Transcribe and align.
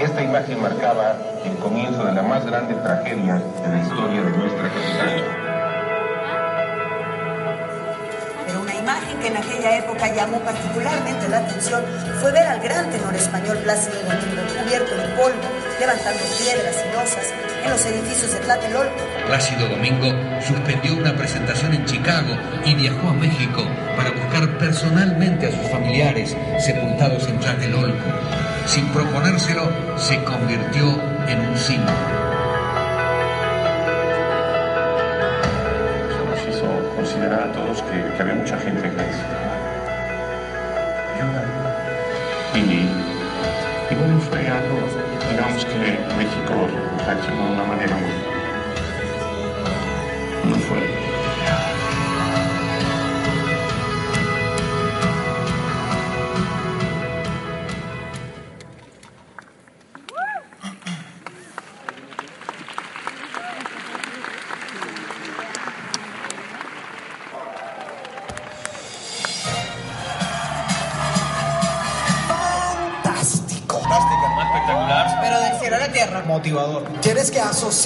esta 0.00 0.22
imagen 0.22 0.60
marcaba 0.60 1.16
el 1.44 1.56
comienzo 1.56 2.04
de 2.04 2.12
la 2.12 2.22
más 2.22 2.44
grande 2.44 2.74
tragedia 2.74 3.34
de 3.34 3.68
la 3.68 3.82
historia 3.82 4.22
de 4.22 4.30
nuestra 4.30 4.68
capital. 4.68 5.24
Pero 8.46 8.60
una 8.60 8.74
imagen 8.74 9.18
que 9.20 9.28
en 9.28 9.36
aquella 9.36 9.78
época 9.78 10.14
llamó 10.14 10.38
particularmente 10.40 11.28
la 11.28 11.38
atención 11.38 11.82
fue 12.20 12.32
ver 12.32 12.46
al 12.46 12.60
gran 12.60 12.90
tenor 12.90 13.14
español 13.14 13.58
Plácido 13.58 13.96
Domingo 14.02 14.42
cubierto 14.62 14.96
de 14.96 15.08
polvo, 15.16 15.48
levantando 15.80 16.20
piedras 16.38 16.84
y 16.84 16.92
losas 16.92 17.32
en 17.64 17.70
los 17.70 17.86
edificios 17.86 18.32
de 18.32 18.38
Tlatelolco. 18.40 18.94
Plácido 19.26 19.68
Domingo 19.68 20.12
suspendió 20.46 20.94
una 20.94 21.16
presentación 21.16 21.74
en 21.74 21.84
Chicago 21.84 22.36
y 22.64 22.74
viajó 22.74 23.08
a 23.08 23.14
México 23.14 23.66
para 23.96 24.10
buscar 24.10 24.58
personalmente 24.58 25.46
a 25.46 25.50
sus 25.50 25.70
familiares 25.70 26.36
sepultados 26.58 27.26
en 27.28 27.40
Tlatelolco. 27.40 28.45
Sin 28.66 28.88
proponérselo, 28.88 29.70
se 29.96 30.22
convirtió 30.24 30.84
en 31.28 31.40
un 31.48 31.56
símbolo. 31.56 31.96
Eso 36.10 36.24
nos 36.28 36.56
hizo 36.56 36.96
considerar 36.96 37.42
a 37.44 37.52
todos 37.52 37.80
que, 37.82 38.16
que 38.16 38.22
había 38.22 38.34
mucha 38.34 38.58
gente 38.58 38.82
que 38.82 39.00
ayuda. 39.00 39.46
Y, 42.54 42.58
y 42.58 43.94
bueno, 43.94 44.20
fue 44.20 44.48
algo, 44.48 44.78
digamos 45.30 45.64
que 45.64 45.98
México 46.16 46.68
reaccionó 47.06 47.46
de 47.46 47.52
una 47.52 47.64
manera 47.64 47.96
muy 47.96 48.35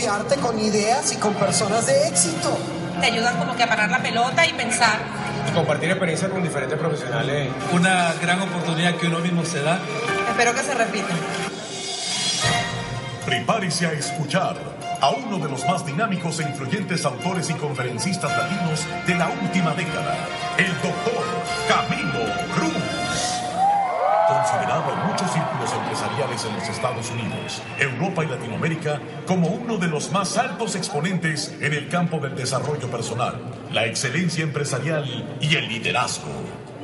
asociarte 0.01 0.37
con 0.37 0.59
ideas 0.59 1.13
y 1.13 1.17
con 1.17 1.35
personas 1.35 1.87
de 1.87 2.09
éxito. 2.09 2.59
Te 3.01 3.07
ayudan 3.07 3.37
como 3.37 3.55
que 3.55 3.65
a 3.65 3.69
parar 3.69 3.91
la 3.91 4.01
pelota 4.01 4.47
y 4.47 4.53
pensar. 4.55 4.99
Y 5.47 5.53
compartir 5.53 5.91
experiencias 5.91 6.31
con 6.31 6.43
diferentes 6.43 6.79
profesionales. 6.79 7.51
Una 7.73 8.15
gran 8.21 8.41
oportunidad 8.41 8.95
que 8.97 9.09
uno 9.09 9.19
mismo 9.19 9.45
se 9.45 9.61
da. 9.61 9.79
Espero 10.31 10.55
que 10.55 10.61
se 10.61 10.75
repita. 10.75 11.15
Prepárese 13.27 13.87
a 13.87 13.93
escuchar 13.93 14.57
a 15.03 15.11
uno 15.11 15.39
de 15.39 15.51
los 15.51 15.67
más 15.67 15.85
dinámicos 15.85 16.41
e 16.41 16.45
influyentes 16.45 17.05
autores 17.05 17.51
y 17.51 17.55
conferencistas 17.55 18.31
latinos 18.31 18.87
de 19.07 19.15
la 19.15 19.29
última 19.29 19.75
década, 19.75 20.17
el 20.57 20.73
doctor 20.81 21.25
Camilo 21.69 22.25
Cruz. 22.55 23.00
En 24.53 25.07
muchos 25.07 25.31
círculos 25.31 25.73
empresariales 25.73 26.45
en 26.45 26.55
los 26.55 26.69
Estados 26.69 27.09
Unidos, 27.11 27.63
Europa 27.79 28.25
y 28.25 28.27
Latinoamérica 28.27 29.01
como 29.25 29.47
uno 29.47 29.77
de 29.77 29.87
los 29.87 30.11
más 30.11 30.37
altos 30.39 30.75
exponentes 30.75 31.55
en 31.61 31.73
el 31.73 31.89
campo 31.89 32.19
del 32.19 32.35
desarrollo 32.35 32.91
personal, 32.91 33.37
la 33.71 33.87
excelencia 33.87 34.43
empresarial 34.43 35.39
y 35.41 35.55
el 35.55 35.69
liderazgo. 35.69 36.33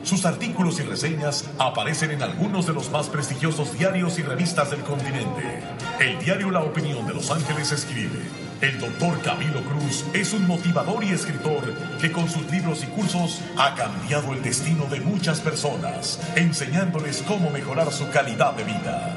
Sus 0.04 0.26
artículos 0.26 0.78
y 0.78 0.84
reseñas 0.84 1.50
aparecen 1.58 2.12
en 2.12 2.22
algunos 2.22 2.68
de 2.68 2.72
los 2.72 2.88
más 2.90 3.08
prestigiosos 3.08 3.76
diarios 3.76 4.16
y 4.20 4.22
revistas 4.22 4.70
del 4.70 4.82
continente. 4.82 5.60
El 5.98 6.20
diario 6.20 6.52
La 6.52 6.60
Opinión 6.60 7.04
de 7.04 7.14
Los 7.14 7.32
Ángeles 7.32 7.72
escribe, 7.72 8.20
el 8.60 8.80
doctor 8.80 9.20
Camilo 9.20 9.62
Cruz 9.62 10.04
es 10.14 10.32
un 10.32 10.46
motivador 10.46 11.04
y 11.04 11.10
escritor 11.10 11.74
que 12.00 12.10
con 12.10 12.28
sus 12.28 12.50
libros 12.50 12.82
y 12.82 12.86
cursos 12.86 13.40
ha 13.56 13.74
cambiado 13.74 14.32
el 14.32 14.42
destino 14.42 14.86
de 14.86 15.00
muchas 15.00 15.40
personas, 15.40 16.20
enseñándoles 16.36 17.22
cómo 17.22 17.50
mejorar 17.50 17.92
su 17.92 18.08
calidad 18.10 18.54
de 18.54 18.64
vida. 18.64 19.16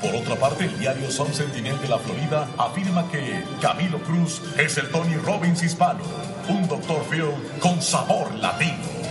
Por 0.00 0.16
otra 0.16 0.34
parte, 0.34 0.64
el 0.64 0.78
diario 0.80 1.10
Sun 1.12 1.32
Sentinel 1.32 1.80
de 1.80 1.88
la 1.88 1.98
Florida 1.98 2.48
afirma 2.58 3.08
que 3.08 3.44
Camilo 3.60 4.00
Cruz 4.02 4.42
es 4.58 4.76
el 4.78 4.88
Tony 4.88 5.14
Robbins 5.14 5.62
hispano, 5.62 6.02
un 6.48 6.66
doctor 6.66 7.04
Phil 7.08 7.30
con 7.60 7.80
sabor 7.80 8.34
latino. 8.34 9.02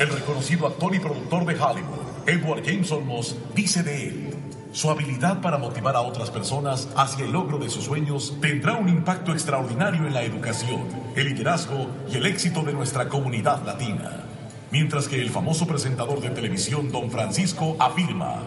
El 0.00 0.08
reconocido 0.08 0.66
actor 0.66 0.92
y 0.94 0.98
productor 0.98 1.44
de 1.46 1.54
Hollywood, 1.54 2.26
Edward 2.26 2.64
James 2.64 2.90
Olmos, 2.90 3.36
dice 3.54 3.84
de 3.84 4.08
él, 4.08 4.29
su 4.72 4.88
habilidad 4.88 5.40
para 5.40 5.58
motivar 5.58 5.96
a 5.96 6.00
otras 6.00 6.30
personas 6.30 6.88
hacia 6.96 7.24
el 7.24 7.32
logro 7.32 7.58
de 7.58 7.68
sus 7.68 7.84
sueños 7.84 8.36
tendrá 8.40 8.74
un 8.76 8.88
impacto 8.88 9.32
extraordinario 9.32 10.06
en 10.06 10.14
la 10.14 10.22
educación, 10.22 10.82
el 11.16 11.28
liderazgo 11.28 11.88
y 12.10 12.16
el 12.16 12.26
éxito 12.26 12.62
de 12.62 12.72
nuestra 12.72 13.08
comunidad 13.08 13.64
latina. 13.64 14.24
Mientras 14.70 15.08
que 15.08 15.20
el 15.20 15.30
famoso 15.30 15.66
presentador 15.66 16.20
de 16.20 16.30
televisión 16.30 16.92
Don 16.92 17.10
Francisco 17.10 17.74
afirma, 17.80 18.42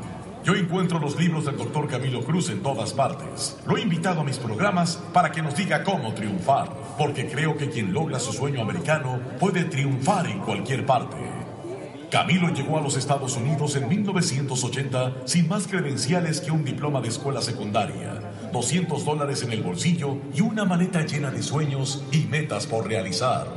yo 0.46 0.56
encuentro 0.56 1.00
los 1.00 1.18
libros 1.18 1.46
del 1.46 1.58
doctor 1.58 1.88
Camilo 1.88 2.24
Cruz 2.24 2.50
en 2.50 2.62
todas 2.62 2.94
partes. 2.94 3.58
Lo 3.66 3.78
he 3.78 3.82
invitado 3.82 4.22
a 4.22 4.24
mis 4.24 4.38
programas 4.38 5.02
para 5.14 5.32
que 5.32 5.42
nos 5.42 5.56
diga 5.56 5.84
cómo 5.84 6.14
triunfar, 6.14 6.70
porque 6.98 7.28
creo 7.28 7.58
que 7.58 7.70
quien 7.70 7.94
logra 7.94 8.20
su 8.20 8.32
sueño 8.32 8.62
americano 8.62 9.20
puede 9.40 9.66
triunfar 9.66 10.28
en 10.28 10.40
cualquier 10.40 10.86
parte. 10.86 11.33
Camilo 12.14 12.50
llegó 12.50 12.78
a 12.78 12.82
los 12.82 12.96
Estados 12.96 13.36
Unidos 13.38 13.76
en 13.76 13.90
1980 13.90 15.26
sin 15.26 15.48
más 15.48 15.66
credenciales 15.66 16.42
que 16.42 16.52
un 16.52 16.64
diploma 16.64 17.02
de 17.02 17.08
escuela 17.08 17.42
secundaria, 17.42 18.22
200 18.52 19.04
dólares 19.04 19.42
en 19.42 19.52
el 19.52 19.64
bolsillo 19.64 20.18
y 20.32 20.42
una 20.42 20.64
maleta 20.64 21.04
llena 21.08 21.32
de 21.32 21.42
sueños 21.42 22.04
y 22.12 22.28
metas 22.28 22.68
por 22.68 22.88
realizar. 22.88 23.48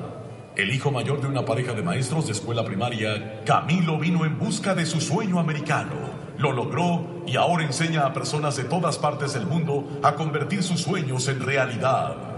El 0.57 0.73
hijo 0.73 0.91
mayor 0.91 1.21
de 1.21 1.27
una 1.27 1.45
pareja 1.45 1.75
de 1.75 1.83
maestros 1.83 2.29
de 2.29 2.33
escuela 2.33 2.65
primaria, 2.65 3.43
Camilo 3.45 3.99
vino 3.99 4.25
en 4.25 4.39
busca 4.39 4.75
de 4.75 4.87
su 4.87 5.03
sueño 5.03 5.39
americano. 5.39 5.95
Lo 6.39 6.53
logró 6.53 7.25
y 7.27 7.37
ahora 7.37 7.63
enseña 7.63 8.07
a 8.07 8.15
personas 8.15 8.57
de 8.57 8.65
todas 8.65 8.97
partes 8.97 9.35
del 9.35 9.45
mundo 9.45 10.01
a 10.03 10.15
convertir 10.15 10.63
sus 10.63 10.81
sueños 10.81 11.29
en 11.29 11.41
realidad. 11.41 12.36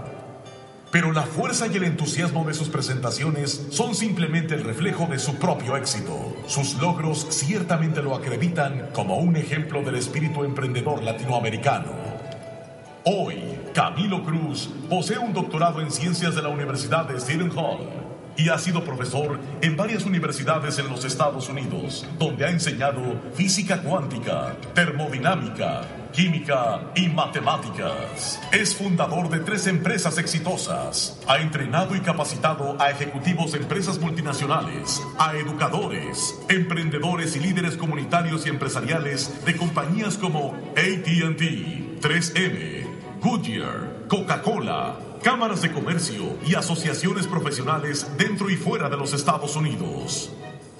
Pero 0.91 1.11
la 1.11 1.21
fuerza 1.21 1.67
y 1.67 1.77
el 1.77 1.83
entusiasmo 1.83 2.43
de 2.45 2.55
sus 2.55 2.69
presentaciones 2.69 3.67
son 3.69 3.93
simplemente 3.93 4.55
el 4.55 4.63
reflejo 4.63 5.05
de 5.05 5.19
su 5.19 5.35
propio 5.35 5.77
éxito. 5.77 6.35
Sus 6.47 6.79
logros 6.79 7.27
ciertamente 7.29 8.01
lo 8.01 8.15
acreditan 8.15 8.89
como 8.91 9.17
un 9.17 9.35
ejemplo 9.35 9.83
del 9.83 9.95
espíritu 9.95 10.43
emprendedor 10.43 11.03
latinoamericano. 11.03 11.91
Hoy, 13.05 13.35
Camilo 13.73 14.23
Cruz 14.23 14.69
posee 14.89 15.19
un 15.19 15.31
doctorado 15.31 15.79
en 15.79 15.91
ciencias 15.91 16.33
de 16.33 16.41
la 16.41 16.49
Universidad 16.49 17.07
de 17.07 17.19
Seton 17.19 17.51
Hall 17.55 17.87
y 18.35 18.49
ha 18.49 18.57
sido 18.57 18.83
profesor 18.83 19.39
en 19.61 19.75
varias 19.75 20.05
universidades 20.05 20.79
en 20.79 20.89
los 20.89 21.05
Estados 21.05 21.49
Unidos, 21.49 22.07
donde 22.17 22.45
ha 22.45 22.49
enseñado 22.49 23.01
física 23.35 23.81
cuántica, 23.81 24.55
termodinámica, 24.73 25.81
química 26.11 26.91
y 26.95 27.07
matemáticas. 27.09 28.39
Es 28.51 28.75
fundador 28.75 29.29
de 29.29 29.39
tres 29.39 29.67
empresas 29.67 30.17
exitosas. 30.17 31.19
Ha 31.27 31.39
entrenado 31.39 31.95
y 31.95 31.99
capacitado 31.99 32.75
a 32.79 32.89
ejecutivos 32.91 33.51
de 33.51 33.59
empresas 33.59 33.99
multinacionales, 33.99 35.01
a 35.17 35.35
educadores, 35.35 36.39
emprendedores 36.49 37.35
y 37.35 37.39
líderes 37.39 37.77
comunitarios 37.77 38.45
y 38.45 38.49
empresariales 38.49 39.45
de 39.45 39.55
compañías 39.55 40.17
como 40.17 40.55
ATT, 40.75 42.01
3M, 42.01 42.85
Goodyear, 43.21 44.05
Coca-Cola, 44.07 44.97
cámaras 45.23 45.61
de 45.61 45.71
comercio 45.71 46.37
y 46.45 46.55
asociaciones 46.55 47.27
profesionales 47.27 48.07
dentro 48.17 48.49
y 48.49 48.55
fuera 48.55 48.89
de 48.89 48.97
los 48.97 49.13
Estados 49.13 49.55
Unidos. 49.55 50.31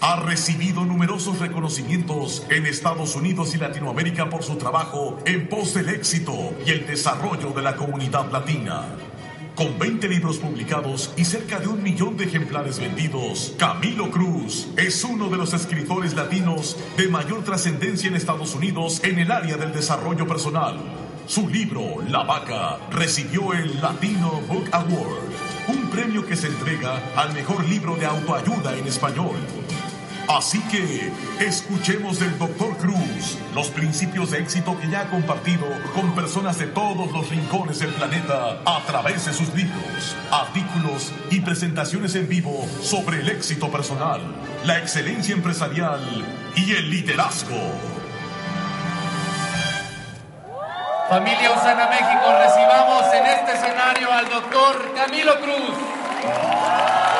Ha 0.02 0.16
recibido 0.22 0.86
numerosos 0.86 1.40
reconocimientos 1.40 2.46
en 2.50 2.66
Estados 2.66 3.18
Unidos 3.18 3.54
y 3.54 3.58
Latinoamérica 3.58 4.30
por 4.30 4.44
su 4.44 4.56
trabajo 4.56 5.20
en 5.26 5.50
pos 5.50 5.74
del 5.74 5.90
éxito 5.90 6.54
y 6.66 6.72
el 6.72 6.88
desarrollo 6.88 7.50
de 7.52 7.62
la 7.62 7.76
comunidad 7.76 8.32
latina. 8.32 8.85
Con 9.56 9.78
20 9.78 10.08
libros 10.08 10.38
publicados 10.38 11.14
y 11.18 11.26
cerca 11.26 11.59
de 11.59 11.68
un 11.68 11.84
millón 11.84 12.16
de 12.16 12.23
ejemplares 12.23 12.79
vendidos, 12.79 13.56
Camilo 13.59 14.09
Cruz 14.09 14.70
es 14.78 15.03
uno 15.03 15.28
de 15.28 15.35
los 15.35 15.53
escritores 15.53 16.14
latinos 16.14 16.78
de 16.96 17.09
mayor 17.09 17.44
trascendencia 17.44 18.08
en 18.08 18.16
Estados 18.16 18.56
Unidos 18.56 19.02
en 19.03 19.20
el 19.20 19.29
área 19.29 19.58
del 19.58 19.73
desarrollo 19.73 20.26
personal. 20.26 20.78
Su 21.28 21.50
libro, 21.50 21.97
La 22.08 22.23
Vaca, 22.23 22.78
recibió 22.90 23.52
el 23.52 23.82
Latino 23.82 24.40
Book 24.47 24.70
Award, 24.72 25.28
un 25.68 25.90
premio 25.90 26.26
que 26.26 26.38
se 26.38 26.47
entrega 26.47 27.03
al 27.18 27.34
mejor 27.34 27.68
libro 27.68 27.97
de 27.97 28.06
autoayuda 28.06 28.78
en 28.78 28.88
español. 28.88 29.35
Así 30.29 30.61
que 30.66 31.11
escuchemos 31.40 32.20
del 32.20 32.37
Dr. 32.37 32.78
Cruz 32.78 33.40
los 33.55 33.70
principios 33.70 34.29
de 34.29 34.37
éxito 34.37 34.79
que 34.79 34.87
ya 34.87 35.02
ha 35.02 35.09
compartido 35.09 35.66
con 35.96 36.14
personas 36.14 36.59
de 36.59 36.67
todos 36.67 37.11
los 37.11 37.29
rincones 37.29 37.79
del 37.79 37.91
planeta 37.93 38.59
a 38.64 38.79
través 38.85 39.26
de 39.26 39.34
sus 39.34 39.52
libros, 39.55 40.16
artículos 40.29 41.11
y 41.31 41.40
presentaciones 41.40 42.14
en 42.14 42.29
vivo 42.29 42.64
sobre 42.79 43.22
el 43.22 43.29
éxito 43.29 43.72
personal, 43.72 44.22
la 44.66 44.78
excelencia 44.78 45.34
empresarial 45.34 45.99
y 46.55 46.73
el 46.73 46.91
liderazgo. 46.91 47.58
Familia 51.09 51.53
Osana 51.53 51.87
México, 51.87 52.37
recibamos 52.37 53.14
en 53.16 53.25
este 53.25 53.53
escenario 53.53 54.14
al 54.14 54.29
doctor 54.29 54.93
Camilo 54.93 55.40
Cruz. 55.40 57.19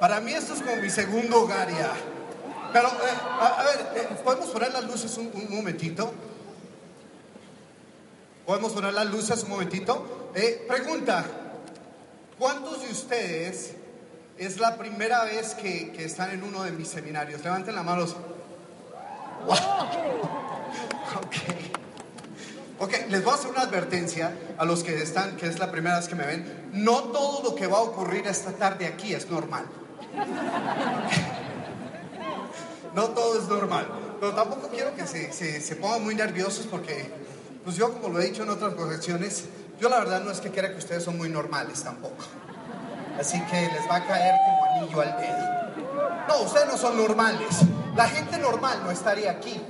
Para 0.00 0.20
mí 0.20 0.32
esto 0.32 0.54
es 0.54 0.62
como 0.62 0.76
mi 0.76 0.90
segundo 0.90 1.42
hogar 1.42 1.68
ya. 1.70 1.92
Pero, 2.72 2.88
eh, 2.88 3.18
a, 3.40 3.46
a 3.46 3.64
ver, 3.64 3.92
eh, 3.96 4.08
¿podemos 4.22 4.50
poner 4.50 4.72
las 4.72 4.84
luces 4.84 5.16
un, 5.16 5.30
un 5.32 5.56
momentito? 5.56 6.12
¿Podemos 8.44 8.72
poner 8.72 8.92
las 8.92 9.06
luces 9.06 9.42
un 9.44 9.50
momentito? 9.50 10.30
Eh, 10.34 10.64
pregunta, 10.68 11.24
¿cuántos 12.38 12.82
de 12.82 12.92
ustedes 12.92 13.72
es 14.36 14.58
la 14.58 14.76
primera 14.76 15.24
vez 15.24 15.54
que, 15.54 15.92
que 15.92 16.04
están 16.04 16.30
en 16.30 16.42
uno 16.42 16.62
de 16.62 16.72
mis 16.72 16.88
seminarios? 16.88 17.42
Levanten 17.42 17.74
la 17.74 17.82
mano. 17.82 18.04
Wow. 19.46 19.56
Ok. 21.16 21.36
Ok, 22.78 22.92
les 23.08 23.24
voy 23.24 23.32
a 23.32 23.36
hacer 23.36 23.50
una 23.50 23.62
advertencia 23.62 24.36
a 24.58 24.66
los 24.66 24.84
que 24.84 25.02
están, 25.02 25.36
que 25.36 25.46
es 25.46 25.58
la 25.58 25.70
primera 25.72 25.96
vez 25.96 26.08
que 26.08 26.14
me 26.14 26.26
ven. 26.26 26.68
No 26.74 27.04
todo 27.04 27.42
lo 27.42 27.54
que 27.54 27.66
va 27.66 27.78
a 27.78 27.82
ocurrir 27.82 28.26
esta 28.26 28.52
tarde 28.52 28.86
aquí 28.86 29.14
es 29.14 29.30
normal. 29.30 29.64
No 32.94 33.04
todo 33.10 33.38
es 33.38 33.48
normal. 33.48 33.86
Pero 34.20 34.32
tampoco 34.34 34.68
quiero 34.68 34.94
que 34.94 35.06
se, 35.06 35.32
se, 35.32 35.76
pongan 35.76 36.02
muy 36.02 36.14
nerviosos 36.14 36.66
porque, 36.66 37.10
pues 37.64 37.76
yo 37.76 37.92
como 37.92 38.08
lo 38.08 38.20
he 38.20 38.26
dicho 38.26 38.42
en 38.42 38.50
otras 38.50 38.72
ocasiones, 38.72 39.44
yo 39.78 39.88
la 39.90 39.98
verdad 39.98 40.22
no 40.22 40.30
es 40.30 40.40
que 40.40 40.50
quiera 40.50 40.70
que 40.70 40.78
ustedes 40.78 41.04
son 41.04 41.18
muy 41.18 41.28
normales 41.28 41.82
tampoco. 41.84 42.24
Así 43.20 43.40
que 43.46 43.60
les 43.60 43.90
va 43.90 43.96
a 43.96 44.06
caer 44.06 44.34
como 44.46 44.64
anillo 44.64 45.00
al 45.02 45.16
dedo. 45.18 46.26
No, 46.28 46.42
ustedes 46.42 46.66
no 46.66 46.78
son 46.78 46.96
normales. 46.96 47.60
La 47.94 48.08
gente 48.08 48.38
normal 48.38 48.80
no 48.84 48.90
estaría 48.90 49.30
aquí. 49.30 49.62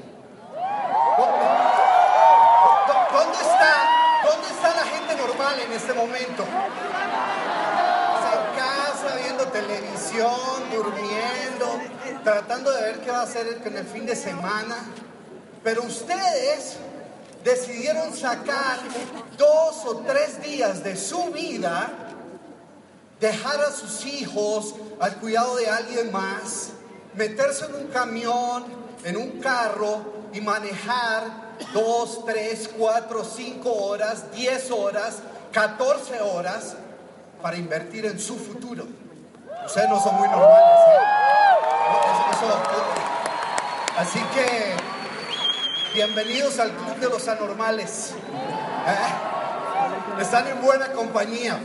¿Dónde, 1.19 1.45
dó- 2.87 3.19
dónde 3.19 3.39
está, 3.39 3.75
¿Dónde 4.25 4.49
está 4.49 4.75
la 4.75 4.85
gente 4.85 5.17
normal 5.17 5.61
en 5.61 5.73
este 5.73 5.93
momento? 5.95 6.45
Televisión, 9.61 10.71
durmiendo, 10.73 11.81
tratando 12.23 12.71
de 12.71 12.83
ver 12.83 13.01
qué 13.01 13.11
va 13.11 13.21
a 13.21 13.23
hacer 13.23 13.63
en 13.65 13.77
el 13.77 13.87
fin 13.87 14.07
de 14.07 14.15
semana. 14.15 14.77
Pero 15.63 15.83
ustedes 15.83 16.77
decidieron 17.43 18.15
sacar 18.15 18.79
dos 19.39 19.85
o 19.87 19.99
tres 19.99 20.43
días 20.43 20.83
de 20.85 20.97
su 20.97 21.25
vida, 21.33 21.91
dejar 23.21 23.61
a 23.61 23.71
sus 23.71 24.05
hijos 24.05 24.75
al 25.01 25.17
cuidado 25.17 25.57
de 25.57 25.69
alguien 25.69 26.13
más, 26.13 26.71
meterse 27.15 27.65
en 27.67 27.75
un 27.75 27.87
camión, 27.87 28.65
en 29.05 29.17
un 29.17 29.41
carro 29.41 30.29
y 30.33 30.41
manejar 30.41 31.47
dos, 31.73 32.25
tres, 32.27 32.69
cuatro, 32.77 33.25
cinco 33.25 33.73
horas, 33.73 34.31
diez 34.33 34.71
horas, 34.71 35.21
14 35.53 36.21
horas 36.21 36.77
para 37.41 37.57
invertir 37.57 38.05
en 38.05 38.19
su 38.19 38.37
futuro. 38.37 38.87
Ustedes 39.67 39.89
no 39.89 40.01
son 40.01 40.15
muy 40.15 40.29
normales. 40.29 40.79
¿eh? 40.89 40.99
Así 43.99 44.21
que, 44.33 44.77
bienvenidos 45.93 46.61
al 46.61 46.71
Club 46.71 46.97
de 47.01 47.09
los 47.09 47.27
Anormales. 47.27 48.13
¿Eh? 48.87 50.23
Están 50.23 50.47
en 50.47 50.63
buena 50.63 50.93
compañía. 50.93 51.59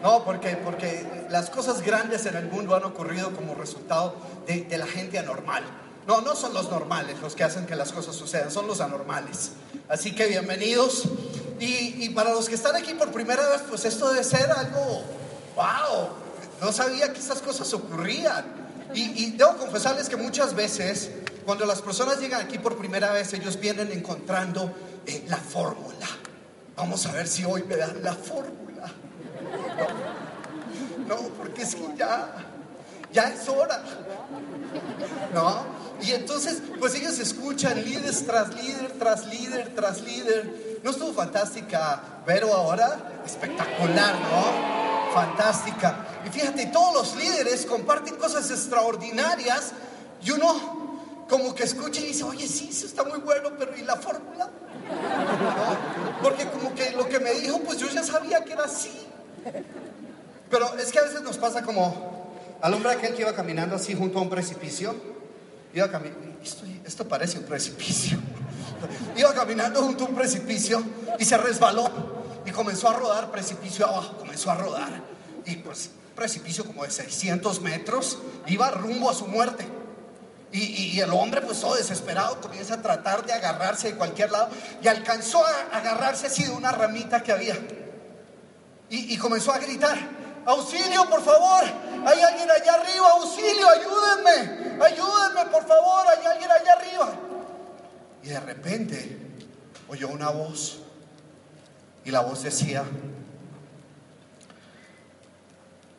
No, 0.00 0.22
porque, 0.22 0.56
porque 0.56 1.26
las 1.28 1.50
cosas 1.50 1.82
grandes 1.82 2.24
en 2.26 2.36
el 2.36 2.46
mundo 2.46 2.76
han 2.76 2.84
ocurrido 2.84 3.34
como 3.34 3.56
resultado 3.56 4.14
de, 4.46 4.78
la 4.78 4.86
gente 4.86 5.18
anormal. 5.18 5.64
No, 6.06 6.20
no 6.20 6.36
son 6.36 6.54
los 6.54 6.70
normales 6.70 7.16
los 7.20 7.34
que 7.34 7.42
hacen 7.42 7.66
que 7.66 7.74
las 7.74 7.90
cosas 7.90 8.14
sucedan, 8.14 8.52
son 8.52 8.68
los 8.68 8.80
anormales. 8.80 9.52
Así 9.88 10.14
que 10.14 10.26
bienvenidos. 10.26 11.08
Y 11.58 12.10
para 12.10 12.30
los 12.30 12.48
que 12.48 12.54
están 12.54 12.76
aquí 12.76 12.94
por 12.94 13.10
primera 13.10 13.48
vez, 13.48 13.62
pues 13.68 13.84
esto 13.86 14.10
debe 14.10 14.22
ser 14.22 14.52
algo, 14.52 15.02
wow, 15.56 16.23
no 16.64 16.72
sabía 16.72 17.12
que 17.12 17.20
estas 17.20 17.42
cosas 17.42 17.70
ocurrían. 17.74 18.42
Y, 18.94 19.32
debo 19.32 19.58
confesarles 19.58 20.08
que 20.08 20.16
muchas 20.16 20.54
veces, 20.54 21.10
cuando 21.44 21.66
las 21.66 21.82
personas 21.82 22.18
llegan 22.20 22.40
aquí 22.40 22.58
por 22.58 22.78
primera 22.78 23.12
vez, 23.12 23.34
ellos 23.34 23.60
vienen 23.60 23.92
encontrando 23.92 24.72
eh, 25.04 25.24
la 25.28 25.36
fórmula. 25.36 26.06
Vamos 26.74 27.04
a 27.04 27.12
ver 27.12 27.28
si 27.28 27.44
hoy 27.44 27.64
me 27.64 27.76
dan 27.76 28.02
la 28.02 28.14
fórmula. 28.14 28.90
No, 31.06 31.16
porque 31.36 31.62
es 31.62 31.74
que 31.74 31.86
ya, 31.98 32.34
ya 33.12 33.24
es 33.24 33.46
hora. 33.46 33.84
¿No? 35.34 35.66
Y 36.00 36.12
entonces, 36.12 36.62
pues 36.80 36.94
ellos 36.94 37.18
escuchan 37.18 37.84
líderes 37.84 38.24
tras 38.24 38.54
líder, 38.54 38.92
tras 38.98 39.26
líder, 39.26 39.74
tras 39.74 40.00
líder. 40.00 40.80
¿No 40.82 40.92
estuvo 40.92 41.12
fantástica 41.12 42.22
Vero 42.26 42.54
ahora? 42.54 43.20
Espectacular, 43.26 44.14
¿no? 44.14 44.93
Fantástica. 45.14 46.06
Y 46.26 46.30
fíjate, 46.30 46.66
todos 46.66 46.92
los 46.92 47.16
líderes 47.16 47.64
comparten 47.66 48.16
cosas 48.16 48.50
extraordinarias 48.50 49.72
y 50.24 50.32
uno 50.32 51.26
como 51.28 51.54
que 51.54 51.62
escucha 51.62 52.00
y 52.00 52.06
dice, 52.06 52.24
oye, 52.24 52.48
sí, 52.48 52.70
eso 52.72 52.84
está 52.84 53.04
muy 53.04 53.20
bueno, 53.20 53.50
pero 53.56 53.76
¿y 53.76 53.82
la 53.82 53.94
fórmula? 53.94 54.50
Porque 56.20 56.48
como 56.48 56.74
que 56.74 56.90
lo 56.90 57.08
que 57.08 57.20
me 57.20 57.30
dijo, 57.34 57.60
pues 57.60 57.78
yo 57.78 57.88
ya 57.88 58.02
sabía 58.02 58.44
que 58.44 58.54
era 58.54 58.64
así. 58.64 58.90
Pero 60.50 60.74
es 60.78 60.90
que 60.90 60.98
a 60.98 61.02
veces 61.02 61.22
nos 61.22 61.38
pasa 61.38 61.62
como 61.62 62.34
al 62.60 62.74
hombre 62.74 62.90
aquel 62.90 63.14
que 63.14 63.22
iba 63.22 63.34
caminando 63.34 63.76
así 63.76 63.94
junto 63.94 64.18
a 64.18 64.22
un 64.22 64.30
precipicio. 64.30 64.96
Iba 65.72 65.90
caminando, 65.92 66.26
esto, 66.84 67.06
parece 67.06 67.38
un 67.38 67.44
precipicio. 67.44 68.18
Iba 69.16 69.32
caminando 69.32 69.80
junto 69.80 70.06
a 70.06 70.08
un 70.08 70.14
precipicio 70.16 70.82
y 71.18 71.24
se 71.24 71.36
resbaló 71.36 72.13
comenzó 72.54 72.88
a 72.88 72.94
rodar 72.94 73.30
precipicio 73.30 73.86
abajo, 73.86 74.16
comenzó 74.16 74.50
a 74.50 74.54
rodar. 74.54 75.02
Y 75.44 75.56
pues 75.56 75.90
precipicio 76.14 76.64
como 76.64 76.84
de 76.84 76.90
600 76.90 77.60
metros, 77.60 78.18
iba 78.46 78.70
rumbo 78.70 79.10
a 79.10 79.14
su 79.14 79.26
muerte. 79.26 79.66
Y, 80.56 81.00
el 81.00 81.10
hombre, 81.10 81.40
pues 81.40 81.60
todo 81.60 81.74
desesperado, 81.74 82.40
comienza 82.40 82.74
a 82.74 82.80
tratar 82.80 83.26
de 83.26 83.32
agarrarse 83.32 83.88
de 83.88 83.96
cualquier 83.96 84.30
lado 84.30 84.50
y 84.80 84.86
alcanzó 84.86 85.44
a 85.44 85.76
agarrarse 85.76 86.28
así 86.28 86.44
de 86.44 86.50
una 86.50 86.70
ramita 86.70 87.24
que 87.24 87.32
había. 87.32 87.58
Y, 88.88 89.12
y 89.12 89.18
comenzó 89.18 89.52
a 89.52 89.58
gritar, 89.58 89.98
auxilio, 90.46 91.10
por 91.10 91.24
favor, 91.24 91.64
hay 92.06 92.20
alguien 92.20 92.48
allá 92.48 92.74
arriba, 92.74 93.10
auxilio, 93.14 93.68
ayúdenme, 93.68 94.84
ayúdenme, 94.84 95.50
por 95.50 95.66
favor, 95.66 96.06
hay 96.06 96.24
alguien 96.24 96.48
allá 96.48 96.72
arriba. 96.74 97.12
Y 98.22 98.28
de 98.28 98.38
repente 98.38 99.18
oyó 99.88 100.06
una 100.06 100.30
voz 100.30 100.83
y 102.04 102.10
la 102.10 102.20
voz 102.20 102.42
decía, 102.42 102.84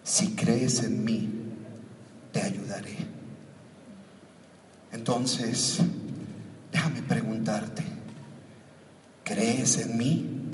si 0.04 0.36
crees 0.36 0.84
en 0.84 1.04
mí, 1.04 1.30
te 2.32 2.42
ayudaré. 2.42 2.96
Entonces, 4.92 5.80
déjame 6.72 7.02
preguntarte, 7.02 7.84
¿crees 9.24 9.78
en 9.80 9.98
mí? 9.98 10.52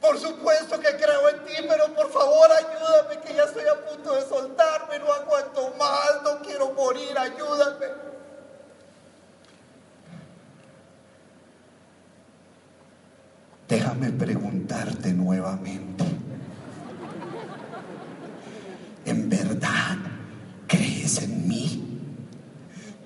Por 0.00 0.18
supuesto 0.18 0.78
que 0.80 0.96
creo 0.96 1.28
en 1.30 1.44
ti, 1.44 1.54
pero 1.68 1.94
por 1.94 2.10
favor 2.10 2.48
ayúdame, 2.50 3.20
que 3.20 3.34
ya 3.34 3.44
estoy 3.44 3.64
a 3.66 3.86
punto 3.86 4.14
de 4.14 4.22
soltarme, 4.22 4.98
no 4.98 5.12
aguanto 5.12 5.74
más, 5.78 6.22
no 6.22 6.40
quiero 6.42 6.72
morir, 6.72 7.16
ayúdame. 7.18 8.09
Déjame 13.90 14.12
preguntarte 14.12 15.12
nuevamente. 15.12 16.04
¿En 19.04 19.28
verdad 19.28 19.96
crees 20.68 21.20
en 21.22 21.48
mí? 21.48 21.98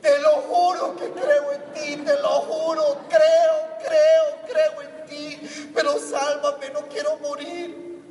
Te 0.03 0.21
lo 0.21 0.43
juro 0.43 0.95
que 0.97 1.09
creo 1.09 1.53
en 1.55 1.73
ti, 1.73 2.05
te 2.05 2.21
lo 2.21 2.29
juro, 2.29 2.99
creo, 3.09 3.79
creo, 3.79 4.75
creo 5.73 5.99
sálvame, 5.99 6.69
no 6.75 6.81
quiero 6.93 7.19
morir. 7.19 8.03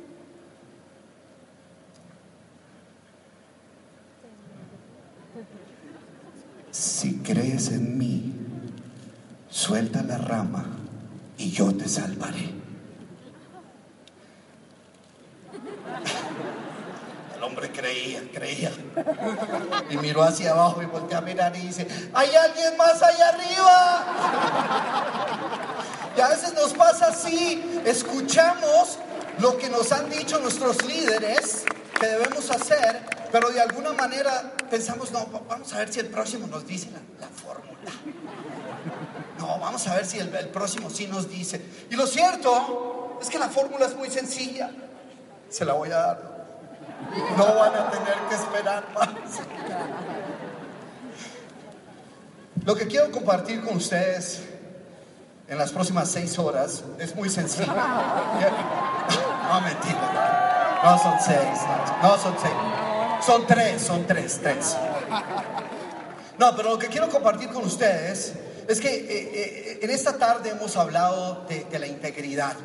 Si 6.72 7.18
crees 7.18 7.68
en 7.68 7.96
mí, 7.96 8.32
suelta 9.48 10.02
la 10.02 10.18
rama 10.18 10.80
y 11.38 11.50
yo 11.50 11.72
te 11.74 11.88
salvaré. 11.88 12.63
El 17.36 17.42
hombre 17.42 17.70
creía, 17.70 18.22
creía. 18.32 18.72
Y 19.90 19.96
miró 19.96 20.22
hacia 20.22 20.52
abajo 20.52 20.82
y 20.82 20.86
volteó 20.86 21.18
a 21.18 21.20
mirar 21.20 21.54
y 21.56 21.60
dice, 21.60 21.86
¿hay 22.14 22.34
alguien 22.34 22.76
más 22.76 23.02
allá 23.02 23.28
arriba? 23.28 24.04
Y 26.16 26.20
a 26.20 26.28
veces 26.28 26.54
nos 26.54 26.72
pasa 26.72 27.08
así, 27.08 27.80
escuchamos 27.84 28.98
lo 29.38 29.58
que 29.58 29.68
nos 29.68 29.90
han 29.92 30.08
dicho 30.10 30.38
nuestros 30.38 30.84
líderes 30.84 31.64
que 31.98 32.06
debemos 32.06 32.50
hacer, 32.50 33.02
pero 33.32 33.50
de 33.50 33.60
alguna 33.60 33.92
manera 33.92 34.52
pensamos, 34.70 35.10
no, 35.10 35.26
vamos 35.48 35.72
a 35.72 35.78
ver 35.78 35.92
si 35.92 36.00
el 36.00 36.06
próximo 36.06 36.46
nos 36.46 36.66
dice 36.66 36.88
la, 36.92 37.26
la 37.26 37.32
fórmula. 37.32 37.90
No, 39.38 39.58
vamos 39.58 39.86
a 39.88 39.96
ver 39.96 40.06
si 40.06 40.18
el, 40.18 40.32
el 40.34 40.48
próximo 40.48 40.88
sí 40.88 41.08
nos 41.08 41.28
dice. 41.28 41.60
Y 41.90 41.96
lo 41.96 42.06
cierto 42.06 43.18
es 43.20 43.28
que 43.28 43.38
la 43.38 43.48
fórmula 43.48 43.86
es 43.86 43.96
muy 43.96 44.08
sencilla. 44.10 44.70
Se 45.48 45.64
la 45.64 45.74
voy 45.74 45.90
a 45.90 45.96
dar. 45.96 46.34
No 47.36 47.54
van 47.54 47.74
a 47.74 47.90
tener 47.90 48.14
que 48.28 48.34
esperar 48.34 48.84
más. 48.94 49.40
Lo 52.64 52.74
que 52.74 52.86
quiero 52.86 53.10
compartir 53.10 53.62
con 53.62 53.76
ustedes 53.76 54.42
en 55.46 55.58
las 55.58 55.70
próximas 55.72 56.10
seis 56.10 56.38
horas 56.38 56.82
es 56.98 57.14
muy 57.14 57.28
sencillo. 57.28 57.72
No, 59.44 59.60
mentira. 59.60 60.80
No 60.82 60.98
son 60.98 61.14
seis. 61.20 61.60
No 62.02 62.16
son 62.16 62.34
seis. 62.40 62.54
Son 63.24 63.46
tres, 63.46 63.82
son 63.82 64.06
tres, 64.06 64.40
tres. 64.42 64.76
No, 66.38 66.56
pero 66.56 66.70
lo 66.70 66.78
que 66.78 66.88
quiero 66.88 67.08
compartir 67.10 67.50
con 67.50 67.64
ustedes 67.64 68.32
es 68.66 68.80
que 68.80 68.88
eh, 68.88 69.04
eh, 69.08 69.78
en 69.82 69.90
esta 69.90 70.16
tarde 70.18 70.50
hemos 70.50 70.76
hablado 70.78 71.44
de, 71.46 71.64
de 71.64 71.78
la 71.78 71.86
integridad. 71.86 72.56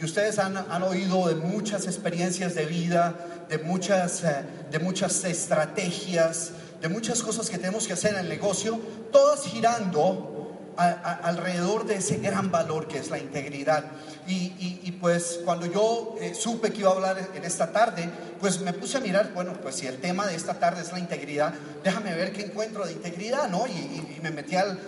Y 0.00 0.04
ustedes 0.04 0.38
han, 0.38 0.56
han, 0.56 0.82
oído 0.82 1.28
de 1.28 1.36
muchas 1.36 1.86
experiencias 1.86 2.54
de 2.54 2.66
vida, 2.66 3.14
de 3.48 3.58
muchas, 3.58 4.24
eh, 4.24 4.44
de 4.70 4.78
muchas 4.80 5.24
estrategias, 5.24 6.50
de 6.80 6.88
muchas 6.88 7.22
cosas 7.22 7.48
que 7.48 7.58
tenemos 7.58 7.86
que 7.86 7.92
hacer 7.92 8.14
en 8.14 8.20
el 8.20 8.28
negocio, 8.28 8.80
todas 9.12 9.44
girando 9.44 10.33
alrededor 10.76 11.86
de 11.86 11.96
ese 11.96 12.16
gran 12.16 12.50
valor 12.50 12.88
que 12.88 12.98
es 12.98 13.10
la 13.10 13.18
integridad. 13.18 13.84
Y, 14.26 14.92
pues 15.00 15.40
cuando 15.44 15.66
yo 15.66 16.16
eh, 16.20 16.34
supe 16.34 16.72
que 16.72 16.80
iba 16.80 16.90
a 16.90 16.94
hablar 16.94 17.30
en 17.34 17.44
esta 17.44 17.72
tarde, 17.72 18.08
pues 18.40 18.60
me 18.60 18.72
puse 18.72 18.96
a 18.96 19.00
mirar, 19.00 19.32
bueno, 19.34 19.52
pues 19.60 19.74
si 19.74 19.86
el 19.86 19.98
tema 19.98 20.26
de 20.26 20.34
esta 20.34 20.54
tarde 20.54 20.80
es 20.80 20.92
la 20.92 20.98
integridad, 20.98 21.52
déjame 21.82 22.14
ver 22.14 22.32
qué 22.32 22.42
encuentro 22.42 22.86
de 22.86 22.92
integridad, 22.92 23.48
¿no? 23.48 23.66
Y, 23.66 24.18
me 24.22 24.30
metí 24.30 24.56
al, 24.56 24.78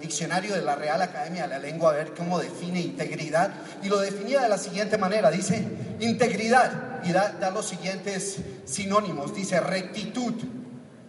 diccionario 0.00 0.54
de 0.54 0.62
la 0.62 0.76
Real 0.76 1.02
Academia 1.02 1.42
de 1.42 1.48
la 1.48 1.58
Lengua 1.58 1.90
a 1.90 1.94
ver 1.94 2.14
cómo 2.14 2.38
define 2.38 2.80
integridad. 2.80 3.50
Y 3.82 3.88
lo 3.88 3.98
definía 3.98 4.40
de 4.40 4.48
la 4.48 4.58
siguiente 4.58 4.98
manera, 4.98 5.30
dice 5.30 5.66
integridad, 5.98 7.00
y 7.02 7.10
da, 7.10 7.32
da 7.40 7.50
los 7.50 7.66
siguientes 7.66 8.36
sinónimos, 8.64 9.34
dice 9.34 9.58
rectitud, 9.58 10.34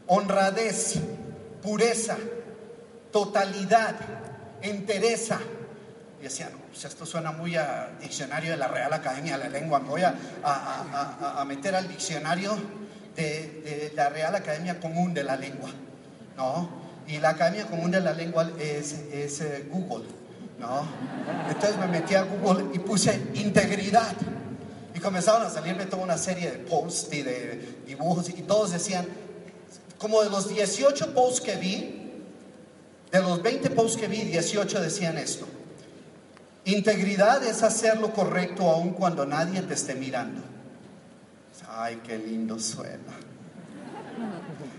honradez, 0.07 0.95
pureza, 1.61 2.17
totalidad, 3.13 3.95
entereza. 4.61 5.39
Y 6.19 6.23
decía, 6.23 6.49
no, 6.51 6.57
pues 6.57 6.83
esto 6.83 7.05
suena 7.05 7.31
muy 7.31 7.55
a 7.55 7.91
diccionario 8.01 8.51
de 8.51 8.57
la 8.57 8.67
Real 8.67 8.91
Academia 8.91 9.37
de 9.37 9.45
la 9.45 9.49
Lengua. 9.49 9.79
Me 9.79 9.89
voy 9.89 10.01
a, 10.01 10.13
a, 10.43 11.15
a, 11.21 11.41
a 11.41 11.45
meter 11.45 11.75
al 11.75 11.87
diccionario 11.87 12.57
de, 13.15 13.91
la 13.95 14.09
Real 14.09 14.35
Academia 14.35 14.79
Común 14.79 15.13
de 15.13 15.23
la 15.23 15.35
Lengua. 15.35 15.69
¿no? 16.35 16.69
Y 17.07 17.19
la 17.19 17.29
Academia 17.29 17.67
Común 17.67 17.91
de 17.91 18.01
la 18.01 18.13
Lengua 18.13 18.51
es, 18.59 18.93
es 19.11 19.41
eh, 19.41 19.67
Google. 19.71 20.05
¿no? 20.59 20.85
Entonces 21.49 21.77
me 21.77 21.87
metí 21.87 22.15
a 22.15 22.23
Google 22.23 22.65
y 22.73 22.79
puse 22.79 23.21
integridad. 23.35 24.13
Y 24.95 24.99
comenzaron 24.99 25.45
a 25.45 25.49
salirme 25.49 25.85
toda 25.85 26.03
una 26.03 26.17
serie 26.17 26.51
de 26.51 26.57
posts 26.59 27.13
y 27.13 27.21
de 27.21 27.79
dibujos 27.85 28.29
y 28.29 28.41
todos 28.43 28.71
decían, 28.71 29.05
como 29.97 30.21
de 30.23 30.29
los 30.29 30.49
18 30.49 31.13
posts 31.13 31.41
que 31.41 31.55
vi, 31.55 32.02
de 33.13 33.21
los 33.21 33.43
20 33.43 33.69
posts 33.69 33.95
que 33.95 34.07
vi, 34.07 34.23
18 34.23 34.81
decían 34.81 35.19
esto. 35.19 35.45
Integridad 36.65 37.43
es 37.43 37.61
hacer 37.61 37.99
lo 37.99 38.11
correcto 38.11 38.67
aun 38.67 38.89
cuando 38.93 39.23
nadie 39.23 39.61
te 39.61 39.75
esté 39.75 39.93
mirando. 39.93 40.41
Ay, 41.69 42.01
qué 42.03 42.17
lindo 42.17 42.57
suena. 42.57 43.13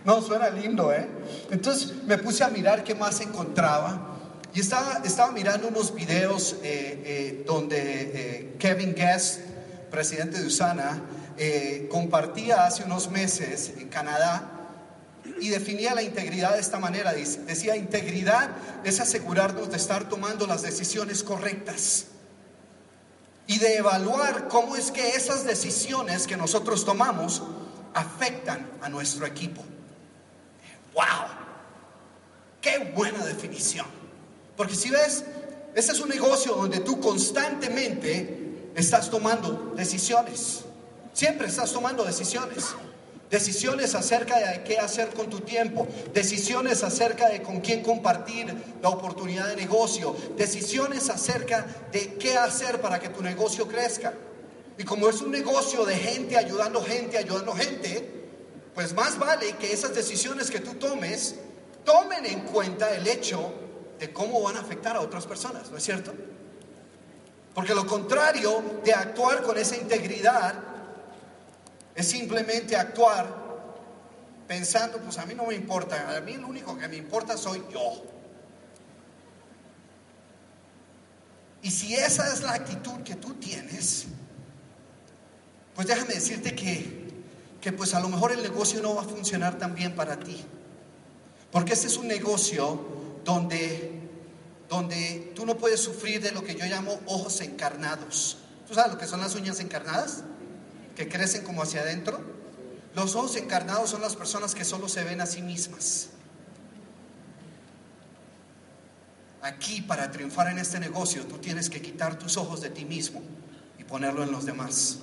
No, 0.05 0.21
suena 0.21 0.51
lindo, 0.51 0.93
¿eh? 0.93 1.07
Entonces 1.53 1.95
me 2.07 2.19
puse 2.19 2.43
a 2.43 2.49
mirar 2.49 2.83
qué 2.83 2.97
más 2.97 3.21
encontraba. 3.21 4.17
Y 4.53 4.61
estaba, 4.61 5.01
estaba 5.05 5.31
mirando 5.31 5.69
unos 5.69 5.95
videos 5.95 6.57
eh, 6.65 7.03
eh, 7.05 7.45
donde 7.47 7.77
eh, 7.79 8.55
Kevin 8.59 8.95
Guest, 8.97 9.43
presidente 9.93 10.41
de 10.41 10.47
USANA, 10.47 11.03
compartía 11.89 12.67
hace 12.67 12.83
unos 12.85 13.11
meses 13.11 13.75
en 13.79 13.89
Canadá 13.89 14.54
y 15.41 15.49
definía 15.49 15.95
la 15.95 16.03
integridad 16.03 16.55
de 16.55 16.61
esta 16.61 16.79
manera. 16.79 17.13
Decía, 17.13 17.77
integridad 17.77 18.51
es 18.85 19.01
asegurarnos 19.01 19.71
de 19.71 19.77
estar 19.77 20.09
tomando 20.09 20.47
las 20.47 20.63
decisiones 20.63 21.23
correctas 21.23 22.07
y 23.47 23.59
de 23.59 23.77
evaluar 23.77 24.49
cómo 24.49 24.77
es 24.77 24.91
que 24.91 25.11
esas 25.11 25.45
decisiones 25.45 26.27
que 26.27 26.37
nosotros 26.37 26.85
tomamos 26.85 27.43
afectan 27.95 28.71
a 28.81 28.89
nuestro 28.89 29.27
equipo. 29.27 29.63
¡Wow! 30.95 31.29
¡Qué 32.61 32.93
buena 32.95 33.25
definición! 33.25 33.87
Porque 34.57 34.75
si 34.75 34.91
ves, 34.91 35.25
ese 35.75 35.93
es 35.93 36.01
un 36.01 36.09
negocio 36.09 36.55
donde 36.55 36.81
tú 36.81 37.01
constantemente 37.01 38.71
estás 38.75 39.11
tomando 39.11 39.73
decisiones. 39.77 40.65
Siempre 41.13 41.49
estás 41.49 41.73
tomando 41.73 42.05
decisiones. 42.05 42.75
Decisiones 43.35 43.97
acerca 43.97 44.39
de 44.39 44.63
qué 44.63 44.79
hacer 44.79 45.09
con 45.09 45.29
tu 45.29 45.41
tiempo, 45.41 45.89
decisiones 46.13 46.85
acerca 46.85 47.29
de 47.29 47.43
con 47.43 47.61
quién 47.61 47.83
compartir 47.83 48.55
la 48.81 48.91
oportunidad 48.91 49.49
de 49.49 49.57
negocio, 49.57 50.15
decisiones 50.37 51.11
acerca 51.11 51.67
de 51.91 52.15
qué 52.15 52.39
hacer 52.39 52.81
para 52.81 53.01
que 53.01 53.09
tu 53.09 53.23
negocio 53.23 53.67
crezca. 53.67 54.15
Y 54.79 54.85
como 54.85 55.09
es 55.09 55.21
un 55.21 55.33
negocio 55.33 55.85
de 55.85 55.97
gente 55.97 56.39
ayudando 56.39 56.81
gente, 56.81 57.19
ayudando 57.19 57.53
gente, 57.55 58.09
pues 58.73 58.95
más 58.95 59.19
vale 59.19 59.57
que 59.57 59.73
esas 59.73 59.97
decisiones 59.97 60.49
que 60.49 60.61
tú 60.61 60.75
tomes 60.75 61.35
tomen 61.85 62.25
en 62.27 62.43
cuenta 62.43 62.95
el 62.95 63.05
hecho 63.05 63.53
de 63.99 64.13
cómo 64.13 64.43
van 64.43 64.59
a 64.59 64.61
afectar 64.61 64.95
a 64.95 65.01
otras 65.01 65.27
personas, 65.27 65.73
¿no 65.73 65.77
es 65.77 65.83
cierto? 65.83 66.15
Porque 67.53 67.75
lo 67.75 67.85
contrario 67.85 68.63
de 68.85 68.93
actuar 68.93 69.43
con 69.43 69.59
esa 69.59 69.77
integridad 69.77 70.74
es 71.95 72.09
simplemente 72.09 72.77
actuar 72.77 73.45
pensando, 74.47 74.99
pues 74.99 75.19
a 75.19 75.27
mí 75.27 75.35
no 75.35 75.47
me 75.47 75.55
importa, 75.55 76.17
a 76.17 76.21
mí 76.21 76.35
lo 76.35 76.49
único 76.49 76.77
que 76.77 76.89
me 76.89 76.97
importa 76.97 77.37
soy 77.37 77.63
yo. 77.73 78.05
Y 81.63 81.71
si 81.71 81.95
esa 81.95 82.31
es 82.33 82.43
la 82.43 82.53
actitud 82.53 83.03
que 83.03 83.15
tú 83.15 83.35
tienes, 83.35 84.07
pues 85.75 85.87
déjame 85.87 86.15
decirte 86.15 86.55
que, 86.55 87.09
que 87.61 87.73
pues 87.73 87.95
a 87.95 88.01
lo 88.01 88.09
mejor 88.09 88.33
el 88.33 88.43
negocio 88.43 88.83
no 88.83 88.95
va 88.95 89.03
a 89.03 89.05
funcionar 89.05 89.57
tan 89.59 89.75
bien 89.75 89.95
para 89.95 90.19
ti. 90.19 90.45
Porque 91.51 91.73
este 91.73 91.87
es 91.87 91.97
un 91.97 92.07
negocio 92.07 92.85
donde, 93.25 93.93
donde 94.69 95.33
tú 95.35 95.47
no 95.47 95.57
puedes 95.57 95.81
sufrir 95.81 96.21
de 96.21 96.33
lo 96.33 96.45
que 96.45 96.55
yo 96.55 96.67
llamo 96.67 97.01
ojos 97.07 97.41
encarnados. 97.41 98.39
¿Tú 98.69 98.75
sabes 98.75 98.93
lo 98.93 98.99
que 98.99 99.07
son 99.07 99.21
las 99.21 99.35
uñas 99.35 99.61
encarnadas? 99.61 100.25
Que 100.97 101.09
crecen 101.09 101.45
como 101.45 101.63
hacia 101.63 101.81
adentro. 101.81 102.21
Los 102.95 103.17
ojos 103.17 103.37
encarnados 103.37 103.91
son 103.91 104.01
las 104.01 104.15
personas 104.15 104.55
que 104.55 104.65
solo 104.65 104.89
se 104.89 105.03
ven 105.03 105.21
a 105.21 105.27
sí 105.27 105.43
mismas. 105.43 106.11
Aquí, 109.43 109.83
para 109.83 110.11
triunfar 110.11 110.49
en 110.49 110.59
este 110.59 110.81
negocio, 110.81 111.27
tú 111.27 111.37
tienes 111.37 111.69
que 111.69 111.83
quitar 111.83 112.19
tus 112.19 112.39
ojos 112.39 112.63
de 112.63 112.71
ti 112.71 112.87
mismo 112.87 113.21
y 113.79 113.85
ponerlo 113.85 114.23
en 114.23 114.33
los 114.33 114.47
demás, 114.47 115.01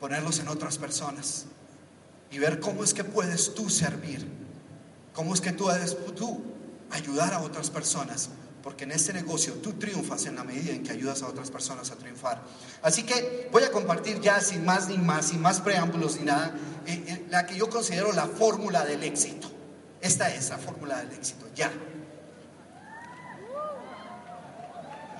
ponerlos 0.00 0.38
en 0.38 0.48
otras 0.48 0.78
personas 0.78 1.44
y 2.30 2.38
ver 2.38 2.60
cómo 2.60 2.82
es 2.82 2.94
que 2.94 3.04
puedes 3.04 3.54
tú 3.54 3.68
servir, 3.68 4.26
cómo 5.12 5.34
es 5.34 5.42
que 5.42 5.52
tú 5.52 5.64
puedes 5.64 5.96
tú 6.14 6.42
ayudar 6.90 7.34
a 7.34 7.40
otras 7.40 7.68
personas, 7.68 8.30
porque 8.66 8.82
en 8.82 8.90
este 8.90 9.12
negocio 9.12 9.52
tú 9.62 9.74
triunfas 9.74 10.26
en 10.26 10.34
la 10.34 10.42
medida 10.42 10.72
en 10.72 10.82
que 10.82 10.90
ayudas 10.90 11.22
a 11.22 11.28
otras 11.28 11.52
personas 11.52 11.88
a 11.92 11.94
triunfar. 11.94 12.42
Así 12.82 13.04
que 13.04 13.48
voy 13.52 13.62
a 13.62 13.70
compartir 13.70 14.20
ya 14.20 14.40
sin 14.40 14.64
más 14.64 14.88
ni 14.88 14.98
más, 14.98 15.26
sin 15.26 15.40
más 15.40 15.60
preámbulos 15.60 16.16
ni 16.18 16.24
nada, 16.24 16.52
eh, 16.84 17.04
eh, 17.06 17.26
la 17.30 17.46
que 17.46 17.54
yo 17.54 17.70
considero 17.70 18.12
la 18.12 18.26
fórmula 18.26 18.84
del 18.84 19.04
éxito. 19.04 19.48
Esta 20.00 20.34
es 20.34 20.50
la 20.50 20.58
fórmula 20.58 20.96
del 20.96 21.12
éxito, 21.12 21.46
ya. 21.54 21.70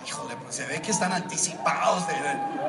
Híjole, 0.05 0.35
Se 0.49 0.67
ve 0.67 0.83
que 0.83 0.91
están 0.91 1.13
anticipados 1.13 2.05
de... 2.09 2.15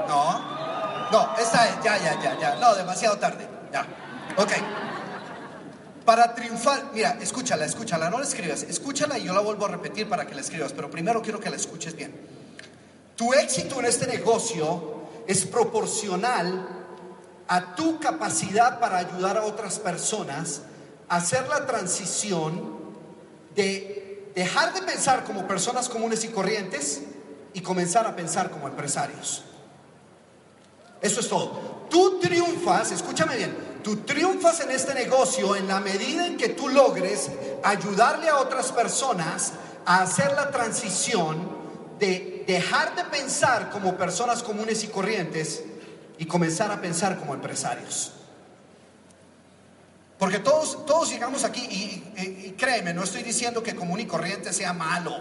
No, 0.07 1.09
no, 1.11 1.37
esta 1.39 1.69
es, 1.69 1.83
ya, 1.83 1.97
ya, 1.97 2.21
ya, 2.21 2.39
ya, 2.39 2.55
no, 2.57 2.75
demasiado 2.75 3.17
tarde, 3.17 3.49
ya, 3.73 3.83
ok. 4.37 4.51
Para 6.07 6.33
triunfar, 6.33 6.91
mira, 6.93 7.17
escúchala, 7.19 7.65
escúchala, 7.65 8.09
no 8.09 8.17
la 8.17 8.23
escribas, 8.23 8.63
escúchala 8.63 9.19
y 9.19 9.25
yo 9.25 9.33
la 9.33 9.41
vuelvo 9.41 9.65
a 9.65 9.67
repetir 9.67 10.07
para 10.07 10.25
que 10.25 10.35
la 10.35 10.39
escribas, 10.39 10.71
pero 10.71 10.89
primero 10.89 11.21
quiero 11.21 11.41
que 11.41 11.49
la 11.49 11.57
escuches 11.57 11.93
bien. 11.97 12.15
Tu 13.17 13.33
éxito 13.33 13.77
en 13.79 13.87
este 13.87 14.07
negocio 14.07 15.01
es 15.27 15.45
proporcional 15.45 16.65
a 17.49 17.75
tu 17.75 17.99
capacidad 17.99 18.79
para 18.79 18.99
ayudar 18.99 19.35
a 19.35 19.43
otras 19.43 19.79
personas 19.79 20.61
a 21.09 21.17
hacer 21.17 21.45
la 21.49 21.65
transición 21.65 22.77
de 23.53 24.31
dejar 24.33 24.73
de 24.73 24.83
pensar 24.83 25.25
como 25.25 25.45
personas 25.45 25.89
comunes 25.89 26.23
y 26.23 26.29
corrientes 26.29 27.01
y 27.53 27.59
comenzar 27.59 28.07
a 28.07 28.15
pensar 28.15 28.49
como 28.49 28.69
empresarios. 28.69 29.43
Eso 31.01 31.19
es 31.19 31.27
todo. 31.27 31.85
Tú 31.89 32.17
triunfas, 32.21 32.93
escúchame 32.93 33.35
bien, 33.35 33.53
tú 33.87 33.95
triunfas 34.01 34.59
en 34.59 34.69
este 34.71 34.93
negocio 34.93 35.55
en 35.55 35.65
la 35.65 35.79
medida 35.79 36.27
en 36.27 36.35
que 36.35 36.49
tú 36.49 36.67
logres 36.67 37.31
ayudarle 37.63 38.27
a 38.27 38.35
otras 38.41 38.73
personas 38.73 39.53
a 39.85 40.01
hacer 40.01 40.33
la 40.33 40.51
transición 40.51 41.49
de 41.97 42.43
dejar 42.45 42.97
de 42.97 43.05
pensar 43.05 43.69
como 43.69 43.95
personas 43.95 44.43
comunes 44.43 44.83
y 44.83 44.87
corrientes 44.87 45.63
y 46.17 46.25
comenzar 46.25 46.69
a 46.69 46.81
pensar 46.81 47.17
como 47.17 47.33
empresarios. 47.33 48.11
Porque 50.19 50.39
todos, 50.39 50.85
todos 50.85 51.09
llegamos 51.09 51.45
aquí 51.45 51.61
y, 51.61 52.21
y- 52.21 52.45
y 52.47 52.51
créeme, 52.57 52.93
no 52.93 53.03
estoy 53.05 53.23
diciendo 53.23 53.63
que 53.63 53.73
común 53.73 54.01
y 54.01 54.05
corriente 54.05 54.51
sea 54.51 54.73
malo, 54.73 55.15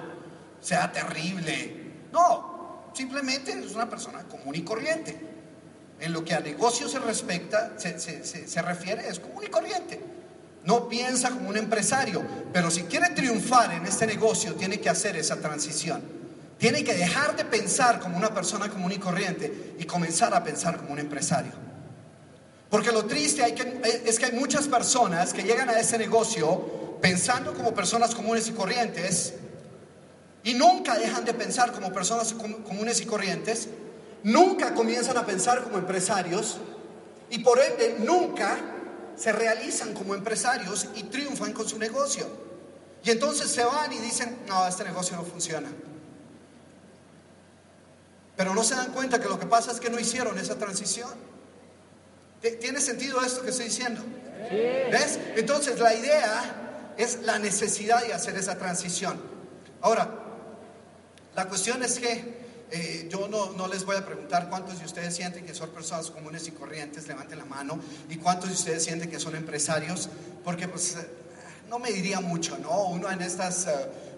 sea 0.60 0.90
terrible. 0.90 2.08
No, 2.10 2.90
simplemente 2.94 3.52
es 3.52 3.76
una 3.76 3.88
persona 3.88 4.24
común 4.24 4.56
y 4.56 4.62
corriente. 4.62 5.35
En 6.00 6.12
lo 6.12 6.24
que 6.24 6.34
a 6.34 6.40
negocio 6.40 6.88
se 6.88 6.98
respecta, 6.98 7.72
se, 7.78 7.98
se- 7.98 8.22
se- 8.46 8.62
refiere, 8.62 9.08
es 9.08 9.18
común 9.18 9.44
y 9.44 9.48
corriente. 9.48 9.98
No 10.64 10.88
piensa 10.88 11.30
como 11.30 11.48
un 11.48 11.56
empresario, 11.56 12.22
pero 12.52 12.70
si 12.70 12.82
quiere 12.82 13.10
triunfar 13.10 13.72
en 13.72 13.86
este 13.86 14.06
negocio, 14.06 14.54
tiene 14.54 14.80
que 14.80 14.90
hacer 14.90 15.16
esa 15.16 15.36
transición. 15.36 16.02
Tiene 16.58 16.82
que 16.84 16.94
dejar 16.94 17.36
de 17.36 17.44
pensar 17.44 18.00
como 18.00 18.16
una 18.16 18.34
persona 18.34 18.68
común 18.68 18.92
y 18.92 18.98
corriente 18.98 19.74
y 19.78 19.84
comenzar 19.84 20.34
a 20.34 20.42
pensar 20.42 20.76
como 20.78 20.92
un 20.92 20.98
empresario. 20.98 21.52
Porque 22.68 22.90
lo 22.92 23.04
triste 23.04 23.42
es 24.04 24.18
que 24.18 24.26
hay 24.26 24.32
muchas 24.32 24.66
personas 24.66 25.32
que 25.32 25.44
llegan 25.44 25.68
a 25.70 25.78
ese 25.78 25.98
negocio 25.98 26.98
pensando 27.00 27.54
como 27.54 27.72
personas 27.74 28.14
comunes 28.14 28.48
y 28.48 28.52
corrientes 28.52 29.34
y 30.42 30.54
nunca 30.54 30.98
dejan 30.98 31.24
de 31.24 31.32
pensar 31.34 31.72
como 31.72 31.92
personas 31.92 32.32
com- 32.32 32.62
comunes 32.64 33.00
y 33.00 33.06
corrientes, 33.06 33.68
nunca 34.22 34.74
comienzan 34.74 35.16
a 35.16 35.24
pensar 35.26 35.62
como 35.62 35.78
empresarios 35.78 36.58
y 37.30 37.38
por 37.40 37.58
ende 37.60 37.96
nunca 38.00 38.56
se 39.16 39.32
realizan 39.32 39.94
como 39.94 40.14
empresarios 40.14 40.88
y 40.94 41.04
triunfan 41.04 41.52
con 41.52 41.68
su 41.68 41.78
negocio. 41.78 42.26
Y 43.02 43.10
entonces 43.10 43.50
se 43.50 43.64
van 43.64 43.92
y 43.92 43.98
dicen, 43.98 44.38
no, 44.46 44.66
este 44.66 44.84
negocio 44.84 45.16
no 45.16 45.22
funciona. 45.24 45.68
Pero 48.36 48.54
no 48.54 48.62
se 48.64 48.74
dan 48.74 48.92
cuenta 48.92 49.20
que 49.20 49.28
lo 49.28 49.38
que 49.38 49.46
pasa 49.46 49.72
es 49.72 49.80
que 49.80 49.88
no 49.90 49.98
hicieron 49.98 50.38
esa 50.38 50.56
transición. 50.56 51.10
¿T- 52.42 52.52
¿Tiene 52.56 52.80
sentido 52.80 53.22
esto 53.22 53.42
que 53.42 53.50
estoy 53.50 53.66
diciendo? 53.66 54.02
¿Ves? 54.50 55.18
Entonces 55.36 55.78
la 55.80 55.94
idea 55.94 56.94
es 56.98 57.22
la 57.22 57.38
necesidad 57.38 58.04
de 58.04 58.12
hacer 58.12 58.36
esa 58.36 58.56
transición. 58.58 59.20
Ahora, 59.80 60.08
la 61.34 61.46
cuestión 61.48 61.82
es 61.82 61.98
que 61.98 62.45
eh, 62.70 63.06
yo 63.08 63.28
no, 63.28 63.52
no 63.52 63.68
les 63.68 63.84
voy 63.84 63.96
a 63.96 64.04
preguntar 64.04 64.48
cuántos 64.48 64.80
de 64.80 64.86
ustedes 64.86 65.14
sienten 65.14 65.46
que 65.46 65.54
son 65.54 65.70
personas 65.70 66.10
comunes 66.10 66.48
y 66.48 66.50
corrientes, 66.50 67.06
levanten 67.06 67.38
la 67.38 67.44
mano, 67.44 67.78
y 68.08 68.16
cuántos 68.16 68.48
de 68.48 68.54
ustedes 68.54 68.84
sienten 68.84 69.08
que 69.08 69.20
son 69.20 69.36
empresarios, 69.36 70.08
porque 70.44 70.66
pues 70.66 70.96
eh, 70.96 71.08
no 71.68 71.78
me 71.78 71.92
diría 71.92 72.20
mucho, 72.20 72.58
¿no? 72.58 72.86
Uno 72.86 73.10
en 73.10 73.22
estas, 73.22 73.68
eh, 73.68 73.70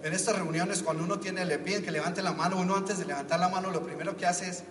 en 0.03 0.15
estas 0.15 0.37
reuniones, 0.37 0.83
cuando 0.83 1.05
uno 1.05 1.21
tiene, 1.21 1.45
le 1.45 1.59
piden 1.59 1.83
que 1.83 1.91
levante 1.91 2.23
la 2.23 2.33
mano, 2.33 2.59
uno 2.59 2.75
antes 2.75 2.99
de 2.99 3.05
levantar 3.05 3.39
la 3.39 3.49
mano, 3.49 3.71
lo 3.71 3.85
primero 3.85 4.17
que 4.17 4.25
hace 4.25 4.49
es, 4.49 4.63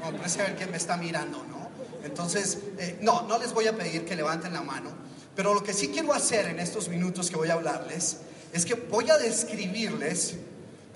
como 0.00 0.16
parece 0.16 0.38
ver 0.38 0.56
quién 0.56 0.70
me 0.70 0.78
está 0.78 0.96
mirando, 0.96 1.44
¿no? 1.44 1.66
Entonces, 2.04 2.58
no, 3.00 3.22
no 3.22 3.38
les 3.38 3.52
voy 3.52 3.66
a 3.66 3.76
pedir 3.76 4.04
que 4.04 4.14
levanten 4.14 4.52
la 4.52 4.62
mano, 4.62 4.90
pero 5.34 5.52
lo 5.52 5.62
que 5.62 5.74
sí 5.74 5.88
quiero 5.88 6.14
hacer 6.14 6.46
en 6.46 6.60
estos 6.60 6.88
minutos 6.88 7.28
que 7.30 7.36
voy 7.36 7.50
a 7.50 7.54
hablarles 7.54 8.18
es 8.52 8.64
que 8.64 8.74
voy 8.74 9.10
a 9.10 9.18
describirles, 9.18 10.36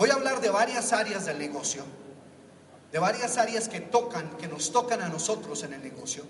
voy 0.00 0.08
a 0.08 0.14
hablar 0.14 0.40
de 0.40 0.48
varias 0.48 0.94
áreas 0.94 1.26
del 1.26 1.38
negocio, 1.38 1.84
de 2.90 2.98
varias 2.98 3.36
áreas 3.36 3.68
que 3.68 3.80
tocan, 3.80 4.30
que 4.38 4.48
nos 4.48 4.72
tocan 4.72 5.02
a 5.02 5.10
nosotros 5.10 5.62
en 5.62 5.74
el 5.74 5.82
negocio, 5.82 6.24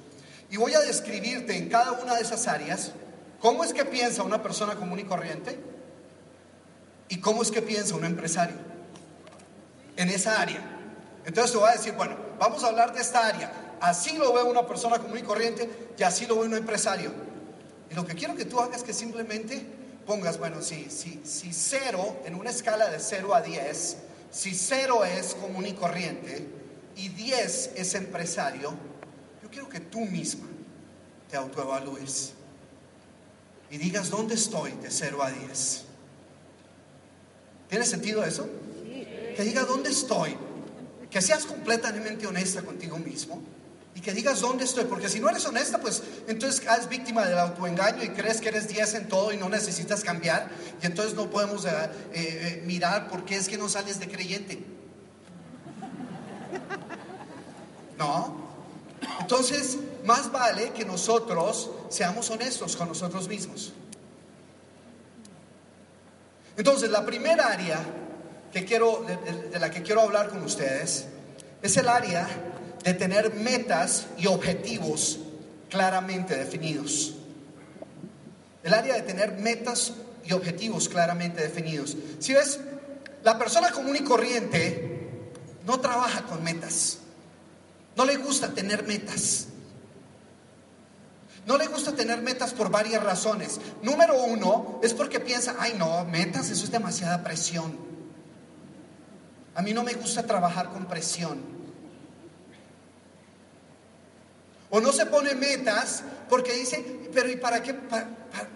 y 0.50 0.56
voy 0.56 0.74
a 0.74 0.80
describirte 0.80 1.56
en 1.56 1.68
cada 1.68 1.92
una 1.92 2.16
de 2.16 2.22
esas 2.22 2.48
áreas 2.48 2.90
cómo 3.38 3.62
es 3.62 3.72
que 3.72 3.84
piensa 3.84 4.24
una 4.24 4.42
persona 4.42 4.74
común 4.74 4.98
y 4.98 5.04
corriente 5.04 5.56
y 7.08 7.20
cómo 7.20 7.42
es 7.42 7.52
que 7.52 7.62
piensa 7.62 7.94
un 7.94 8.04
empresario 8.04 8.56
en 9.96 10.08
esa 10.08 10.42
área. 10.42 10.60
Entonces 11.24 11.52
te 11.52 11.58
voy 11.58 11.68
a 11.68 11.74
decir, 11.74 11.92
bueno, 11.92 12.16
vamos 12.40 12.64
a 12.64 12.66
hablar 12.66 12.92
de 12.92 13.00
esta 13.00 13.24
área. 13.24 13.76
Así 13.80 14.18
lo 14.18 14.32
ve 14.32 14.42
una 14.42 14.66
persona 14.66 14.98
común 14.98 15.18
y 15.18 15.22
corriente 15.22 15.92
y 15.96 16.02
así 16.02 16.26
lo 16.26 16.40
ve 16.40 16.46
un 16.46 16.54
empresario. 16.54 17.12
Y 17.88 17.94
lo 17.94 18.04
que 18.04 18.16
quiero 18.16 18.34
que 18.34 18.46
tú 18.46 18.58
hagas 18.58 18.78
es 18.78 18.82
que 18.82 18.92
simplemente 18.92 19.64
pongas, 20.06 20.38
bueno, 20.38 20.62
si, 20.62 20.90
si, 20.90 21.20
si 21.24 21.52
cero, 21.52 22.20
en 22.24 22.34
una 22.34 22.50
escala 22.50 22.88
de 22.88 22.98
0 22.98 23.34
a 23.34 23.42
10, 23.42 23.96
si 24.30 24.54
cero 24.54 25.04
es 25.04 25.34
común 25.34 25.66
y 25.66 25.72
corriente 25.72 26.46
y 26.96 27.08
10 27.08 27.72
es 27.76 27.94
empresario, 27.94 28.72
yo 29.42 29.50
quiero 29.50 29.68
que 29.68 29.80
tú 29.80 30.00
misma 30.00 30.46
te 31.30 31.36
autoevalúes 31.36 32.32
y 33.70 33.78
digas 33.78 34.10
dónde 34.10 34.34
estoy 34.34 34.72
de 34.72 34.90
0 34.90 35.22
a 35.22 35.30
10. 35.30 35.84
¿Tiene 37.68 37.84
sentido 37.84 38.24
eso? 38.24 38.48
Que 39.36 39.42
digas 39.44 39.66
dónde 39.66 39.90
estoy, 39.90 40.36
que 41.08 41.22
seas 41.22 41.44
completamente 41.46 42.26
honesta 42.26 42.62
contigo 42.62 42.98
mismo 42.98 43.40
y 44.00 44.02
que 44.02 44.14
digas 44.14 44.40
dónde 44.40 44.64
estoy, 44.64 44.84
porque 44.84 45.10
si 45.10 45.20
no 45.20 45.28
eres 45.28 45.44
honesta, 45.44 45.78
pues 45.78 46.02
entonces 46.26 46.64
eres 46.66 46.88
víctima 46.88 47.26
del 47.26 47.38
autoengaño 47.38 48.02
y 48.02 48.08
crees 48.08 48.40
que 48.40 48.48
eres 48.48 48.66
10 48.66 48.94
en 48.94 49.08
todo 49.08 49.30
y 49.30 49.36
no 49.36 49.50
necesitas 49.50 50.02
cambiar 50.02 50.48
y 50.82 50.86
entonces 50.86 51.12
no 51.12 51.28
podemos 51.28 51.66
eh, 51.66 51.70
eh, 52.14 52.62
mirar 52.64 53.10
por 53.10 53.26
qué 53.26 53.36
es 53.36 53.46
que 53.46 53.58
no 53.58 53.68
sales 53.68 54.00
de 54.00 54.08
creyente. 54.08 54.64
No. 57.98 58.48
Entonces, 59.20 59.76
más 60.06 60.32
vale 60.32 60.70
que 60.70 60.86
nosotros 60.86 61.70
seamos 61.90 62.30
honestos 62.30 62.76
con 62.76 62.88
nosotros 62.88 63.28
mismos. 63.28 63.74
Entonces, 66.56 66.88
la 66.88 67.04
primera 67.04 67.48
área 67.48 67.84
que 68.50 68.64
quiero, 68.64 69.04
de 69.52 69.58
la 69.58 69.70
que 69.70 69.82
quiero 69.82 70.00
hablar 70.00 70.30
con 70.30 70.42
ustedes 70.42 71.04
es 71.60 71.76
el 71.76 71.86
área 71.86 72.26
de 72.84 72.94
tener 72.94 73.34
metas 73.34 74.06
y 74.18 74.26
objetivos 74.26 75.18
claramente 75.68 76.36
definidos. 76.36 77.14
El 78.62 78.74
área 78.74 78.94
de 78.94 79.02
tener 79.02 79.38
metas 79.38 79.94
y 80.24 80.32
objetivos 80.32 80.88
claramente 80.88 81.42
definidos. 81.42 81.96
Si 82.18 82.34
ves, 82.34 82.60
la 83.22 83.38
persona 83.38 83.70
común 83.70 83.96
y 83.96 84.04
corriente 84.04 85.30
no 85.66 85.80
trabaja 85.80 86.22
con 86.22 86.42
metas. 86.42 86.98
No 87.96 88.04
le 88.04 88.16
gusta 88.16 88.52
tener 88.52 88.86
metas. 88.86 89.46
No 91.46 91.56
le 91.56 91.66
gusta 91.66 91.92
tener 91.92 92.20
metas 92.20 92.52
por 92.52 92.70
varias 92.70 93.02
razones. 93.02 93.60
Número 93.82 94.22
uno 94.22 94.78
es 94.82 94.94
porque 94.94 95.20
piensa, 95.20 95.56
ay 95.58 95.74
no, 95.78 96.04
metas, 96.04 96.50
eso 96.50 96.64
es 96.64 96.70
demasiada 96.70 97.22
presión. 97.24 97.76
A 99.54 99.62
mí 99.62 99.72
no 99.72 99.82
me 99.82 99.94
gusta 99.94 100.24
trabajar 100.24 100.70
con 100.70 100.86
presión. 100.86 101.59
O 104.70 104.80
no 104.80 104.92
se 104.92 105.06
pone 105.06 105.34
metas 105.34 106.04
porque 106.28 106.52
dice, 106.52 107.08
pero 107.12 107.28
¿y 107.28 107.36
para 107.36 107.62
qué, 107.62 107.74
para, 107.74 108.08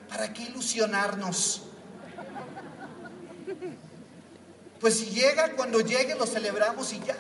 para- 0.09 0.33
qué 0.33 0.45
ilusionarnos? 0.45 1.63
Pues 4.81 4.99
si 4.99 5.07
llega, 5.07 5.53
cuando 5.57 5.81
llegue 5.81 6.15
lo 6.15 6.27
celebramos 6.27 6.93
y 6.93 7.01
ya. 7.01 7.17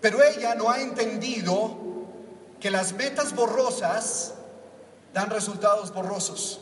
Pero 0.00 0.22
ella 0.22 0.54
no 0.54 0.70
ha 0.70 0.80
entendido 0.80 1.78
que 2.58 2.70
las 2.70 2.92
metas 2.94 3.34
borrosas 3.34 4.34
dan 5.12 5.30
resultados 5.30 5.92
borrosos. 5.92 6.60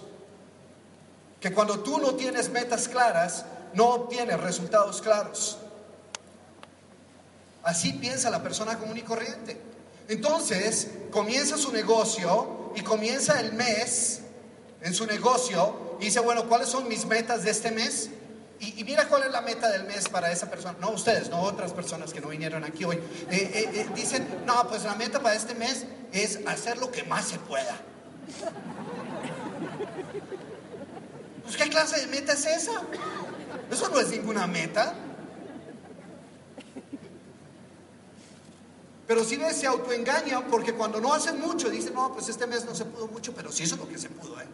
Que 1.41 1.53
cuando 1.53 1.81
tú 1.81 1.99
no 1.99 2.15
tienes 2.17 2.51
metas 2.51 2.89
claras, 2.89 3.45
no 3.75 3.87
obtienes 3.91 4.41
resultados 4.41 5.01
claros. 5.01 5.59
Así 7.63 7.93
piensa 7.95 8.31
la 8.31 8.43
persona 8.43 8.79
común 8.79 8.97
y 8.97 9.03
corriente. 9.03 9.61
Entonces, 10.09 10.89
comienza 11.11 11.57
su 11.57 11.73
negocio 11.73 12.73
y 12.75 12.83
comienza 12.83 13.41
el 13.41 13.53
mes 13.53 14.21
en 14.81 14.95
su 14.95 15.07
negocio 15.07 15.97
y 16.01 16.07
dice, 16.07 16.21
bueno, 16.21 16.49
¿cuáles 16.49 16.69
son 16.69 16.89
mis 16.89 17.05
metas 17.05 17.45
de 17.45 17.51
este 17.51 17.71
mes? 17.71 18.11
Y, 18.61 18.83
mira 18.83 19.07
cuál 19.07 19.23
es 19.23 19.31
la 19.31 19.41
meta 19.41 19.69
del 19.71 19.85
mes 19.85 20.09
para 20.09 20.33
esa 20.33 20.51
persona. 20.51 20.77
No 20.81 20.91
ustedes, 20.91 21.31
no 21.31 21.41
otras 21.43 21.73
personas 21.73 22.13
que 22.13 22.21
no 22.21 22.29
vinieron 22.29 22.65
aquí 22.65 22.85
hoy. 22.85 22.97
Eh, 22.97 23.01
eh, 23.31 23.71
eh, 23.73 23.87
dicen, 23.95 24.27
no, 24.47 24.67
pues 24.69 24.85
la 24.85 24.97
meta 24.97 25.21
para 25.21 25.37
este 25.37 25.55
mes 25.55 25.85
es 26.13 26.41
hacer 26.47 26.79
lo 26.79 26.91
que 26.91 27.05
más 27.05 27.29
se 27.29 27.39
pueda. 27.39 27.77
Pues 31.45 31.57
¿qué 31.57 31.69
clase 31.69 32.01
de 32.01 32.07
meta 32.09 32.33
es 32.33 32.47
esa? 32.47 32.83
Eso 33.71 33.89
no 33.91 34.01
es 34.01 34.11
ninguna 34.11 34.47
meta. 34.47 34.95
Pero 39.09 39.25
si 39.25 39.37
ves, 39.37 39.57
se 39.57 39.67
autoengañan 39.67 40.45
porque 40.49 40.75
cuando 40.75 41.01
no 41.01 41.15
hacen 41.15 41.41
mucho, 41.41 41.71
dicen, 41.71 41.95
no, 41.95 42.13
pues 42.13 42.29
este 42.29 42.47
mes 42.47 42.67
no 42.67 42.75
se 42.75 42.85
pudo 42.85 43.09
mucho, 43.09 43.33
pero 43.35 43.51
sí 43.51 43.63
hizo 43.63 43.77
lo 43.77 43.89
que 43.89 43.97
se 43.97 44.11
pudo. 44.11 44.39
¿eh? 44.39 44.45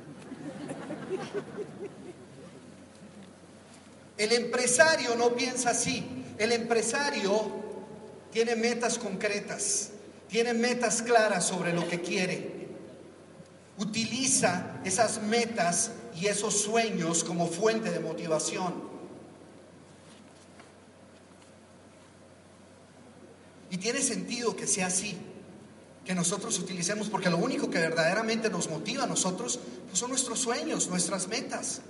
El 4.17 4.33
empresario 4.33 5.17
no 5.17 5.31
piensa 5.35 5.71
así. 5.71 6.25
El 6.38 6.53
empresario 6.53 7.51
tiene 8.31 8.55
metas 8.55 8.97
concretas, 8.97 9.90
tiene 10.29 10.55
metas 10.55 11.03
claras 11.03 11.45
sobre 11.45 11.73
lo 11.73 11.88
que 11.88 12.01
quiere. 12.01 12.69
Utiliza 13.79 14.81
esas 14.85 15.21
metas 15.21 15.90
y 16.14 16.27
esos 16.27 16.61
sueños 16.61 17.25
como 17.25 17.49
fuente 17.49 17.90
de 17.90 17.99
motivación. 17.99 18.93
Y 23.74 23.78
tiene 23.78 24.00
sentido 24.00 24.54
que 24.54 24.68
sea 24.68 24.87
así, 24.87 25.16
que 26.04 26.14
nosotros 26.14 26.56
utilicemos, 26.60 27.08
porque 27.08 27.28
lo 27.28 27.38
único 27.38 27.68
que 27.68 27.78
verdaderamente 27.80 28.48
nos 28.48 28.70
motiva 28.70 29.02
a 29.02 29.06
nosotros 29.08 29.58
pues 29.88 29.98
son 29.98 30.10
nuestros 30.10 30.38
sueños, 30.38 30.87
nuestras 30.87 31.26
metas. 31.26 31.80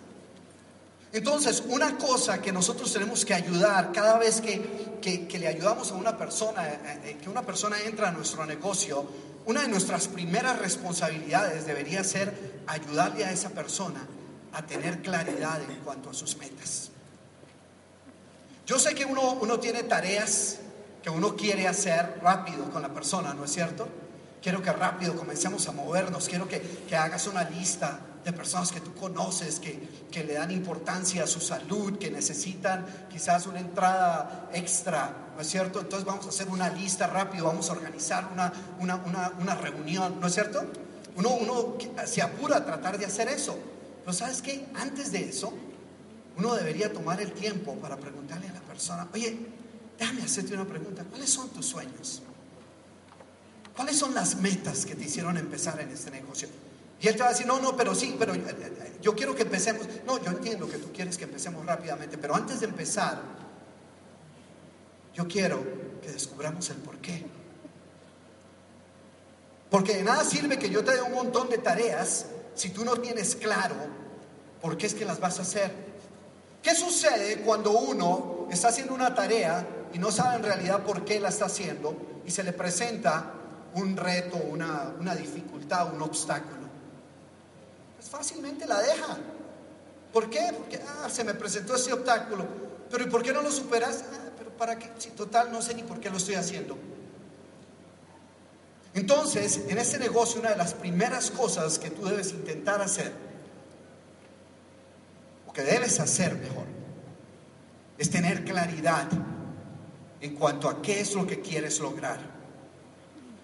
Entonces, 1.12 1.62
una 1.68 1.98
cosa 1.98 2.40
que 2.40 2.52
nosotros 2.52 2.90
tenemos 2.90 3.26
que 3.26 3.34
ayudar 3.34 3.92
cada 3.92 4.16
vez 4.18 4.40
que, 4.40 4.96
que- 5.02 5.28
que 5.28 5.38
le 5.38 5.46
ayudamos 5.46 5.90
a 5.92 5.94
una 5.96 6.16
persona, 6.16 6.66
eh, 6.66 6.78
eh, 7.04 7.16
que 7.22 7.28
una 7.28 7.42
persona 7.42 7.78
entra 7.82 8.08
a 8.08 8.12
nuestro 8.12 8.46
negocio, 8.46 9.06
una 9.44 9.60
de 9.60 9.68
nuestras 9.68 10.08
primeras 10.08 10.58
responsabilidades 10.60 11.66
debería 11.66 12.02
ser 12.02 12.62
ayudarle 12.66 13.26
a 13.26 13.30
esa 13.30 13.50
persona 13.50 14.08
a 14.54 14.64
tener 14.64 15.02
claridad 15.02 15.60
en 15.70 15.80
cuanto 15.80 16.08
a 16.08 16.14
sus 16.14 16.38
metas. 16.38 16.88
Yo 18.66 18.78
sé 18.78 18.94
que 18.94 19.04
uno, 19.04 19.32
uno 19.34 19.60
tiene 19.60 19.82
tareas 19.82 20.60
que 21.04 21.10
uno 21.10 21.36
quiere 21.36 21.68
hacer 21.68 22.18
rápido 22.22 22.70
con 22.70 22.80
la 22.80 22.88
persona, 22.88 23.34
¿no 23.34 23.44
es 23.44 23.52
cierto? 23.52 23.86
Quiero 24.42 24.62
que 24.62 24.72
rápido 24.72 25.14
comencemos 25.14 25.68
a 25.68 25.72
movernos, 25.72 26.30
quiero 26.30 26.48
que, 26.48 26.62
que 26.62 26.96
hagas 26.96 27.26
una 27.26 27.44
lista 27.44 28.00
de 28.24 28.32
personas 28.32 28.72
que 28.72 28.80
tú 28.80 28.94
conoces, 28.94 29.60
que, 29.60 30.06
que 30.10 30.24
le 30.24 30.32
dan 30.32 30.50
importancia 30.50 31.24
a 31.24 31.26
su 31.26 31.40
salud, 31.40 31.98
que 31.98 32.10
necesitan 32.10 32.86
quizás 33.12 33.46
una 33.46 33.60
entrada 33.60 34.48
extra, 34.54 35.32
¿no 35.34 35.42
es 35.42 35.46
cierto? 35.46 35.80
Entonces 35.80 36.06
vamos 36.06 36.24
a 36.24 36.30
hacer 36.30 36.48
una 36.48 36.70
lista 36.70 37.06
rápido, 37.06 37.44
vamos 37.44 37.68
a 37.68 37.72
organizar 37.74 38.30
una, 38.32 38.50
una, 38.80 38.96
una, 38.96 39.32
una 39.38 39.54
reunión, 39.56 40.18
¿no 40.18 40.28
es 40.28 40.32
cierto? 40.32 40.64
Uno, 41.16 41.34
uno 41.34 41.76
se 42.06 42.22
apura 42.22 42.56
a 42.56 42.64
tratar 42.64 42.96
de 42.96 43.04
hacer 43.04 43.28
eso. 43.28 43.58
Pero 44.00 44.14
¿sabes 44.14 44.40
qué? 44.40 44.68
Antes 44.74 45.12
de 45.12 45.28
eso, 45.28 45.52
uno 46.38 46.54
debería 46.54 46.90
tomar 46.90 47.20
el 47.20 47.32
tiempo 47.32 47.74
para 47.74 47.98
preguntarle 47.98 48.48
a 48.48 48.54
la 48.54 48.60
persona, 48.60 49.06
oye, 49.12 49.38
déjame 49.98 50.22
hacerte 50.22 50.54
una 50.54 50.64
pregunta, 50.64 51.04
¿cuáles 51.04 51.30
son 51.30 51.48
tus 51.50 51.66
sueños? 51.66 52.22
¿Cuáles 53.74 53.96
son 53.96 54.14
las 54.14 54.37
metas 54.37 54.87
que 54.87 54.94
te 54.94 55.04
hicieron 55.04 55.37
empezar 55.37 55.80
en 55.80 55.90
este 55.90 56.11
negocio? 56.11 56.48
Y 57.00 57.09
él 57.09 57.14
te 57.16 57.20
va 57.20 57.26
a 57.26 57.33
decir, 57.33 57.46
no, 57.46 57.61
no, 57.61 57.76
pero 57.76 57.94
sí, 57.94 58.14
pero 58.18 58.35
eh, 58.35 58.42
yo 59.02 59.14
quiero 59.14 59.35
que 59.35 59.42
empecemos. 59.42 59.87
No, 60.07 60.22
yo 60.22 60.30
entiendo 60.30 60.68
que 60.68 60.78
tú 60.78 60.92
quieres 60.92 61.18
que 61.18 61.24
empecemos 61.24 61.66
rápidamente, 61.66 62.16
pero 62.16 62.35
antes 62.37 62.61
de 62.61 62.66
empezar, 62.66 63.20
yo 65.12 65.26
quiero 65.26 65.62
que 66.00 66.11
descubramos 66.12 66.70
el 66.70 66.76
por 66.76 66.98
qué. 66.98 67.26
Porque 69.70 69.96
de 69.96 70.04
nada 70.04 70.24
sirve 70.24 70.59
que 70.59 70.70
yo 70.70 70.85
te 70.85 70.92
dé 70.92 71.02
un 71.02 71.12
montón 71.12 71.50
de 71.50 71.59
tareas 71.59 72.26
si 72.54 72.70
tú 72.70 72.85
no 72.85 72.96
tienes 72.96 73.35
claro 73.35 73.74
por 74.62 74.76
qué 74.76 74.87
es 74.87 74.94
que 74.94 75.04
las 75.04 75.18
vas 75.18 75.40
a 75.40 75.42
hacer. 75.42 75.72
¿Qué 76.62 76.74
sucede 76.74 77.40
cuando 77.40 77.72
uno 77.72 78.48
está 78.50 78.68
haciendo 78.68 78.94
una 78.94 79.14
tarea 79.14 79.66
y 79.94 79.98
no 79.98 80.11
sabe 80.11 80.37
en 80.37 80.42
realidad 80.42 80.83
por 80.83 81.04
qué 81.04 81.20
la 81.20 81.28
está 81.28 81.46
haciendo 81.46 82.20
y 82.26 82.30
se 82.30 82.42
le 82.42 82.52
presenta 82.52 83.33
un 83.74 83.96
reto, 83.96 84.37
una, 84.37 84.92
una 84.98 85.14
dificultad, 85.14 85.94
un 85.94 86.02
obstáculo? 86.02 86.64
Pues 87.96 88.11
fácilmente 88.11 88.66
la 88.66 88.83
deja. 88.83 89.16
¿Por 90.12 90.28
qué? 90.28 90.52
Porque 90.57 90.80
ah, 90.85 91.09
se 91.09 91.22
me 91.22 91.35
presentó 91.35 91.76
ese 91.76 91.92
obstáculo. 91.92 92.44
Pero 92.90 93.04
¿y 93.04 93.07
por 93.07 93.22
qué 93.22 93.33
no 93.33 93.40
lo 93.40 93.52
superas? 93.52 94.04
Ah, 94.12 94.30
pero 94.37 94.50
para 94.50 94.76
qué, 94.78 94.90
si 94.98 95.11
total 95.11 95.52
no 95.52 95.62
sé 95.62 95.74
ni 95.74 95.85
por 95.85 96.00
qué 96.00 96.11
lo 96.11 96.16
estoy 96.16 96.35
haciendo. 96.35 96.76
Entonces, 98.94 99.61
en 99.68 99.78
este 99.78 99.98
negocio, 100.00 100.40
una 100.40 100.50
de 100.50 100.57
las 100.57 100.74
primeras 100.74 101.30
cosas 101.30 101.78
que 101.78 101.90
tú 101.90 102.04
debes 102.04 102.33
intentar 102.33 102.80
hacer, 102.80 103.12
o 105.46 105.52
que 105.52 105.62
debes 105.62 106.00
hacer 106.00 106.35
mejor, 106.35 106.66
es 107.96 108.11
tener 108.11 108.44
claridad 108.44 109.09
en 110.24 110.34
cuanto 110.37 110.68
a 110.70 110.80
qué 110.80 111.00
es 111.00 111.14
lo 111.14 111.26
que 111.26 111.40
quieres 111.40 111.80
lograr. 111.80 112.18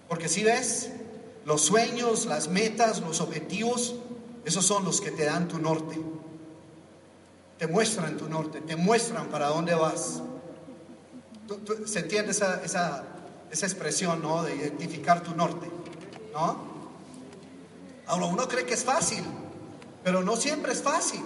Porque 0.09 0.29
si 0.31 0.43
ves, 0.43 0.91
los 1.45 1.61
sueños, 1.61 2.25
las 2.27 2.49
metas, 2.49 3.01
los 3.01 3.21
objetivos, 3.21 3.97
esos 4.47 4.65
son 4.65 4.85
los 4.85 5.01
que 5.03 5.11
te 5.11 5.25
dan 5.27 5.47
tu 5.47 5.59
norte. 5.59 6.01
Te 7.59 7.67
muestran 7.67 8.17
tu 8.17 8.29
norte, 8.31 8.63
te 8.63 8.77
muestran 8.77 9.27
para 9.29 9.49
dónde 9.49 9.75
vas. 9.75 10.23
¿Tú- 11.47 11.59
tú- 11.59 11.87
¿Se 11.87 11.99
entiende 11.99 12.31
esa, 12.31 12.63
esa, 12.65 13.05
esa 13.51 13.67
expresión, 13.67 14.23
¿no? 14.23 14.43
De 14.43 14.57
identificar 14.57 15.23
tu 15.23 15.35
norte, 15.37 15.71
¿no? 16.33 16.57
Ahora, 18.07 18.25
uno 18.25 18.49
cree 18.49 18.65
que 18.65 18.73
es 18.75 18.85
fácil, 18.85 19.23
pero 20.03 20.23
no 20.23 20.35
siempre 20.37 20.73
es 20.73 20.81
fácil. 20.83 21.21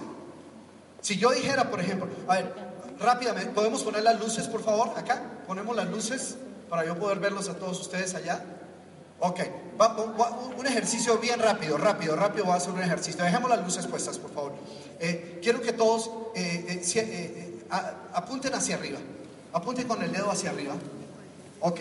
Si 0.99 1.15
yo 1.17 1.31
dijera, 1.31 1.71
por 1.71 1.79
ejemplo, 1.79 2.09
a 2.27 2.33
ver, 2.35 2.53
rápidamente, 2.99 3.51
¿podemos 3.51 3.83
poner 3.83 4.03
las 4.03 4.19
luces, 4.19 4.47
por 4.47 4.63
favor? 4.63 4.91
Acá, 4.97 5.21
ponemos 5.47 5.75
las 5.75 5.87
luces 5.89 6.35
para 6.69 6.85
yo 6.85 6.97
poder 6.97 7.19
verlos 7.19 7.49
a 7.49 7.55
todos 7.55 7.79
ustedes 7.81 8.13
allá. 8.15 8.43
Ok, 9.19 9.39
va- 9.79 9.95
un 10.57 10.67
ejercicio 10.67 11.17
bien 11.19 11.39
rápido, 11.39 11.77
rápido, 11.77 12.15
rápido, 12.15 12.45
voy 12.45 12.53
a 12.53 12.57
hacer 12.57 12.71
un 12.71 12.81
ejercicio. 12.83 13.23
Dejemos 13.23 13.49
las 13.49 13.63
luces 13.63 13.87
puestas, 13.87 14.17
por 14.17 14.33
favor. 14.33 14.53
Eh, 14.99 15.39
quiero 15.41 15.61
que 15.61 15.71
todos 15.73 16.09
eh, 16.35 16.81
eh, 16.95 17.63
apunten 18.13 18.53
hacia 18.53 18.75
arriba. 18.75 18.99
Apunten 19.53 19.87
con 19.87 20.01
el 20.03 20.11
dedo 20.11 20.29
hacia 20.29 20.49
arriba. 20.49 20.75
Ok, 21.61 21.79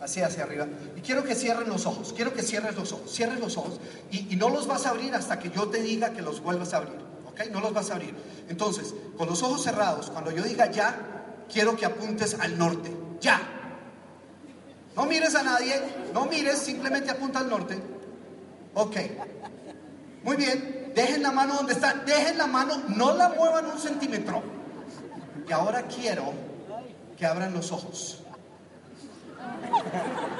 así 0.00 0.20
hacia 0.22 0.42
arriba. 0.42 0.66
Y 0.96 1.00
quiero 1.02 1.22
que 1.22 1.36
cierren 1.36 1.68
los 1.68 1.86
ojos. 1.86 2.12
Quiero 2.14 2.32
que 2.34 2.42
cierres 2.42 2.74
los 2.74 2.92
ojos. 2.92 3.12
Cierres 3.14 3.38
los 3.38 3.56
ojos. 3.56 3.78
Y 4.10 4.34
no 4.36 4.48
los 4.48 4.66
vas 4.66 4.84
a 4.86 4.90
abrir 4.90 5.14
hasta 5.14 5.38
que 5.38 5.50
yo 5.50 5.68
te 5.68 5.80
diga 5.80 6.10
que 6.12 6.20
los 6.22 6.40
vuelvas 6.42 6.74
a 6.74 6.78
abrir. 6.78 7.01
Ok, 7.32 7.46
no 7.50 7.60
los 7.60 7.72
vas 7.72 7.90
a 7.90 7.94
abrir. 7.94 8.14
Entonces, 8.48 8.94
con 9.16 9.28
los 9.28 9.42
ojos 9.42 9.62
cerrados, 9.62 10.10
cuando 10.10 10.30
yo 10.30 10.42
diga 10.42 10.70
ya, 10.70 11.44
quiero 11.50 11.76
que 11.76 11.86
apuntes 11.86 12.36
al 12.38 12.58
norte. 12.58 12.94
Ya. 13.20 13.40
No 14.94 15.06
mires 15.06 15.34
a 15.34 15.42
nadie, 15.42 15.80
no 16.12 16.26
mires, 16.26 16.58
simplemente 16.58 17.10
apunta 17.10 17.38
al 17.38 17.48
norte. 17.48 17.80
Ok. 18.74 18.96
Muy 20.24 20.36
bien, 20.36 20.92
dejen 20.94 21.22
la 21.22 21.32
mano 21.32 21.54
donde 21.54 21.72
está, 21.72 21.94
dejen 21.94 22.36
la 22.36 22.46
mano, 22.46 22.82
no 22.88 23.14
la 23.14 23.30
muevan 23.30 23.66
un 23.66 23.78
centímetro. 23.78 24.42
Y 25.48 25.52
ahora 25.52 25.82
quiero 25.88 26.32
que 27.16 27.26
abran 27.26 27.54
los 27.54 27.72
ojos. 27.72 28.22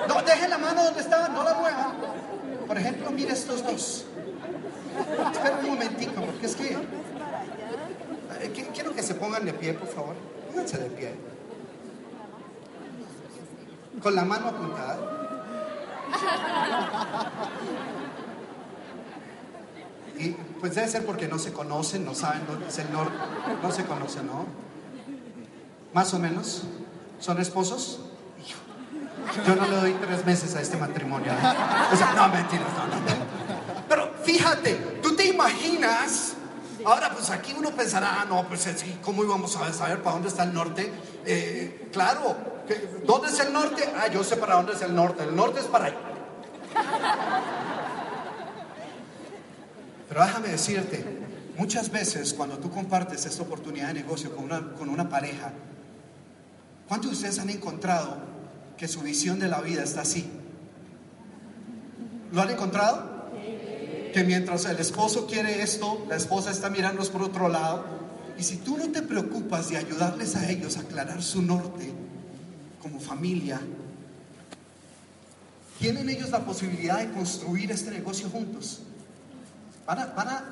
No, 0.07 0.23
dejen 0.23 0.51
la 0.51 0.59
mano 0.59 0.85
donde 0.85 1.01
está, 1.01 1.29
no 1.29 1.43
la 1.43 1.55
muevan. 1.55 1.93
Por 2.67 2.79
ejemplo, 2.79 3.11
mire 3.11 3.33
estos 3.33 3.65
dos. 3.65 4.05
Espera 5.33 5.59
un 5.63 5.67
momentico, 5.71 6.21
porque 6.23 6.47
es 6.47 6.57
que... 6.57 6.73
eh, 6.73 8.53
qui- 8.55 8.69
Quiero 8.73 8.95
que 8.95 9.03
se 9.03 9.15
pongan 9.15 9.45
de 9.45 9.53
pie, 9.53 9.75
por 9.75 9.89
favor. 9.89 10.15
Pónganse 10.51 10.79
de 10.79 10.91
pie. 10.91 11.15
Con 14.03 14.15
la 14.15 14.25
mano 14.25 14.49
apuntada. 14.49 14.99
Y 20.19 20.31
pues 20.61 20.75
debe 20.75 20.89
ser 20.89 21.05
porque 21.07 21.27
no 21.29 21.39
se 21.39 21.53
conocen, 21.53 22.05
no 22.05 22.15
saben 22.15 22.43
dónde 22.47 22.69
es 22.69 22.79
el 22.79 22.93
norte, 22.93 23.15
no 23.63 23.73
se 23.73 23.85
conocen, 23.85 24.27
¿no? 24.27 24.47
Más 25.95 26.13
o 26.15 26.19
menos. 26.19 26.63
¿Son 27.19 27.41
esposos? 27.41 28.01
Yo 29.47 29.57
no 29.57 29.67
le 29.67 29.77
doy 29.77 29.93
tres 29.95 30.25
meses 30.27 30.55
a 30.57 30.61
este 30.61 30.77
matrimonio. 30.77 31.33
O 31.93 31.97
sea, 31.97 32.13
no, 32.15 32.29
mentiras, 32.29 32.67
no, 32.77 32.87
no, 32.87 33.62
fíjate, 34.25 34.75
tú 35.03 35.15
te 35.15 35.27
imaginas. 35.27 36.35
Ahora, 36.85 37.11
pues 37.13 37.31
aquí 37.31 37.55
uno 37.57 37.71
pensará, 37.71 38.23
ah, 38.23 38.25
no, 38.25 38.47
pues 38.49 38.67
¿cómo 39.03 39.23
íbamos 39.23 39.57
a 39.57 39.73
saber 39.73 40.03
para 40.03 40.15
dónde 40.15 40.29
está 40.29 40.43
el 40.43 40.53
norte? 40.53 40.93
Eh, 41.25 41.89
claro, 41.93 42.37
¿dónde 43.05 43.29
es 43.29 43.39
el 43.39 43.53
norte? 43.53 43.89
Ah, 43.97 44.09
yo 44.09 44.25
sé 44.25 44.37
para 44.37 44.57
dónde 44.57 44.73
es 44.73 44.83
el 44.83 44.95
norte. 44.95 45.23
El 45.23 45.37
norte 45.37 45.61
es 45.61 45.67
para 45.67 45.87
allá. 45.87 45.99
Pero 50.09 50.25
déjame 50.25 50.49
decirte 50.49 51.05
muchas 51.57 51.91
veces 51.91 52.35
cuando 52.35 52.59
tú 52.59 52.71
compartes 52.71 53.25
esta 53.25 53.43
oportunidad 53.43 53.89
de 53.89 53.95
negocio 53.95 54.35
con 54.35 54.45
una, 54.45 54.73
con 54.75 54.89
una 54.89 55.09
pareja, 55.09 55.53
¿cuántos 56.89 57.11
de 57.13 57.17
ustedes 57.17 57.39
han 57.39 57.51
encontrado 57.51 58.17
que 58.77 58.89
su 58.89 59.01
visión 59.01 59.39
de 59.39 59.49
la 59.49 59.61
vida 59.61 59.83
está 59.83 60.03
así? 60.03 60.31
¿Lo 62.33 62.43
han 62.43 62.51
encontrado? 62.51 63.12
Que 64.13 64.25
mientras 64.25 64.67
el 64.67 64.79
esposo 64.79 65.27
quiere 65.27 65.63
esto, 65.63 66.05
la 66.09 66.17
esposa 66.17 66.51
está 66.51 66.69
mirando 66.69 67.03
por 67.05 67.23
otro 67.23 67.49
lado. 67.49 67.85
Y 68.39 68.43
si 68.43 68.57
tú 68.59 68.77
no 68.77 68.91
te 68.91 69.03
preocupas 69.03 69.71
de 69.71 69.77
ayudarles 69.77 70.37
a 70.37 70.51
ellos 70.51 70.77
a 70.77 70.81
aclarar 70.81 71.23
su 71.23 71.43
norte 71.43 71.93
como 72.81 73.01
familia, 73.01 73.61
tienen 75.79 76.09
ellos 76.09 76.31
la 76.31 76.45
posibilidad 76.45 76.99
de 76.99 77.11
construir 77.11 77.71
este 77.71 77.91
negocio 77.91 78.29
juntos. 78.29 78.81
Van 79.87 79.99
a, 79.99 80.07
van 80.07 80.29
a, 80.29 80.45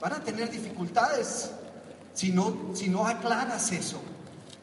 van 0.00 0.12
a 0.14 0.24
tener 0.24 0.50
dificultades 0.50 1.50
si 2.14 2.30
no, 2.30 2.70
si 2.74 2.88
no 2.88 3.06
aclaras 3.06 3.72
eso. 3.72 4.00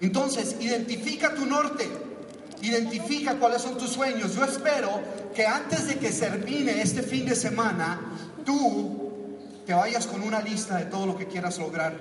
Entonces, 0.02 0.56
identifica 0.60 1.34
tu 1.34 1.46
norte, 1.46 1.88
identifica 2.62 3.36
cuáles 3.36 3.62
son 3.62 3.78
tus 3.78 3.92
sueños. 3.92 4.36
Yo 4.36 4.44
espero 4.44 5.02
que 5.36 5.46
antes 5.46 5.88
de 5.88 5.98
que 5.98 6.10
termine 6.10 6.82
este 6.82 7.04
fin 7.04 7.26
de 7.26 7.36
semana, 7.36 8.00
tú 8.48 9.28
te 9.66 9.74
vayas 9.74 10.08
con 10.08 10.24
una 10.24 10.40
lista 10.40 10.78
de 10.78 10.86
todo 10.86 11.06
lo 11.06 11.18
que 11.18 11.28
quieras 11.28 11.58
lograr. 11.60 12.00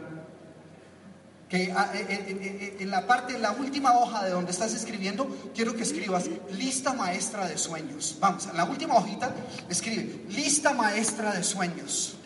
Que 1.48 1.72
ah, 1.76 1.90
eh, 1.92 2.06
eh, 2.08 2.38
eh, 2.38 2.76
en 2.80 2.90
la 2.90 3.06
parte, 3.06 3.34
en 3.34 3.42
la 3.42 3.50
última 3.50 3.98
hoja 3.98 4.24
de 4.24 4.30
donde 4.30 4.52
estás 4.52 4.72
escribiendo, 4.72 5.28
quiero 5.54 5.74
que 5.74 5.82
escribas 5.82 6.26
lista 6.52 6.92
maestra 6.92 7.48
de 7.48 7.58
sueños. 7.58 8.16
Vamos, 8.20 8.46
en 8.46 8.56
la 8.56 8.64
última 8.64 8.94
hojita, 8.94 9.32
escribe 9.68 10.24
lista 10.28 10.72
maestra 10.72 11.32
de 11.32 11.42
sueños. 11.42 12.16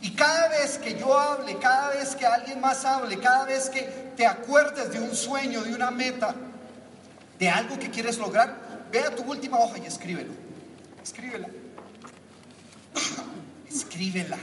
Y 0.00 0.10
cada 0.14 0.48
vez 0.48 0.78
que 0.78 0.98
yo 0.98 1.16
hable, 1.16 1.58
cada 1.58 1.90
vez 1.90 2.16
que 2.16 2.26
alguien 2.26 2.60
más 2.60 2.84
hable, 2.84 3.18
cada 3.20 3.44
vez 3.44 3.70
que 3.70 3.82
te 4.16 4.26
acuerdes 4.26 4.90
de 4.90 5.00
un 5.00 5.14
sueño, 5.14 5.62
de 5.62 5.74
una 5.74 5.92
meta, 5.92 6.34
de 7.38 7.48
algo 7.48 7.78
que 7.78 7.90
quieres 7.90 8.18
lograr, 8.18 8.88
ve 8.90 9.00
a 9.00 9.14
tu 9.14 9.22
última 9.22 9.58
hoja 9.60 9.78
y 9.78 9.86
escríbelo. 9.86 10.32
Escríbela. 11.02 11.48
Escríbela. 13.68 14.38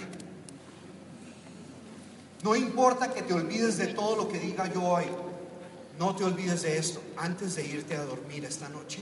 No 2.44 2.56
importa 2.56 3.14
que 3.14 3.22
te 3.22 3.34
olvides 3.34 3.78
de 3.78 3.88
todo 3.88 4.16
lo 4.16 4.30
que 4.30 4.40
diga 4.40 4.72
yo 4.74 4.84
hoy. 4.84 5.06
No 5.98 6.16
te 6.16 6.24
olvides 6.24 6.62
de 6.62 6.78
esto. 6.78 7.02
Antes 7.18 7.56
de 7.56 7.66
irte 7.66 7.96
a 7.96 8.06
dormir 8.06 8.46
esta 8.46 8.70
noche, 8.70 9.02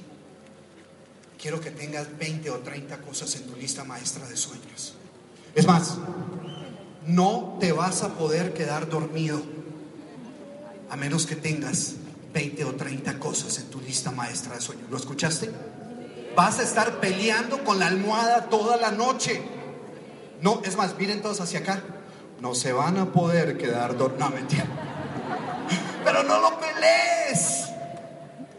quiero 1.40 1.62
que 1.62 1.70
tengas 1.70 2.18
20 2.18 2.50
o 2.50 2.60
30 2.60 2.98
cosas 3.02 3.36
en 3.36 3.44
tu 3.44 3.56
lista 3.56 3.84
maestra 3.84 4.28
de 4.28 4.36
sueños. 4.36 4.96
Es 5.54 5.68
más, 5.68 5.98
no 7.06 7.58
te 7.60 7.72
vas 7.72 8.04
a 8.04 8.16
poder 8.16 8.54
quedar 8.54 8.90
dormido 8.90 9.42
a 10.90 10.96
menos 10.96 11.26
que 11.26 11.36
tengas 11.36 11.96
20 12.34 12.66
o 12.66 12.76
30 12.76 13.20
cosas 13.20 13.58
en 13.60 13.70
tu 13.70 13.80
lista 13.82 14.12
maestra 14.12 14.56
de 14.56 14.62
sueños. 14.62 14.90
¿Lo 14.90 14.98
escuchaste? 14.98 15.52
Vas 16.38 16.60
a 16.60 16.64
estar 16.64 17.02
peleando 17.02 17.66
con 17.66 17.80
la 17.80 17.88
almohada 17.88 18.46
toda 18.46 18.78
la 18.78 18.92
noche. 18.92 19.42
No, 20.40 20.62
es 20.64 20.78
más, 20.78 20.96
miren 20.98 21.22
todos 21.22 21.42
hacia 21.42 21.60
acá 21.60 21.84
no 22.40 22.54
se 22.54 22.72
van 22.72 22.98
a 22.98 23.12
poder 23.12 23.58
quedar 23.58 23.98
dormidos. 23.98 24.30
No, 24.30 24.36
mentira. 24.36 24.66
Pero 26.04 26.24
no 26.24 26.40
lo 26.40 26.60
pelees. 26.60 27.66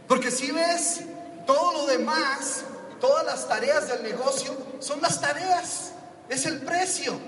Porque 0.06 0.30
si 0.30 0.50
ves 0.50 1.02
todo 1.46 1.72
lo 1.72 1.86
demás, 1.86 2.64
todas 3.00 3.24
las 3.24 3.46
tareas 3.46 3.88
del 3.88 4.02
negocio, 4.02 4.56
son 4.80 5.00
las 5.00 5.20
tareas, 5.20 5.92
es 6.28 6.46
el 6.46 6.60
precio. 6.60 7.18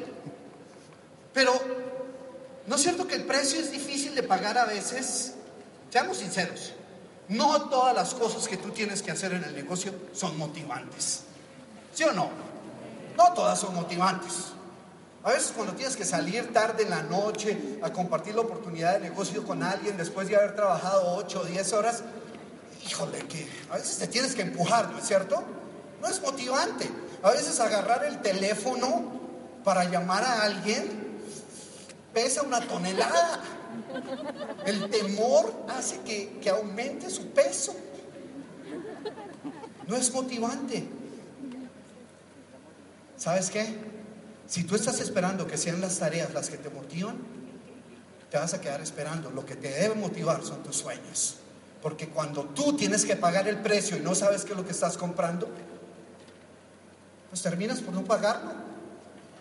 Pero, 1.32 1.52
¿no 2.66 2.76
es 2.76 2.82
cierto 2.82 3.06
que 3.06 3.14
el 3.14 3.24
precio 3.24 3.60
es 3.60 3.70
difícil 3.70 4.14
de 4.14 4.22
pagar 4.22 4.58
a 4.58 4.64
veces? 4.64 5.34
Seamos 5.90 6.18
sinceros, 6.18 6.72
no 7.30 7.68
todas 7.68 7.94
las 7.94 8.12
cosas 8.14 8.46
que 8.48 8.56
tú 8.56 8.70
tienes 8.70 9.02
que 9.02 9.12
hacer 9.12 9.32
en 9.32 9.44
el 9.44 9.54
negocio 9.54 9.92
son 10.12 10.36
motivantes. 10.36 11.22
¿Sí 11.94 12.04
o 12.04 12.12
no? 12.12 12.28
No 13.16 13.32
todas 13.34 13.58
son 13.58 13.74
motivantes. 13.74 14.46
A 15.22 15.30
veces 15.30 15.52
cuando 15.54 15.74
tienes 15.74 15.96
que 15.96 16.04
salir 16.04 16.52
tarde 16.52 16.82
en 16.82 16.90
la 16.90 17.02
noche 17.02 17.78
a 17.82 17.92
compartir 17.92 18.34
la 18.34 18.40
oportunidad 18.40 18.94
de 18.94 19.00
negocio 19.00 19.44
con 19.44 19.62
alguien 19.62 19.96
después 19.96 20.28
de 20.28 20.36
haber 20.36 20.56
trabajado 20.56 21.16
8 21.16 21.40
o 21.40 21.44
10 21.44 21.72
horas, 21.74 22.02
híjole, 22.86 23.18
que 23.28 23.46
a 23.70 23.76
veces 23.76 23.98
te 23.98 24.08
tienes 24.08 24.34
que 24.34 24.42
empujar, 24.42 24.90
¿no 24.90 24.98
es 24.98 25.06
cierto? 25.06 25.42
No 26.00 26.08
es 26.08 26.20
motivante. 26.22 26.90
A 27.22 27.30
veces 27.30 27.60
agarrar 27.60 28.04
el 28.04 28.20
teléfono 28.22 29.20
para 29.62 29.84
llamar 29.84 30.24
a 30.24 30.42
alguien 30.42 31.20
pesa 32.12 32.42
una 32.42 32.60
tonelada. 32.60 33.40
El 34.66 34.88
temor 34.90 35.64
hace 35.68 36.00
que, 36.00 36.38
que 36.40 36.50
aumente 36.50 37.10
su 37.10 37.28
peso. 37.28 37.74
No 39.86 39.96
es 39.96 40.12
motivante. 40.12 40.84
¿Sabes 43.16 43.50
qué? 43.50 43.66
Si 44.46 44.64
tú 44.64 44.74
estás 44.74 45.00
esperando 45.00 45.46
que 45.46 45.56
sean 45.56 45.80
las 45.80 45.98
tareas 45.98 46.32
las 46.32 46.48
que 46.48 46.56
te 46.56 46.70
motivan, 46.70 47.18
te 48.30 48.38
vas 48.38 48.54
a 48.54 48.60
quedar 48.60 48.80
esperando. 48.80 49.30
Lo 49.30 49.44
que 49.44 49.56
te 49.56 49.68
debe 49.68 49.94
motivar 49.94 50.42
son 50.42 50.62
tus 50.62 50.76
sueños. 50.76 51.36
Porque 51.82 52.08
cuando 52.08 52.44
tú 52.44 52.76
tienes 52.76 53.04
que 53.04 53.16
pagar 53.16 53.48
el 53.48 53.58
precio 53.58 53.96
y 53.96 54.00
no 54.00 54.14
sabes 54.14 54.44
qué 54.44 54.52
es 54.52 54.56
lo 54.56 54.64
que 54.64 54.72
estás 54.72 54.96
comprando, 54.96 55.48
pues 57.28 57.42
terminas 57.42 57.80
por 57.80 57.94
no 57.94 58.04
pagarlo. 58.04 58.52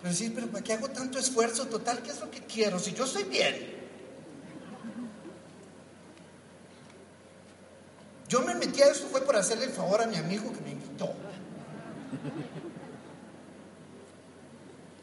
Pero 0.02 0.12
decir, 0.12 0.34
pero 0.34 0.48
¿para 0.48 0.64
qué 0.64 0.74
hago 0.74 0.90
tanto 0.90 1.20
esfuerzo 1.20 1.68
total? 1.68 2.02
¿Qué 2.02 2.12
es 2.12 2.20
lo 2.20 2.32
que 2.32 2.42
quiero? 2.42 2.80
Si 2.80 2.94
yo 2.94 3.06
estoy 3.06 3.24
bien. 3.24 3.79
Yo 8.30 8.42
me 8.42 8.54
metí 8.54 8.82
a 8.84 8.86
esto 8.86 9.08
fue 9.08 9.22
por 9.22 9.36
hacerle 9.36 9.66
el 9.66 9.72
favor 9.72 10.02
a 10.02 10.06
mi 10.06 10.16
amigo 10.16 10.54
que 10.54 10.62
me 10.62 10.70
invitó. 10.70 11.12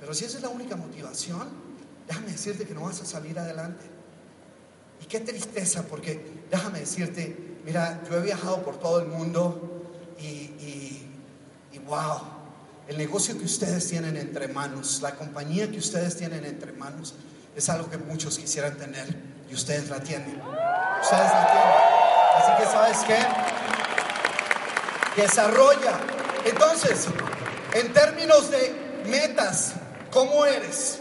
Pero 0.01 0.15
si 0.15 0.25
esa 0.25 0.37
es 0.37 0.43
la 0.45 0.49
única 0.49 0.77
motivación, 0.77 1.49
déjame 2.07 2.29
decirte 2.29 2.65
que 2.65 2.75
no 2.75 2.83
vas 2.83 3.01
a 3.01 3.05
salir 3.05 3.37
adelante. 3.37 3.85
Y 5.03 5.07
qué 5.07 5.19
tristeza, 5.19 5.83
porque 5.83 6.45
déjame 6.51 6.79
decirte, 6.81 7.57
mira, 7.65 8.01
yo 8.09 8.17
he 8.17 8.23
viajado 8.23 8.62
por 8.62 8.79
todo 8.79 9.01
el 9.01 9.09
mundo 9.09 9.83
y, 10.21 10.25
y, 10.25 11.11
y 11.73 11.79
wow, 11.81 12.21
el 12.87 12.97
negocio 12.97 13.37
que 13.37 13.45
ustedes 13.45 13.89
tienen 13.89 14.17
entre 14.17 14.47
manos, 14.47 15.03
la 15.03 15.17
compañía 15.17 15.69
que 15.69 15.79
ustedes 15.79 16.17
tienen 16.17 16.45
entre 16.45 16.71
manos, 16.73 17.15
es 17.57 17.69
algo 17.69 17.91
que 17.91 17.99
muchos 17.99 18.39
quisieran 18.39 18.77
tener 18.77 19.17
y 19.51 19.55
ustedes 19.55 19.89
la 19.89 19.99
tienen. 19.99 20.41
Ustedes 21.03 21.33
la 21.33 21.47
tienen. 21.51 21.86
Así 22.37 22.53
que, 22.59 22.66
¿sabes 22.66 22.99
qué? 23.07 23.18
Desarrolla. 25.20 25.99
Entonces, 26.44 27.07
en 27.75 27.92
términos 27.92 28.51
de 28.51 29.03
metas, 29.07 29.75
¿Cómo 30.16 30.46
eres? 30.46 31.01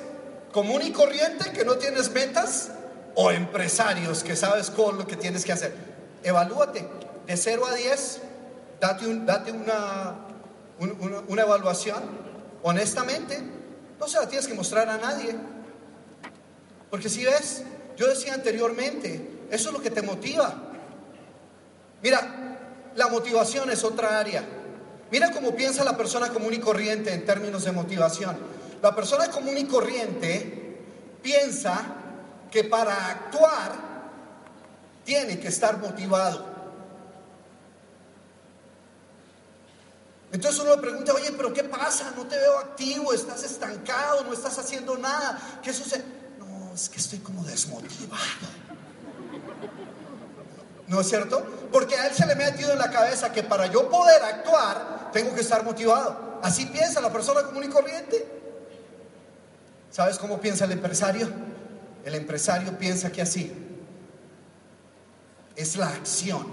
¿Común 0.51 0.81
y 0.81 0.91
corriente 0.91 1.53
que 1.53 1.63
no 1.63 1.77
tienes 1.77 2.11
metas? 2.11 2.71
¿O 3.15 3.31
empresarios 3.31 4.25
que 4.25 4.35
sabes 4.35 4.69
con 4.69 4.97
lo 4.97 5.07
que 5.07 5.15
tienes 5.15 5.45
que 5.45 5.53
hacer? 5.53 5.73
Evalúate 6.21 6.85
de 7.25 7.37
0 7.37 7.65
a 7.65 7.73
10, 7.75 8.21
date, 8.81 9.07
un, 9.07 9.25
date 9.25 9.53
una, 9.53 10.15
una, 11.29 11.41
evaluación. 11.43 12.03
Honestamente, 12.61 13.39
no 13.97 14.05
se 14.05 14.19
la 14.19 14.27
tienes 14.27 14.47
que 14.47 14.53
mostrar 14.53 14.89
a 14.89 14.97
nadie. 14.97 15.33
Porque 16.89 17.07
si 17.07 17.23
ves, 17.23 17.63
yo 17.95 18.07
decía 18.07 18.33
anteriormente, 18.33 19.45
eso 19.49 19.69
es 19.69 19.73
lo 19.73 19.81
que 19.81 19.91
te 19.91 20.01
motiva. 20.01 20.61
Mira, 22.01 22.91
la 22.95 23.08
motivación 23.08 23.69
es 23.69 23.84
otra 23.84 24.19
área. 24.19 24.43
Mira 25.12 25.31
cómo 25.31 25.55
piensa 25.55 25.84
la 25.84 25.95
persona 25.95 26.29
común 26.29 26.53
y 26.53 26.60
corriente 26.60 27.13
en 27.13 27.25
términos 27.25 27.63
de 27.63 27.71
motivación. 27.71 28.38
La 28.81 28.95
persona 28.95 29.29
común 29.29 29.58
y 29.58 29.65
corriente 29.65 30.79
piensa 31.21 31.81
que 32.51 32.63
para 32.63 33.08
actuar 33.08 33.71
tiene 35.03 35.39
que 35.39 35.47
estar 35.47 35.77
motivado. 35.77 36.55
Entonces 40.31 40.60
uno 40.62 40.75
le 40.75 40.81
pregunta, 40.81 41.13
oye, 41.13 41.31
pero 41.31 41.53
¿qué 41.53 41.63
pasa? 41.63 42.12
No 42.15 42.25
te 42.25 42.38
veo 42.38 42.58
activo, 42.58 43.13
estás 43.13 43.43
estancado, 43.43 44.23
no 44.23 44.34
estás 44.34 44.58
haciendo 44.60 44.97
nada. 44.97 45.60
¿Qué 45.63 45.71
sucede? 45.71 46.03
No, 46.39 46.73
es 46.73 46.89
que 46.89 46.99
estoy 46.99 47.19
como 47.19 47.43
desmotivado. 47.43 48.64
¿No 50.87 51.01
es 51.01 51.09
cierto? 51.09 51.43
Porque 51.71 51.95
a 51.95 52.07
él 52.07 52.13
se 52.13 52.25
le 52.25 52.33
ha 52.33 52.35
metido 52.35 52.71
en 52.71 52.79
la 52.79 52.91
cabeza 52.91 53.31
que 53.31 53.43
para 53.43 53.67
yo 53.67 53.89
poder 53.89 54.21
actuar 54.23 55.09
tengo 55.11 55.33
que 55.33 55.41
estar 55.41 55.63
motivado. 55.63 56.39
Así 56.43 56.65
piensa 56.67 57.01
la 57.01 57.11
persona 57.11 57.43
común 57.43 57.63
y 57.63 57.69
corriente. 57.69 58.25
¿Sabes 59.89 60.19
cómo 60.19 60.39
piensa 60.39 60.65
el 60.65 60.73
empresario? 60.73 61.31
El 62.03 62.15
empresario 62.15 62.77
piensa 62.77 63.11
que 63.11 63.21
así. 63.21 63.51
Es 65.55 65.75
la 65.77 65.87
acción 65.87 66.45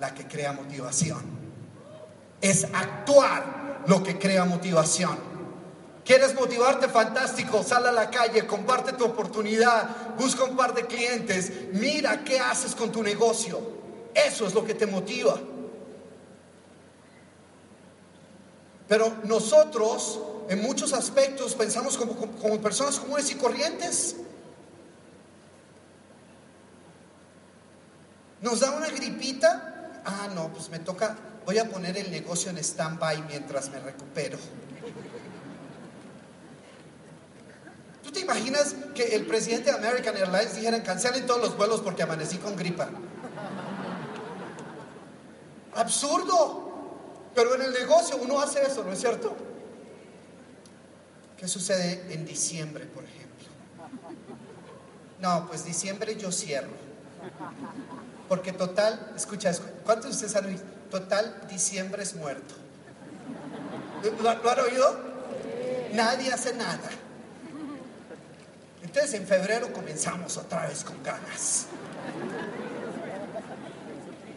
la 0.00 0.12
que 0.12 0.26
crea 0.26 0.52
motivación. 0.52 1.22
Es 2.40 2.64
actuar 2.74 3.84
lo 3.86 4.02
que 4.02 4.18
crea 4.18 4.44
motivación. 4.44 5.31
¿Quieres 6.04 6.34
motivarte? 6.34 6.88
Fantástico. 6.88 7.62
Sal 7.62 7.86
a 7.86 7.92
la 7.92 8.10
calle, 8.10 8.46
comparte 8.46 8.92
tu 8.94 9.04
oportunidad, 9.04 10.16
busca 10.16 10.44
un 10.44 10.56
par 10.56 10.74
de 10.74 10.86
clientes, 10.86 11.52
mira 11.72 12.24
qué 12.24 12.40
haces 12.40 12.74
con 12.74 12.90
tu 12.90 13.02
negocio. 13.02 13.60
Eso 14.14 14.46
es 14.46 14.54
lo 14.54 14.64
que 14.64 14.74
te 14.74 14.86
motiva. 14.86 15.38
Pero 18.88 19.12
nosotros, 19.24 20.20
en 20.48 20.60
muchos 20.60 20.92
aspectos, 20.92 21.54
pensamos 21.54 21.96
como, 21.96 22.14
como- 22.16 22.32
como 22.32 22.60
personas 22.60 22.98
comunes 22.98 23.30
y 23.30 23.36
corrientes. 23.36 24.16
Nos 28.42 28.60
da 28.60 28.72
una 28.72 28.88
gripita. 28.88 30.00
Ah, 30.04 30.28
no, 30.34 30.48
pues 30.52 30.68
me 30.68 30.80
toca. 30.80 31.16
Voy 31.46 31.58
a 31.58 31.68
poner 31.70 31.96
el 31.96 32.10
negocio 32.10 32.50
en 32.50 32.58
stand-by 32.58 33.22
mientras 33.28 33.70
me 33.70 33.78
recupero. 33.78 34.36
¿Tú 38.12 38.18
te 38.18 38.20
imaginas 38.20 38.74
que 38.94 39.16
el 39.16 39.24
presidente 39.24 39.70
de 39.70 39.78
American 39.78 40.14
Airlines 40.14 40.54
dijera 40.54 40.82
cancelen 40.82 41.24
todos 41.26 41.40
los 41.40 41.56
vuelos 41.56 41.80
porque 41.80 42.02
amanecí 42.02 42.36
con 42.36 42.54
gripa? 42.56 42.90
Absurdo. 45.74 46.70
Pero 47.34 47.54
en 47.54 47.62
el 47.62 47.72
negocio 47.72 48.18
uno 48.18 48.38
hace 48.40 48.62
eso, 48.62 48.84
¿no 48.84 48.92
es 48.92 49.00
cierto? 49.00 49.34
¿Qué 51.38 51.48
sucede 51.48 52.12
en 52.12 52.26
diciembre, 52.26 52.84
por 52.84 53.04
ejemplo? 53.04 53.46
No, 55.20 55.46
pues 55.48 55.64
diciembre 55.64 56.14
yo 56.16 56.30
cierro. 56.30 56.68
Porque 58.28 58.52
total, 58.52 59.12
escucha, 59.16 59.50
escu- 59.50 59.70
¿cuántos 59.84 60.10
de 60.10 60.10
ustedes 60.26 60.36
han 60.36 60.44
oído? 60.46 60.62
Total, 60.90 61.46
diciembre 61.48 62.02
es 62.02 62.14
muerto. 62.14 62.54
¿Lo, 64.22 64.34
lo 64.34 64.50
han 64.50 64.60
oído? 64.60 65.00
Nadie 65.94 66.30
hace 66.30 66.52
nada. 66.54 66.90
Entonces 68.92 69.14
en 69.14 69.26
febrero 69.26 69.72
comenzamos 69.72 70.36
otra 70.36 70.66
vez 70.66 70.84
con 70.84 71.02
ganas. 71.02 71.64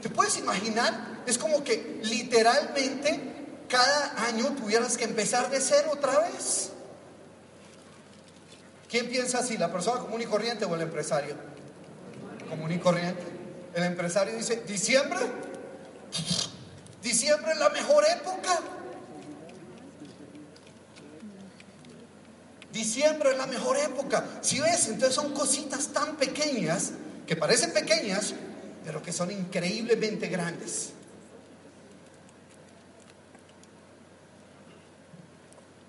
¿Te 0.01 0.07
puedes 0.07 0.37
imaginar? 0.37 1.23
Es 1.25 1.37
como 1.37 1.61
que 1.61 1.99
literalmente 2.03 3.19
cada 3.67 4.25
año 4.25 4.55
tuvieras 4.55 4.95
que 4.95 5.03
empezar 5.03 5.49
de 5.49 5.59
cero 5.59 5.89
otra 5.91 6.19
vez. 6.19 6.69
¿Quién 8.89 9.09
piensa 9.09 9.39
así? 9.39 9.57
¿La 9.57 9.73
persona 9.73 9.99
común 9.99 10.21
y 10.21 10.25
corriente 10.25 10.63
o 10.63 10.73
el 10.73 10.83
empresario? 10.83 11.35
Común 12.47 12.71
y 12.71 12.79
corriente. 12.79 13.23
El 13.73 13.83
empresario 13.83 14.37
dice, 14.37 14.63
¿diciembre? 14.65 15.19
Diciembre 17.03 17.51
es 17.51 17.57
la 17.57 17.71
mejor 17.71 18.05
época. 18.05 18.57
Diciembre 22.75 23.31
es 23.31 23.37
la 23.37 23.47
mejor 23.47 23.77
época. 23.77 24.25
Si 24.41 24.59
ves, 24.59 24.89
entonces 24.89 25.15
son 25.15 25.33
cositas 25.33 25.87
tan 25.93 26.17
pequeñas 26.17 26.91
que 27.25 27.37
parecen 27.37 27.71
pequeñas, 27.71 28.33
pero 28.83 29.01
que 29.01 29.13
son 29.13 29.31
increíblemente 29.31 30.27
grandes. 30.27 30.89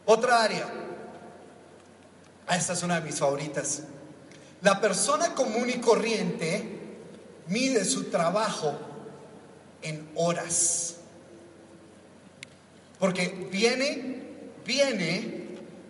Otra 0.05 0.45
área. 0.45 0.69
Ah, 2.47 2.57
esta 2.57 2.75
es 2.75 2.83
una 2.85 3.01
de 3.01 3.07
mis 3.07 3.19
favoritas. 3.19 3.83
La 4.63 4.81
persona 4.81 5.35
común 5.35 5.69
y 5.69 5.81
corriente 5.81 6.63
mide 7.49 7.85
su 7.85 8.05
trabajo 8.11 8.79
en 9.83 10.09
horas. 10.15 10.99
Porque 13.01 13.49
viene, 13.51 14.23
viene 14.65 15.36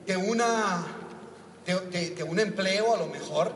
de 0.06 0.16
una 0.16 0.86
de, 1.66 2.24
un 2.24 2.38
empleo 2.38 2.94
a 2.94 2.98
lo 2.98 3.06
mejor, 3.06 3.52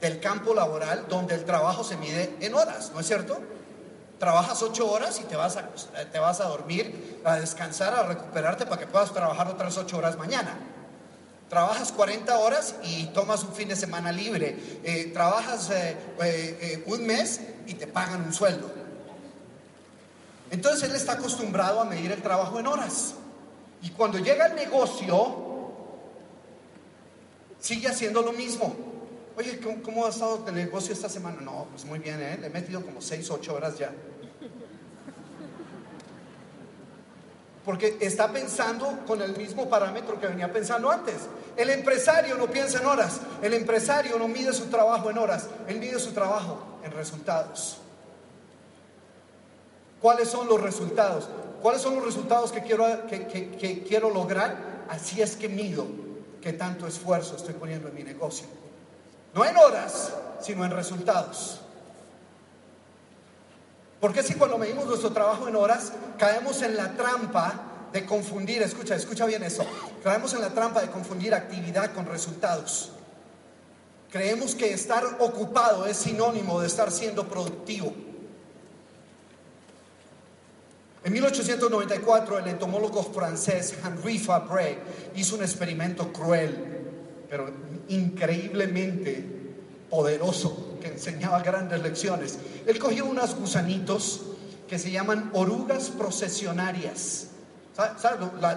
del 0.00 0.20
campo 0.20 0.54
laboral, 0.54 1.06
donde 1.08 1.34
el 1.34 1.44
trabajo 1.44 1.82
se 1.82 1.96
mide 1.96 2.36
en 2.40 2.54
horas, 2.54 2.92
¿no 2.94 3.00
es 3.00 3.06
cierto? 3.06 3.40
Trabajas 4.18 4.62
ocho 4.62 4.90
horas 4.90 5.20
y 5.20 5.24
te 5.24 5.36
vas 5.36 5.56
a, 5.56 5.68
te 6.12 6.18
vas 6.18 6.40
a 6.40 6.44
dormir, 6.48 7.20
a 7.24 7.36
descansar, 7.36 7.94
a 7.94 8.02
recuperarte 8.02 8.66
para 8.66 8.80
que 8.80 8.86
puedas 8.86 9.12
trabajar 9.12 9.48
otras 9.48 9.76
ocho 9.76 9.98
horas 9.98 10.18
mañana. 10.18 10.58
Trabajas 11.48 11.92
40 11.92 12.38
horas 12.38 12.74
y 12.82 13.06
tomas 13.06 13.42
un 13.42 13.54
fin 13.54 13.68
de 13.68 13.76
semana 13.76 14.12
libre. 14.12 14.56
Eh, 14.84 15.10
trabajas 15.14 15.70
eh, 15.70 15.96
eh, 16.20 16.84
un 16.86 17.06
mes 17.06 17.40
y 17.66 17.74
te 17.74 17.86
pagan 17.86 18.22
un 18.22 18.34
sueldo. 18.34 18.70
Entonces 20.50 20.88
él 20.88 20.94
está 20.94 21.12
acostumbrado 21.12 21.80
a 21.80 21.84
medir 21.84 22.12
el 22.12 22.22
trabajo 22.22 22.58
en 22.58 22.66
horas. 22.66 23.14
Y 23.80 23.90
cuando 23.90 24.18
llega 24.18 24.46
al 24.46 24.56
negocio, 24.56 25.47
sigue 27.60 27.88
haciendo 27.88 28.22
lo 28.22 28.32
mismo. 28.32 28.74
Oye, 29.36 29.60
¿cómo, 29.84 30.04
ha 30.04 30.08
estado 30.08 30.44
el 30.48 30.54
negocio 30.54 30.92
esta 30.92 31.08
semana? 31.08 31.40
No, 31.40 31.66
pues 31.70 31.84
muy 31.84 32.00
bien, 32.00 32.20
¿eh? 32.20 32.38
Le 32.40 32.48
he 32.48 32.50
metido 32.50 32.84
como 32.84 33.00
6, 33.00 33.30
8 33.30 33.54
horas 33.54 33.78
ya. 33.78 33.92
Porque 37.64 37.98
está 38.00 38.32
pensando 38.32 39.04
con 39.06 39.22
el 39.22 39.36
mismo 39.36 39.68
parámetro 39.68 40.18
que 40.18 40.26
venía 40.26 40.52
pensando 40.52 40.90
antes. 40.90 41.16
El 41.56 41.70
empresario 41.70 42.36
no 42.36 42.46
piensa 42.46 42.80
en 42.80 42.86
horas. 42.86 43.20
El 43.42 43.54
empresario 43.54 44.18
no 44.18 44.26
mide 44.26 44.52
su 44.52 44.66
trabajo 44.66 45.10
en 45.10 45.18
horas. 45.18 45.48
Él 45.68 45.78
mide 45.78 46.00
su 46.00 46.12
trabajo 46.12 46.80
en 46.82 46.90
resultados. 46.92 47.78
¿Cuáles 50.00 50.28
son 50.28 50.48
los 50.48 50.60
resultados? 50.60 51.28
¿Cuáles 51.60 51.82
son 51.82 51.96
los 51.96 52.04
resultados 52.04 52.50
que 52.50 52.62
quiero, 52.62 53.06
que 53.06 53.84
quiero 53.86 54.10
lograr? 54.10 54.86
Así 54.88 55.20
es 55.20 55.36
que 55.36 55.48
mido 55.48 56.07
qué 56.48 56.54
tanto 56.54 56.86
esfuerzo 56.86 57.36
estoy 57.36 57.52
poniendo 57.52 57.88
en 57.88 57.94
mi 57.94 58.02
negocio. 58.02 58.46
No 59.34 59.44
en 59.44 59.54
horas, 59.58 60.14
sino 60.40 60.64
en 60.64 60.70
resultados. 60.70 61.60
Porque 64.00 64.22
si 64.22 64.32
cuando 64.32 64.56
medimos 64.56 64.86
nuestro 64.86 65.12
trabajo 65.12 65.46
en 65.46 65.56
horas, 65.56 65.92
caemos 66.16 66.62
en 66.62 66.74
la 66.74 66.94
trampa 66.94 67.52
de 67.92 68.06
confundir, 68.06 68.62
escucha, 68.62 68.94
escucha 68.94 69.26
bien 69.26 69.42
eso, 69.42 69.62
caemos 70.02 70.32
en 70.32 70.40
la 70.40 70.48
trampa 70.48 70.80
de 70.80 70.90
confundir 70.90 71.34
actividad 71.34 71.92
con 71.92 72.06
resultados. 72.06 72.92
Creemos 74.10 74.54
que 74.54 74.72
estar 74.72 75.04
ocupado 75.18 75.84
es 75.84 75.98
sinónimo 75.98 76.62
de 76.62 76.68
estar 76.68 76.90
siendo 76.90 77.28
productivo. 77.28 77.92
En 81.08 81.14
1894, 81.14 82.38
el 82.40 82.48
entomólogo 82.48 83.02
francés 83.02 83.72
Henri 83.82 84.18
Fabre 84.18 84.76
hizo 85.16 85.36
un 85.36 85.42
experimento 85.42 86.12
cruel, 86.12 86.54
pero 87.30 87.50
increíblemente 87.88 89.24
poderoso, 89.88 90.76
que 90.82 90.88
enseñaba 90.88 91.40
grandes 91.40 91.80
lecciones. 91.80 92.38
Él 92.66 92.78
cogió 92.78 93.06
unos 93.06 93.34
gusanitos 93.36 94.20
que 94.68 94.78
se 94.78 94.90
llaman 94.90 95.30
orugas 95.32 95.88
procesionarias. 95.88 97.28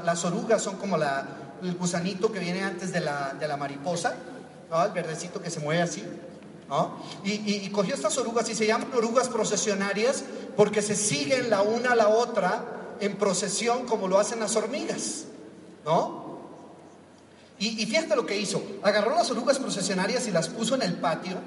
Las 0.03 0.25
orugas 0.25 0.61
son 0.61 0.75
como 0.75 0.97
el 0.97 1.75
gusanito 1.75 2.33
que 2.33 2.39
viene 2.39 2.63
antes 2.63 2.91
de 2.91 2.99
la, 2.99 3.33
de 3.33 3.47
la 3.47 3.55
mariposa, 3.55 4.13
¿no? 4.69 4.83
el 4.83 4.91
verdecito 4.91 5.41
que 5.41 5.49
se 5.49 5.61
mueve 5.61 5.83
así. 5.83 6.03
Y, 7.23 7.69
cogió 7.69 7.93
estas 7.93 8.17
orugas 8.17 8.49
y 8.49 8.55
se 8.55 8.65
llaman 8.65 8.93
orugas 8.95 9.27
procesionarias 9.27 10.23
porque 10.55 10.81
se 10.81 10.95
siguen 10.95 11.49
la 11.49 11.62
una 11.62 11.91
a 11.91 11.95
la 11.95 12.07
otra 12.07 12.95
en 13.01 13.17
procesión 13.17 13.86
como 13.86 14.07
lo 14.07 14.19
hacen 14.19 14.39
las 14.39 14.55
hormigas. 14.55 15.25
¿no? 15.86 16.39
Y, 17.60 17.81
y 17.81 17.86
fíjate 17.86 18.15
lo 18.15 18.25
que 18.25 18.39
hizo. 18.39 18.63
Agarró 18.84 19.13
las 19.15 19.29
orugas 19.31 19.60
procesionarias 19.60 20.27
y 20.27 20.31
las 20.31 20.47
puso 20.47 20.75
en 20.75 20.84
el 20.84 20.93
patio 20.93 21.38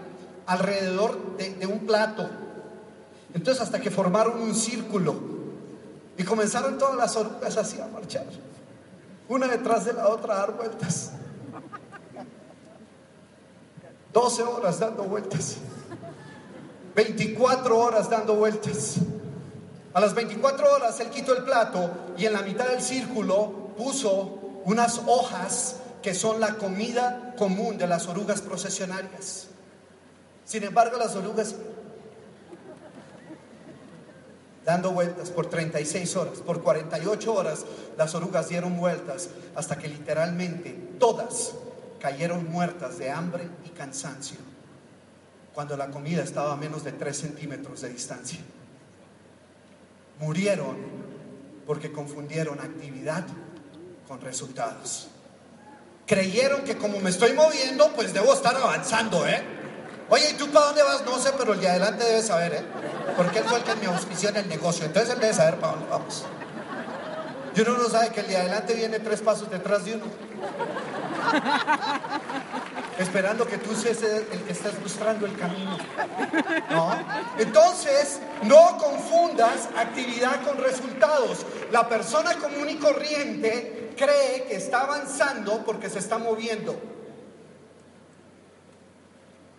alrededor 0.46 1.36
de, 1.38 1.54
de 1.54 1.66
un 1.66 1.80
plato. 1.86 2.28
Entonces 3.32 3.62
hasta 3.62 3.80
que 3.80 3.90
formaron 3.90 4.40
un 4.40 4.54
círculo 4.54 5.14
y 6.18 6.22
comenzaron 6.22 6.76
todas 6.76 6.96
las 6.96 7.16
orugas 7.16 7.56
así 7.56 7.80
a 7.80 7.86
marchar. 7.86 8.26
Una 9.28 9.48
detrás 9.48 9.86
de 9.86 9.94
la 9.94 10.08
otra 10.08 10.34
a 10.34 10.38
dar 10.40 10.52
vueltas. 10.56 11.12
12 14.14 14.42
horas 14.44 14.78
dando 14.78 15.02
vueltas. 15.02 15.56
24 16.94 17.76
horas 17.76 18.08
dando 18.08 18.36
vueltas. 18.36 18.94
A 19.92 20.00
las 20.00 20.14
24 20.14 20.72
horas 20.72 21.00
él 21.00 21.10
quitó 21.10 21.36
el 21.36 21.42
plato 21.42 21.90
y 22.16 22.24
en 22.24 22.32
la 22.32 22.42
mitad 22.42 22.68
del 22.68 22.80
círculo 22.80 23.72
puso 23.76 24.38
unas 24.64 25.00
hojas 25.06 25.76
que 26.00 26.14
son 26.14 26.40
la 26.40 26.54
comida 26.54 27.34
común 27.36 27.76
de 27.76 27.88
las 27.88 28.06
orugas 28.06 28.40
procesionarias. 28.40 29.48
Sin 30.44 30.62
embargo, 30.62 30.96
las 30.96 31.16
orugas 31.16 31.56
dando 34.64 34.92
vueltas 34.92 35.30
por 35.30 35.46
36 35.46 36.16
horas, 36.16 36.38
por 36.38 36.62
48 36.62 37.34
horas, 37.34 37.64
las 37.98 38.14
orugas 38.14 38.48
dieron 38.48 38.76
vueltas 38.76 39.28
hasta 39.56 39.76
que 39.76 39.88
literalmente 39.88 40.70
todas 41.00 41.54
cayeron 42.04 42.50
muertas 42.52 42.98
de 42.98 43.10
hambre 43.10 43.48
y 43.64 43.70
cansancio 43.70 44.36
cuando 45.54 45.74
la 45.74 45.88
comida 45.88 46.22
estaba 46.22 46.52
a 46.52 46.56
menos 46.56 46.84
de 46.84 46.92
3 46.92 47.16
centímetros 47.16 47.80
de 47.80 47.88
distancia. 47.88 48.40
Murieron 50.20 50.76
porque 51.66 51.92
confundieron 51.92 52.60
actividad 52.60 53.24
con 54.06 54.20
resultados. 54.20 55.08
Creyeron 56.04 56.64
que 56.64 56.76
como 56.76 57.00
me 57.00 57.08
estoy 57.08 57.32
moviendo, 57.32 57.90
pues 57.94 58.12
debo 58.12 58.34
estar 58.34 58.54
avanzando, 58.54 59.26
¿eh? 59.26 59.42
Oye, 60.10 60.32
¿y 60.32 60.34
tú 60.34 60.50
para 60.50 60.66
dónde 60.66 60.82
vas? 60.82 61.06
No 61.06 61.18
sé, 61.18 61.30
pero 61.38 61.54
el 61.54 61.60
de 61.62 61.70
adelante 61.70 62.04
debe 62.04 62.20
saber, 62.20 62.52
¿eh? 62.52 62.64
Porque 63.16 63.38
él 63.38 63.46
fue 63.46 63.60
el 63.60 63.64
que 63.64 63.76
me 63.76 63.86
auspició 63.86 64.28
en 64.28 64.36
el 64.36 64.48
negocio. 64.50 64.84
Entonces 64.84 65.14
él 65.14 65.20
debe 65.20 65.32
saber 65.32 65.58
para 65.58 65.72
dónde 65.72 65.88
vamos. 65.88 66.26
Y 67.56 67.60
uno 67.62 67.78
no 67.78 67.88
sabe 67.88 68.10
que 68.10 68.20
el 68.20 68.26
de 68.26 68.36
adelante 68.36 68.74
viene 68.74 68.98
tres 68.98 69.22
pasos 69.22 69.48
detrás 69.48 69.86
de 69.86 69.94
uno. 69.94 70.33
Esperando 72.98 73.46
que 73.46 73.58
tú 73.58 73.74
seas 73.74 74.02
el 74.02 74.42
que 74.42 74.52
estás 74.52 74.78
mostrando 74.80 75.26
el 75.26 75.36
camino. 75.36 75.76
¿No? 76.70 76.90
Entonces, 77.38 78.20
no 78.44 78.78
confundas 78.78 79.68
actividad 79.76 80.42
con 80.44 80.58
resultados. 80.58 81.44
La 81.72 81.88
persona 81.88 82.38
común 82.38 82.70
y 82.70 82.76
corriente 82.76 83.92
cree 83.96 84.44
que 84.44 84.56
está 84.56 84.82
avanzando 84.82 85.64
porque 85.64 85.90
se 85.90 85.98
está 85.98 86.18
moviendo. 86.18 86.78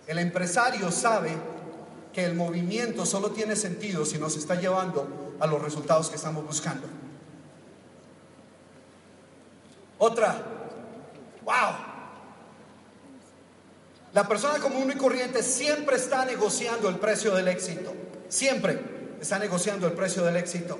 El 0.08 0.20
empresario 0.20 0.92
sabe 0.92 1.36
que 2.14 2.24
el 2.24 2.36
movimiento 2.36 3.06
solo 3.06 3.32
tiene 3.32 3.56
sentido 3.56 4.06
si 4.06 4.18
nos 4.18 4.38
está 4.38 4.56
llevando 4.56 5.36
a 5.40 5.48
los 5.48 5.62
resultados 5.62 6.10
que 6.10 6.16
estamos 6.16 6.46
buscando. 6.46 6.88
Otra, 9.98 10.44
wow. 11.46 11.96
La 14.14 14.28
persona 14.28 14.60
común 14.60 14.92
y 14.92 14.98
corriente 14.98 15.44
siempre 15.44 15.98
está 15.98 16.26
negociando 16.26 16.90
el 16.90 16.98
precio 16.98 17.36
del 17.36 17.48
éxito. 17.48 17.94
Siempre 18.30 18.80
está 19.20 19.40
negociando 19.40 19.88
el 19.88 19.94
precio 19.94 20.24
del 20.24 20.38
éxito. 20.38 20.80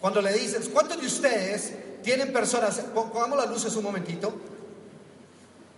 Cuando 0.00 0.22
le 0.22 0.32
dices, 0.32 0.68
¿cuántos 0.68 1.00
de 1.00 1.06
ustedes 1.06 1.72
tienen 2.02 2.32
personas, 2.32 2.78
pongamos 2.94 3.38
las 3.38 3.48
luces 3.48 3.74
un 3.76 3.84
momentito, 3.84 4.32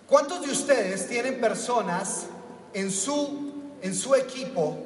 ¿cuántos 0.06 0.42
de 0.42 0.50
ustedes 0.50 1.08
tienen 1.08 1.40
personas 1.40 2.26
en 2.74 2.90
su, 2.90 3.52
en 3.80 3.94
su 3.94 4.14
equipo 4.14 4.76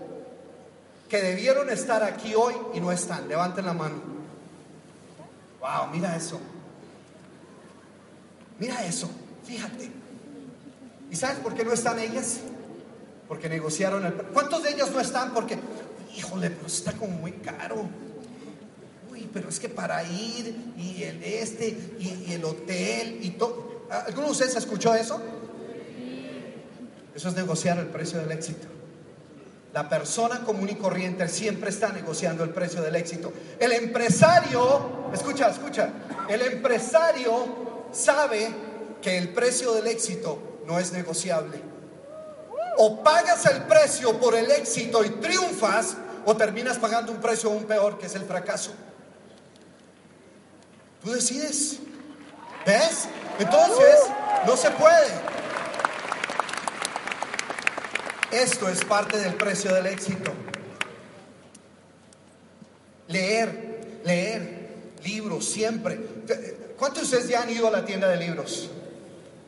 que 1.09 1.21
debieron 1.21 1.69
estar 1.71 2.03
aquí 2.03 2.35
hoy 2.35 2.55
y 2.75 2.81
no 2.81 2.93
están? 2.93 3.27
Levanten 3.27 3.67
la 3.67 3.73
mano. 3.73 4.14
Wow, 5.65 5.89
mira 5.91 6.15
eso. 6.15 6.39
Mira 8.59 8.85
eso, 8.85 9.09
fíjate. 9.47 9.91
¿Y 11.11 11.17
sabes 11.17 11.39
por 11.39 11.55
qué 11.55 11.65
no 11.65 11.73
están 11.73 11.99
ellas? 11.99 12.41
Porque 13.27 13.49
negociaron 13.49 14.05
el... 14.05 14.13
¿Cuántos 14.13 14.63
de 14.63 14.73
ellas 14.73 14.91
no 14.91 15.01
están? 15.01 15.33
Porque, 15.33 15.59
híjole, 16.15 16.51
pero 16.51 16.67
está 16.67 16.93
como 16.93 17.17
muy 17.17 17.33
caro. 17.33 17.89
Uy, 19.11 19.27
pero 19.33 19.49
es 19.49 19.59
que 19.59 19.71
para 19.71 20.05
ir 20.05 20.75
y 20.77 21.03
el 21.03 21.25
este 21.25 21.69
y 21.99 22.33
el 22.33 22.45
hotel 22.45 23.21
y 23.23 23.31
todo. 23.31 23.87
¿Alguno 23.91 24.27
de 24.27 24.33
ustedes 24.33 24.57
escuchó 24.57 24.95
eso? 24.95 25.19
Eso 27.15 27.29
es 27.31 27.35
negociar 27.35 27.79
el 27.79 27.87
precio 27.87 28.19
del 28.19 28.33
éxito. 28.33 28.74
La 29.75 29.89
persona 29.89 30.45
común 30.45 30.69
y 30.69 30.77
corriente 30.77 31.29
siempre 31.29 31.71
está 31.71 31.89
negociando 31.89 32.45
el 32.45 32.51
precio 32.51 32.81
del 32.81 32.95
éxito. 32.95 33.33
El 33.59 33.73
empresario, 33.73 35.11
escucha, 35.13 35.49
escucha, 35.49 35.91
el 36.29 36.43
empresario 36.43 37.87
sabe 37.91 38.55
que 39.03 39.19
el 39.19 39.31
precio 39.31 39.73
del 39.73 39.89
éxito 39.89 40.61
no 40.65 40.79
es 40.79 40.93
negociable. 40.93 41.61
O 42.79 43.03
pagas 43.03 43.47
el 43.47 43.63
precio 43.63 44.17
por 44.21 44.37
el 44.37 44.49
éxito 44.53 45.05
y 45.05 45.11
triunfas, 45.11 45.97
o 46.25 46.37
terminas 46.37 46.79
pagando 46.79 47.11
un 47.11 47.21
precio 47.21 47.51
aún 47.51 47.65
peor, 47.65 47.99
que 47.99 48.07
es 48.07 48.15
el 48.15 48.23
fracaso. 48.23 48.71
Tú 51.03 51.11
decides. 51.11 51.81
¿Ves? 52.65 53.09
Entonces, 53.41 53.99
no 54.47 54.57
se 54.57 54.71
puede. 54.71 55.34
Esto 58.35 58.69
es 58.69 58.85
parte 58.85 59.17
del 59.19 59.35
precio 59.35 59.73
del 59.73 59.87
éxito. 59.87 60.33
Leer, 63.07 64.01
leer 64.05 64.71
libros 65.05 65.45
siempre. 65.45 66.01
¿Cuántos 66.77 67.09
de 67.09 67.17
ustedes 67.19 67.31
ya 67.31 67.43
han 67.43 67.51
ido 67.51 67.69
a 67.69 67.71
la 67.71 67.85
tienda 67.85 68.09
de 68.09 68.17
libros? 68.17 68.71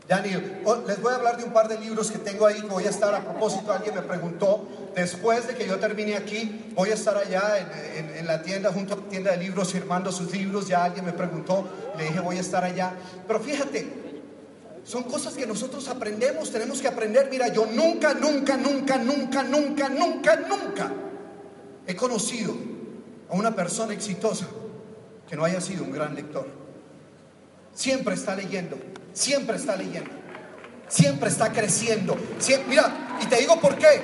Ya 0.08 0.18
han 0.18 0.30
ido. 0.30 0.40
Oh, 0.64 0.76
les 0.86 1.02
voy 1.02 1.12
a 1.12 1.16
hablar 1.16 1.36
de 1.36 1.42
un 1.42 1.52
par 1.52 1.66
de 1.66 1.80
libros 1.80 2.12
que 2.12 2.18
tengo 2.18 2.46
ahí. 2.46 2.62
Voy 2.62 2.84
a 2.84 2.90
estar 2.90 3.12
a 3.12 3.24
propósito. 3.24 3.72
Alguien 3.72 3.96
me 3.96 4.02
preguntó, 4.02 4.68
después 4.94 5.48
de 5.48 5.56
que 5.56 5.66
yo 5.66 5.80
termine 5.80 6.14
aquí, 6.14 6.72
voy 6.76 6.90
a 6.90 6.94
estar 6.94 7.16
allá 7.16 7.58
en, 7.96 8.18
en 8.18 8.26
la 8.28 8.42
tienda, 8.42 8.72
junto 8.72 8.94
a 8.94 8.98
la 8.98 9.02
tienda 9.08 9.32
de 9.32 9.38
libros, 9.38 9.72
firmando 9.72 10.12
sus 10.12 10.30
libros. 10.30 10.68
Ya 10.68 10.84
alguien 10.84 11.04
me 11.04 11.12
preguntó, 11.12 11.68
le 11.98 12.04
dije, 12.04 12.20
voy 12.20 12.36
a 12.36 12.40
estar 12.40 12.62
allá. 12.62 12.92
Pero 13.26 13.40
fíjate, 13.40 14.05
son 14.86 15.02
cosas 15.02 15.34
que 15.34 15.46
nosotros 15.46 15.88
aprendemos, 15.88 16.52
tenemos 16.52 16.80
que 16.80 16.86
aprender. 16.86 17.28
Mira, 17.28 17.48
yo 17.48 17.66
nunca, 17.66 18.14
nunca, 18.14 18.56
nunca, 18.56 18.96
nunca, 18.96 19.42
nunca, 19.42 19.88
nunca, 19.88 20.36
nunca 20.36 20.92
he 21.88 21.96
conocido 21.96 22.54
a 23.28 23.34
una 23.34 23.54
persona 23.54 23.92
exitosa 23.94 24.46
que 25.28 25.34
no 25.34 25.44
haya 25.44 25.60
sido 25.60 25.82
un 25.82 25.90
gran 25.90 26.14
lector. 26.14 26.46
Siempre 27.74 28.14
está 28.14 28.36
leyendo, 28.36 28.78
siempre 29.12 29.56
está 29.56 29.74
leyendo, 29.74 30.10
siempre 30.86 31.30
está 31.30 31.52
creciendo. 31.52 32.16
Mira, 32.68 33.18
y 33.20 33.26
te 33.26 33.38
digo 33.38 33.60
por 33.60 33.76
qué. 33.76 34.02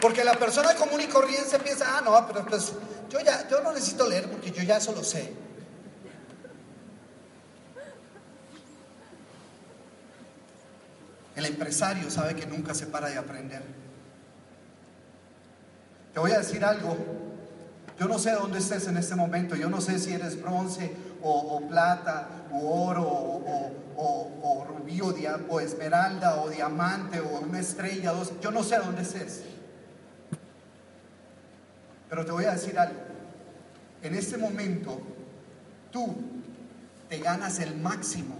Porque 0.00 0.24
la 0.24 0.32
persona 0.32 0.74
común 0.74 1.02
y 1.02 1.06
corriente 1.08 1.58
piensa, 1.58 1.98
ah, 1.98 2.00
no, 2.02 2.26
pero 2.26 2.46
pues 2.46 2.72
yo 3.10 3.20
ya, 3.20 3.46
yo 3.48 3.60
no 3.60 3.72
necesito 3.74 4.08
leer 4.08 4.30
porque 4.30 4.50
yo 4.50 4.62
ya 4.62 4.78
eso 4.78 4.92
lo 4.92 5.04
sé. 5.04 5.30
El 11.34 11.46
empresario 11.46 12.10
sabe 12.10 12.34
que 12.34 12.46
nunca 12.46 12.74
se 12.74 12.86
para 12.86 13.08
de 13.08 13.16
aprender. 13.16 13.62
Te 16.12 16.20
voy 16.20 16.32
a 16.32 16.38
decir 16.38 16.64
algo. 16.64 16.96
Yo 17.98 18.06
no 18.06 18.18
sé 18.18 18.32
dónde 18.32 18.58
estés 18.58 18.86
en 18.86 18.96
este 18.96 19.14
momento. 19.14 19.56
Yo 19.56 19.70
no 19.70 19.80
sé 19.80 19.98
si 19.98 20.12
eres 20.12 20.40
bronce 20.40 20.92
o, 21.22 21.60
plata 21.68 22.28
o 22.52 22.88
oro 22.88 23.02
o, 23.02 23.72
o, 23.96 24.64
rubí 24.64 25.00
o, 25.00 25.14
o, 25.48 25.60
esmeralda 25.60 26.42
o 26.42 26.50
diamante 26.50 27.20
o 27.20 27.40
una 27.40 27.60
estrella. 27.60 28.12
Dos. 28.12 28.32
Yo 28.40 28.50
no 28.50 28.62
sé 28.62 28.78
dónde 28.78 29.02
estés. 29.02 29.42
Pero 32.10 32.26
te 32.26 32.32
voy 32.32 32.44
a 32.44 32.52
decir 32.52 32.78
algo. 32.78 33.00
En 34.02 34.14
este 34.14 34.36
momento 34.36 35.00
tú 35.90 36.14
te 37.08 37.18
ganas 37.18 37.58
el 37.60 37.76
máximo 37.76 38.34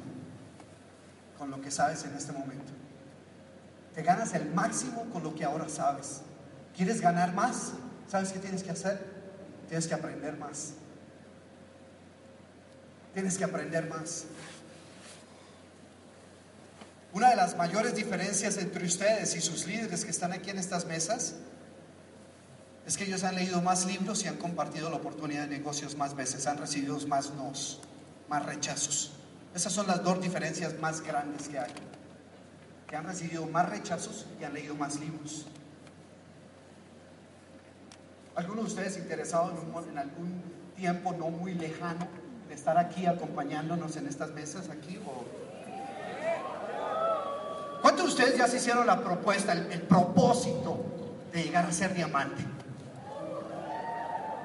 con 1.39 1.51
lo 1.51 1.61
que 1.61 1.71
sabes 1.71 2.05
en 2.05 2.15
este 2.15 2.33
momento. 2.33 2.62
Te 3.95 4.03
ganas 4.03 4.33
el 4.35 4.51
máximo 4.53 5.05
con 5.13 5.23
lo 5.23 5.35
que 5.35 5.45
ahora 5.45 5.69
sabes. 5.69 6.23
¿Quieres 6.77 7.01
ganar 7.01 7.35
más? 7.35 7.73
¿Sabes 8.09 8.33
qué 8.33 8.39
tienes 8.39 8.63
que 8.63 8.71
hacer? 8.71 9.05
Tienes 9.69 9.87
que 9.87 9.95
aprender 9.95 10.37
más. 10.39 10.73
Tienes 13.13 13.37
que 13.37 13.45
aprender 13.45 13.89
más. 13.89 14.25
Una 17.13 17.29
de 17.29 17.37
las 17.37 17.57
mayores 17.59 17.95
diferencias 17.95 18.57
entre 18.57 18.87
ustedes 18.87 19.37
y 19.37 19.43
sus 19.43 19.67
líderes 19.67 20.05
que 20.05 20.11
están 20.11 20.33
aquí 20.33 20.49
en 20.49 20.59
estas 20.59 20.87
mesas 20.87 21.35
es 22.87 22.97
que 22.97 23.05
ellos 23.05 23.23
han 23.25 23.35
leído 23.35 23.61
más 23.61 23.85
libros 23.85 24.25
y 24.25 24.29
han 24.29 24.39
compartido 24.39 24.89
la 24.89 24.97
oportunidad 24.97 25.43
de 25.43 25.59
negocios 25.59 25.95
más 25.97 26.17
veces, 26.17 26.47
han 26.47 26.57
recibido 26.57 26.99
más 27.07 27.35
nos, 27.35 27.81
más 28.29 28.47
rechazos. 28.47 29.13
Esas 29.55 29.75
son 29.75 29.87
las 29.87 30.03
dos 30.03 30.23
diferencias 30.23 30.79
más 30.81 31.03
grandes 31.03 31.49
que 31.49 31.59
hay 31.59 31.73
que 32.93 32.99
han 32.99 33.07
recibido 33.07 33.47
más 33.47 33.71
rechazos 33.71 34.27
y 34.39 34.45
han 34.45 34.53
leído 34.53 34.75
más 34.75 35.01
libros. 35.01 35.47
¿Algunos 38.35 38.67
de 38.67 38.71
ustedes 38.71 38.99
interesados 38.99 39.53
en, 39.89 39.97
algún 39.97 40.43
tiempo 40.77 41.15
no 41.15 41.31
muy 41.31 41.55
lejano 41.55 42.07
de 42.51 42.55
estar 42.55 42.77
aquí 42.77 43.07
acompañándonos 43.07 43.97
en 43.97 44.09
estas 44.09 44.33
mesas 44.33 44.69
aquí? 44.69 45.01
¿Cuántos 47.81 48.05
de 48.05 48.11
ustedes 48.11 48.37
ya 48.37 48.47
se 48.47 48.59
hicieron 48.59 48.87
la 48.87 49.03
propuesta, 49.03 49.55
el, 49.55 49.73
el 49.73 49.81
propósito 49.81 50.85
de 51.33 51.45
llegar 51.45 51.65
a 51.65 51.73
ser 51.73 51.95
diamante? 51.95 52.45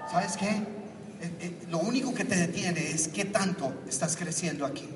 ¿Sabes 0.10 0.38
qué? 0.38 0.52
Eh, 0.52 1.38
eh, 1.41 1.66
lo 1.70 1.80
único 1.80 2.14
que 2.14 2.24
te 2.24 2.38
detiene 2.38 2.91
es 2.91 3.10
qué 3.10 3.26
tanto 3.26 3.74
estás 3.89 4.16
creciendo 4.16 4.66
aquí. 4.66 4.88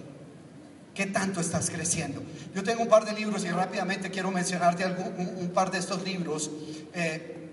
¿Qué 0.93 1.05
tanto 1.05 1.39
estás 1.39 1.69
creciendo? 1.69 2.21
Yo 2.53 2.63
tengo 2.63 2.81
un 2.81 2.89
par 2.89 3.05
de 3.05 3.13
libros 3.13 3.45
y 3.45 3.49
rápidamente 3.49 4.11
quiero 4.11 4.29
mencionarte 4.29 4.83
algún, 4.83 5.37
un, 5.37 5.49
par 5.49 5.71
de 5.71 5.77
estos 5.77 6.03
libros. 6.03 6.51
Eh, 6.93 7.49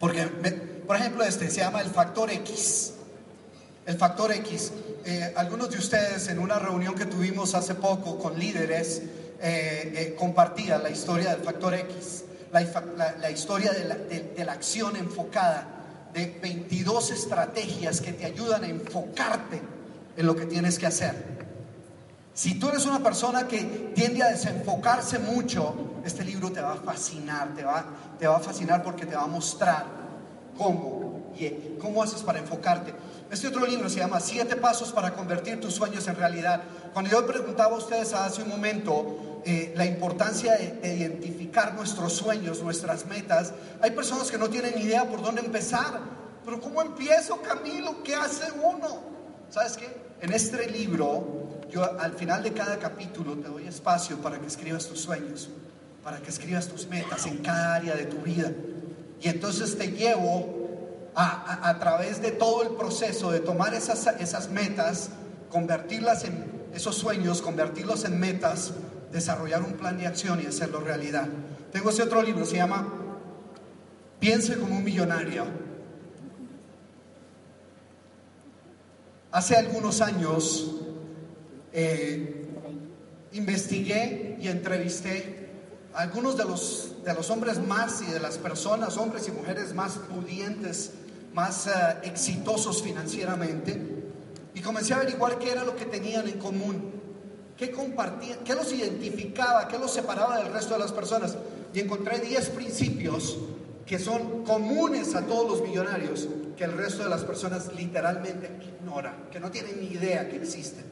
porque, 0.00 0.22
por 0.86 0.96
ejemplo, 0.96 1.22
este 1.22 1.50
se 1.50 1.60
llama 1.60 1.82
El 1.82 1.90
Factor 1.90 2.30
X. 2.30 2.94
El 3.84 3.98
Factor 3.98 4.32
X. 4.32 4.72
Eh, 5.04 5.34
algunos 5.36 5.70
de 5.70 5.76
ustedes 5.76 6.28
en 6.28 6.38
una 6.38 6.58
reunión 6.58 6.94
que 6.94 7.04
tuvimos 7.04 7.54
hace 7.54 7.74
poco 7.74 8.18
con 8.18 8.38
líderes 8.38 9.02
eh, 9.40 10.16
compartían 10.18 10.82
la 10.82 10.88
historia 10.88 11.34
del 11.34 11.44
Factor 11.44 11.74
X. 11.74 12.24
La, 12.52 13.30
historia 13.30 13.72
de 13.72 14.44
la 14.44 14.52
acción 14.52 14.96
enfocada 14.96 15.74
de 16.14 16.38
22 16.40 17.10
estrategias 17.10 18.00
que 18.00 18.12
te 18.12 18.24
ayudan 18.24 18.62
a 18.62 18.68
enfocarte 18.68 19.60
en 20.16 20.26
lo 20.26 20.36
que 20.36 20.46
tienes 20.46 20.78
que 20.78 20.86
hacer. 20.86 21.43
Si 22.34 22.58
tú 22.58 22.68
eres 22.68 22.84
una 22.84 22.98
persona 22.98 23.46
que 23.46 23.92
tiende 23.94 24.24
a 24.24 24.28
desenfocarse 24.28 25.20
mucho, 25.20 25.72
este 26.04 26.24
libro 26.24 26.50
te 26.50 26.60
va 26.60 26.72
a 26.72 26.76
fascinar, 26.76 27.54
te 27.54 27.62
va, 27.62 27.84
te 28.18 28.26
va 28.26 28.38
a 28.38 28.40
fascinar 28.40 28.82
porque 28.82 29.06
te 29.06 29.14
va 29.14 29.22
a 29.22 29.28
mostrar 29.28 29.86
cómo, 30.58 31.30
y 31.38 31.78
cómo 31.78 32.02
haces 32.02 32.22
para 32.22 32.40
enfocarte. 32.40 32.92
Este 33.30 33.46
otro 33.46 33.64
libro 33.64 33.88
se 33.88 34.00
llama 34.00 34.18
Siete 34.18 34.56
Pasos 34.56 34.90
para 34.90 35.14
convertir 35.14 35.60
tus 35.60 35.74
sueños 35.74 36.08
en 36.08 36.16
realidad. 36.16 36.60
Cuando 36.92 37.12
yo 37.12 37.24
preguntaba 37.24 37.76
a 37.76 37.78
ustedes 37.78 38.12
hace 38.14 38.42
un 38.42 38.48
momento 38.48 39.42
eh, 39.44 39.72
la 39.76 39.86
importancia 39.86 40.56
de, 40.56 40.72
de 40.72 40.92
identificar 40.92 41.74
nuestros 41.74 42.14
sueños, 42.14 42.60
nuestras 42.62 43.06
metas, 43.06 43.52
hay 43.80 43.92
personas 43.92 44.32
que 44.32 44.38
no 44.38 44.50
tienen 44.50 44.76
idea 44.76 45.08
por 45.08 45.22
dónde 45.22 45.40
empezar. 45.40 46.00
Pero 46.44 46.60
¿cómo 46.60 46.82
empiezo, 46.82 47.40
Camilo? 47.42 48.02
¿Qué 48.02 48.16
hace 48.16 48.50
uno? 48.60 49.14
¿Sabes 49.50 49.76
qué? 49.76 50.13
En 50.24 50.32
este 50.32 50.70
libro, 50.70 51.50
yo 51.70 51.84
al 52.00 52.14
final 52.14 52.42
de 52.42 52.54
cada 52.54 52.78
capítulo 52.78 53.36
te 53.36 53.48
doy 53.48 53.66
espacio 53.66 54.16
para 54.22 54.38
que 54.38 54.46
escribas 54.46 54.86
tus 54.86 54.98
sueños, 54.98 55.50
para 56.02 56.16
que 56.22 56.30
escribas 56.30 56.66
tus 56.66 56.88
metas 56.88 57.26
en 57.26 57.42
cada 57.42 57.74
área 57.74 57.94
de 57.94 58.06
tu 58.06 58.16
vida. 58.22 58.50
Y 59.20 59.28
entonces 59.28 59.76
te 59.76 59.88
llevo 59.88 61.10
a, 61.14 61.76
través 61.78 62.22
de 62.22 62.30
todo 62.30 62.62
el 62.62 62.70
proceso 62.70 63.32
de 63.32 63.40
tomar 63.40 63.74
esas, 63.74 64.06
esas 64.18 64.48
metas, 64.48 65.10
convertirlas 65.50 66.24
en 66.24 66.42
esos 66.72 66.96
sueños, 66.96 67.42
convertirlos 67.42 68.06
en 68.06 68.18
metas, 68.18 68.72
desarrollar 69.12 69.62
un 69.62 69.74
plan 69.74 69.98
de 69.98 70.06
acción 70.06 70.40
y 70.42 70.46
hacerlo 70.46 70.80
realidad. 70.80 71.28
Tengo 71.70 71.90
ese 71.90 72.02
otro 72.02 72.22
libro, 72.22 72.46
se 72.46 72.56
llama 72.56 72.88
Piense 74.20 74.56
como 74.56 74.74
un 74.74 74.84
millonario. 74.84 75.44
Hace 79.34 79.56
algunos 79.56 80.00
años 80.00 80.70
eh, 81.72 82.46
investigué 83.32 84.38
y 84.40 84.46
entrevisté 84.46 85.48
a 85.92 86.02
algunos 86.02 86.36
de 86.36 86.44
los, 86.44 86.92
de 87.04 87.12
los 87.14 87.30
hombres 87.30 87.58
más 87.58 88.00
y 88.02 88.12
de 88.12 88.20
las 88.20 88.38
personas, 88.38 88.96
hombres 88.96 89.26
y 89.26 89.32
mujeres 89.32 89.74
más 89.74 89.94
pudientes, 89.94 90.92
más 91.32 91.66
eh, 91.66 91.70
exitosos 92.04 92.80
financieramente, 92.80 94.04
y 94.54 94.60
comencé 94.60 94.94
a 94.94 94.98
averiguar 94.98 95.40
qué 95.40 95.50
era 95.50 95.64
lo 95.64 95.74
que 95.74 95.86
tenían 95.86 96.28
en 96.28 96.38
común, 96.38 96.92
qué 97.56 97.72
compartían, 97.72 98.38
qué 98.44 98.54
los 98.54 98.72
identificaba, 98.72 99.66
qué 99.66 99.80
los 99.80 99.92
separaba 99.92 100.38
del 100.38 100.52
resto 100.52 100.74
de 100.74 100.78
las 100.78 100.92
personas. 100.92 101.36
Y 101.74 101.80
encontré 101.80 102.20
10 102.20 102.50
principios 102.50 103.36
que 103.86 103.98
son 103.98 104.44
comunes 104.44 105.14
a 105.14 105.26
todos 105.26 105.50
los 105.50 105.68
millonarios, 105.68 106.28
que 106.56 106.64
el 106.64 106.72
resto 106.72 107.02
de 107.04 107.10
las 107.10 107.24
personas 107.24 107.74
literalmente 107.74 108.50
ignoran, 108.80 109.28
que 109.30 109.40
no 109.40 109.50
tienen 109.50 109.80
ni 109.80 109.88
idea 109.88 110.28
que 110.28 110.36
existen. 110.36 110.84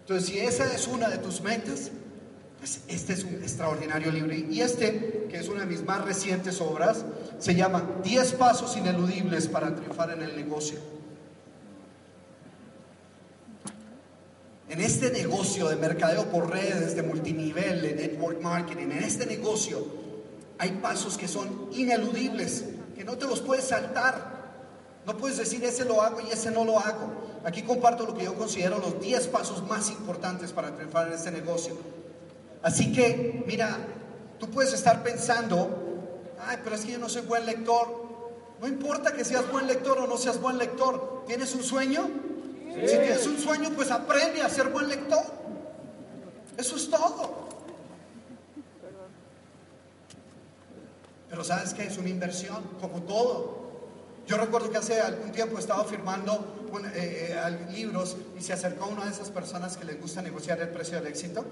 Entonces, 0.00 0.28
si 0.28 0.38
esa 0.38 0.72
es 0.72 0.86
una 0.86 1.08
de 1.08 1.18
tus 1.18 1.40
metas, 1.40 1.90
pues 2.58 2.80
este 2.88 3.12
es 3.12 3.24
un 3.24 3.34
extraordinario 3.34 4.10
libro. 4.10 4.34
Y 4.34 4.60
este, 4.60 5.26
que 5.28 5.38
es 5.38 5.48
una 5.48 5.60
de 5.60 5.66
mis 5.66 5.84
más 5.84 6.04
recientes 6.04 6.60
obras, 6.60 7.04
se 7.38 7.54
llama 7.54 7.88
10 8.02 8.32
pasos 8.34 8.76
ineludibles 8.76 9.48
para 9.48 9.74
triunfar 9.74 10.10
en 10.12 10.22
el 10.22 10.36
negocio. 10.36 10.78
En 14.68 14.80
este 14.80 15.10
negocio 15.10 15.68
de 15.68 15.76
mercadeo 15.76 16.26
por 16.26 16.50
redes, 16.50 16.96
de 16.96 17.02
multinivel, 17.02 17.82
de 17.82 17.94
network 17.94 18.40
marketing, 18.40 18.90
en 18.90 19.04
este 19.04 19.26
negocio 19.26 20.05
hay 20.58 20.70
pasos 20.82 21.18
que 21.18 21.28
son 21.28 21.68
ineludibles, 21.72 22.64
que 22.94 23.04
no 23.04 23.16
te 23.18 23.26
los 23.26 23.40
puedes 23.40 23.66
saltar. 23.66 24.36
No 25.06 25.16
puedes 25.16 25.36
decir 25.36 25.64
ese 25.64 25.84
lo 25.84 26.02
hago 26.02 26.20
y 26.20 26.30
ese 26.30 26.50
no 26.50 26.64
lo 26.64 26.78
hago. 26.78 27.12
Aquí 27.44 27.62
comparto 27.62 28.06
lo 28.06 28.14
que 28.14 28.24
yo 28.24 28.34
considero 28.34 28.78
los 28.78 29.00
10 29.00 29.28
pasos 29.28 29.66
más 29.68 29.88
importantes 29.90 30.52
para 30.52 30.74
triunfar 30.74 31.06
en 31.06 31.14
este 31.14 31.30
negocio. 31.30 31.76
Así 32.62 32.92
que, 32.92 33.44
mira, 33.46 33.78
tú 34.40 34.50
puedes 34.50 34.72
estar 34.72 35.04
pensando, 35.04 35.68
ay, 36.44 36.58
pero 36.64 36.74
es 36.74 36.84
que 36.84 36.92
yo 36.92 36.98
no 36.98 37.08
soy 37.08 37.22
buen 37.22 37.46
lector. 37.46 38.04
No 38.60 38.66
importa 38.66 39.12
que 39.12 39.24
seas 39.24 39.48
buen 39.52 39.68
lector 39.68 39.98
o 39.98 40.08
no 40.08 40.16
seas 40.16 40.40
buen 40.40 40.58
lector. 40.58 41.24
¿Tienes 41.26 41.54
un 41.54 41.62
sueño? 41.62 42.08
Si 42.68 42.98
tienes 42.98 43.26
un 43.26 43.38
sueño, 43.38 43.70
pues 43.76 43.90
aprende 43.90 44.42
a 44.42 44.48
ser 44.48 44.70
buen 44.70 44.88
lector. 44.88 45.22
Eso 46.56 46.76
es 46.76 46.90
todo. 46.90 47.45
Pero 51.28 51.42
sabes 51.44 51.74
que 51.74 51.84
es 51.84 51.98
una 51.98 52.08
inversión, 52.08 52.62
como 52.80 53.02
todo. 53.02 53.66
Yo 54.26 54.36
recuerdo 54.36 54.70
que 54.70 54.78
hace 54.78 55.00
algún 55.00 55.30
tiempo 55.32 55.58
estaba 55.58 55.84
firmando 55.84 56.54
eh, 56.94 57.36
eh, 57.38 57.66
libros 57.72 58.16
y 58.36 58.42
se 58.42 58.52
acercó 58.52 58.86
una 58.86 59.04
de 59.04 59.12
esas 59.12 59.30
personas 59.30 59.76
que 59.76 59.84
les 59.84 60.00
gusta 60.00 60.20
negociar 60.20 60.60
el 60.60 60.68
precio 60.70 60.96
del 60.98 61.06
éxito 61.06 61.44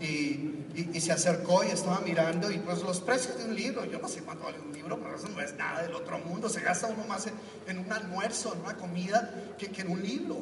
y, 0.00 0.66
y- 0.92 1.00
se 1.00 1.12
acercó 1.12 1.62
y 1.62 1.68
estaba 1.68 2.00
mirando 2.00 2.50
y 2.50 2.58
pues 2.58 2.82
los 2.82 3.00
precios 3.00 3.38
de 3.38 3.44
un 3.44 3.54
libro, 3.54 3.84
yo 3.84 4.00
no 4.00 4.08
sé 4.08 4.22
cuánto 4.22 4.42
vale 4.44 4.58
un 4.60 4.72
libro, 4.72 4.98
pero 5.00 5.14
eso 5.16 5.28
no 5.28 5.40
es 5.40 5.54
nada 5.54 5.82
del 5.82 5.94
otro 5.94 6.18
mundo, 6.18 6.48
se 6.48 6.60
gasta 6.60 6.88
uno 6.88 7.04
más 7.04 7.28
en, 7.28 7.34
en 7.68 7.78
un 7.78 7.92
almuerzo, 7.92 8.52
en 8.54 8.60
una 8.60 8.76
comida 8.76 9.32
que, 9.56 9.68
que 9.70 9.82
en 9.82 9.90
un 9.92 10.02
libro. 10.02 10.40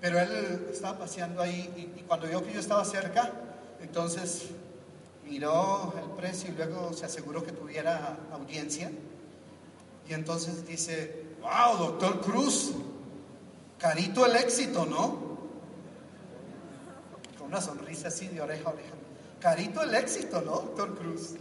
Pero 0.00 0.18
él 0.20 0.68
estaba 0.72 0.98
paseando 0.98 1.42
ahí 1.42 1.70
y, 1.76 2.00
y 2.00 2.02
cuando 2.08 2.26
vio 2.28 2.42
que 2.44 2.52
yo 2.54 2.60
estaba 2.60 2.84
cerca, 2.84 3.30
entonces 3.82 4.44
miró 5.26 5.92
el 5.98 6.10
precio 6.10 6.50
y 6.50 6.56
luego 6.56 6.92
se 6.92 7.06
aseguró 7.06 7.42
que 7.42 7.52
tuviera 7.52 8.16
audiencia. 8.32 8.90
Y 10.08 10.14
entonces 10.14 10.66
dice, 10.66 11.24
wow, 11.40 11.78
doctor 11.78 12.20
Cruz, 12.20 12.72
carito 13.78 14.24
el 14.24 14.36
éxito, 14.36 14.86
¿no? 14.86 15.26
Con 17.38 17.48
una 17.48 17.60
sonrisa 17.60 18.08
así 18.08 18.28
de 18.28 18.40
oreja 18.40 18.70
a 18.70 18.72
oreja. 18.72 18.94
Carito 19.40 19.82
el 19.82 19.94
éxito, 19.94 20.40
¿no, 20.40 20.52
doctor 20.52 20.96
Cruz? 20.96 21.34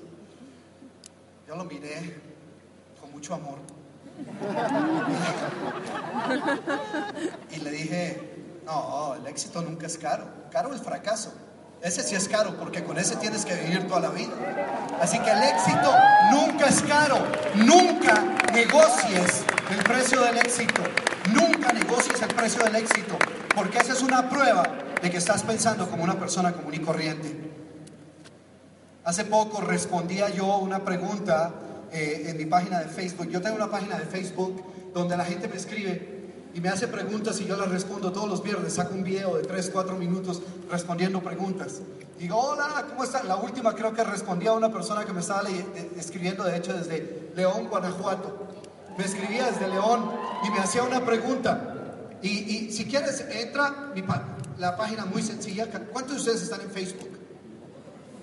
Yo 1.48 1.56
lo 1.56 1.64
miré 1.66 2.20
con 3.00 3.12
mucho 3.12 3.36
amor. 3.36 3.60
Y 7.52 7.58
le 7.58 7.72
dije, 7.72 8.62
no, 8.66 9.16
el 9.16 9.28
éxito 9.28 9.62
nunca 9.62 9.86
es 9.86 9.98
caro. 9.98 10.26
Caro 10.52 10.74
el 10.74 10.80
fracaso. 10.80 11.34
Ese 11.86 12.02
sí 12.02 12.16
es 12.16 12.28
caro 12.28 12.58
porque 12.58 12.84
con 12.84 12.98
ese 12.98 13.16
tienes 13.18 13.46
que 13.46 13.54
vivir 13.54 13.88
toda 13.88 14.00
la 14.00 14.10
vida. 14.10 14.34
Así 15.00 15.20
que 15.20 15.30
el 15.30 15.44
éxito 15.44 15.94
nunca 16.32 16.66
es 16.66 16.82
caro. 16.82 17.16
Nunca 17.54 18.24
negocies 18.52 19.46
el 19.70 19.84
precio 19.84 20.20
del 20.24 20.36
éxito. 20.40 20.82
Nunca 21.32 21.72
negocies 21.74 22.20
el 22.24 22.34
precio 22.34 22.64
del 22.64 22.78
éxito. 22.78 23.20
Porque 23.54 23.78
esa 23.78 23.94
es 23.94 24.02
una 24.02 24.28
prueba 24.28 24.64
de 25.00 25.12
que 25.12 25.18
estás 25.18 25.44
pensando 25.44 25.88
como 25.88 26.04
una 26.04 26.18
persona 26.18 26.54
común 26.54 26.74
y 26.74 26.80
corriente. 26.80 27.52
Hace 29.04 29.26
poco 29.26 29.62
respondía 29.62 30.30
yo 30.30 30.58
una 30.58 30.84
pregunta 30.84 31.54
eh, 31.92 32.24
en 32.30 32.38
mi 32.38 32.46
página 32.46 32.80
de 32.80 32.88
Facebook. 32.88 33.30
Yo 33.30 33.44
tengo 33.44 33.58
una 33.58 33.70
página 33.70 34.00
de 34.00 34.06
Facebook 34.08 34.92
donde 34.92 35.16
la 35.16 35.24
gente 35.24 35.48
me 35.48 35.58
escribe 35.58 36.15
y 36.56 36.62
me 36.62 36.70
hace 36.70 36.88
preguntas 36.88 37.42
y 37.42 37.46
yo 37.46 37.58
las 37.58 37.70
respondo 37.70 38.14
todos 38.14 38.30
los 38.30 38.42
viernes. 38.42 38.74
Saco 38.74 38.94
un 38.94 39.04
video 39.04 39.36
de 39.36 39.44
3, 39.44 39.72
4 39.74 39.98
minutos 39.98 40.42
respondiendo 40.72 41.22
preguntas. 41.22 41.82
Digo, 42.18 42.38
hola, 42.38 42.86
¿cómo 42.88 43.04
están? 43.04 43.28
La 43.28 43.36
última 43.36 43.76
creo 43.76 43.94
que 43.94 44.06
respondía 44.06 44.52
a 44.52 44.54
una 44.54 44.72
persona 44.72 45.04
que 45.04 45.12
me 45.12 45.20
estaba 45.20 45.44
escribiendo, 45.98 46.46
de 46.46 46.56
hecho, 46.56 46.72
desde 46.72 47.34
León, 47.36 47.68
Guanajuato. 47.68 48.48
Me 48.98 49.04
escribía 49.04 49.52
desde 49.52 49.68
León 49.68 50.10
y 50.46 50.50
me 50.50 50.60
hacía 50.60 50.84
una 50.84 51.06
pregunta. 51.06 51.76
Y, 52.22 52.30
y 52.30 52.72
si 52.72 52.86
quieres, 52.86 53.26
entra 53.30 53.92
mi 53.94 54.02
la 54.58 54.78
página 54.78 55.04
muy 55.04 55.24
sencilla. 55.24 55.68
¿Cuántos 55.92 56.16
de 56.16 56.22
ustedes 56.22 56.44
están 56.44 56.62
en 56.62 56.72
Facebook? 56.72 57.10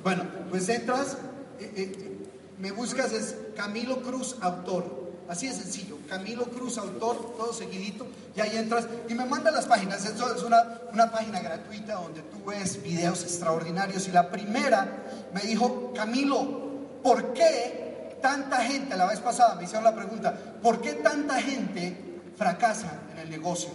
Bueno, 0.03 0.25
pues 0.49 0.71
entras, 0.71 1.19
eh, 1.61 1.71
eh, 1.77 2.19
me 2.59 2.73
buscas 2.73 3.13
es 3.13 3.37
Camilo 3.55 4.01
Cruz 4.01 4.37
Autor. 4.41 5.03
Así 5.29 5.49
de 5.49 5.53
sencillo, 5.53 5.99
Camilo 6.13 6.45
Cruz 6.45 6.77
Autor, 6.77 7.37
todo 7.39 7.55
seguidito, 7.55 8.07
y 8.37 8.41
ahí 8.43 8.59
entras 8.59 8.87
y 9.09 9.15
me 9.15 9.25
mandan 9.25 9.55
las 9.55 9.65
páginas. 9.65 10.05
Esto 10.05 10.35
es 10.35 10.43
una, 10.43 10.63
una 10.93 11.11
página 11.11 11.41
gratuita 11.41 11.95
donde 11.95 12.21
tú 12.21 12.45
ves 12.45 12.83
videos 12.83 13.23
extraordinarios. 13.23 14.07
Y 14.09 14.11
la 14.11 14.31
primera 14.31 15.05
me 15.33 15.41
dijo, 15.41 15.91
Camilo, 15.95 17.01
¿por 17.03 17.33
qué 17.33 18.19
tanta 18.21 18.59
gente, 18.59 18.95
la 18.95 19.07
vez 19.07 19.21
pasada 19.21 19.55
me 19.55 19.65
hicieron 19.65 19.85
la 19.85 19.95
pregunta, 19.95 20.37
¿por 20.63 20.83
qué 20.83 20.93
tanta 20.93 21.41
gente 21.41 22.21
fracasa 22.37 22.93
en 23.13 23.19
el 23.21 23.31
negocio? 23.31 23.71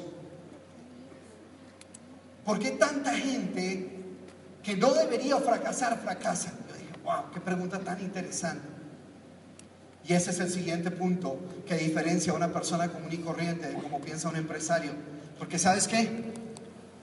¿Por 2.45 2.59
qué 2.59 2.69
tanta 2.69 3.15
gente 3.15 4.13
que 4.61 4.77
no 4.77 4.93
debería 4.93 5.37
fracasar, 5.37 5.97
fracasa? 5.97 6.51
Yo 6.69 6.75
dije, 6.75 6.93
wow, 7.03 7.31
qué 7.33 7.41
pregunta 7.41 7.79
tan 7.79 7.99
interesante. 7.99 8.76
Y 10.07 10.13
ese 10.13 10.31
es 10.31 10.39
el 10.39 10.49
siguiente 10.49 10.89
punto 10.89 11.37
que 11.67 11.75
diferencia 11.75 12.31
a 12.31 12.35
una 12.35 12.51
persona 12.53 12.87
común 12.87 13.11
y 13.11 13.17
corriente 13.17 13.67
de 13.67 13.73
cómo 13.75 13.99
piensa 13.99 14.29
un 14.29 14.37
empresario. 14.37 14.91
Porque 15.37 15.59
sabes 15.59 15.87
qué? 15.87 16.31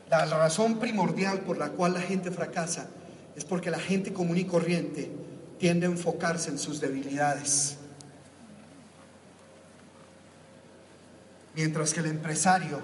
La 0.08 0.24
razón 0.24 0.78
primordial 0.78 1.40
por 1.40 1.58
la 1.58 1.68
cual 1.70 1.94
la 1.94 2.00
gente 2.00 2.30
fracasa 2.30 2.86
es 3.36 3.44
porque 3.44 3.70
la 3.70 3.78
gente 3.78 4.12
común 4.12 4.38
y 4.38 4.44
corriente 4.44 5.10
tiende 5.58 5.86
a 5.86 5.90
enfocarse 5.90 6.48
en 6.50 6.58
sus 6.58 6.80
debilidades. 6.80 7.76
Mientras 11.54 11.92
que 11.92 12.00
el 12.00 12.06
empresario 12.06 12.80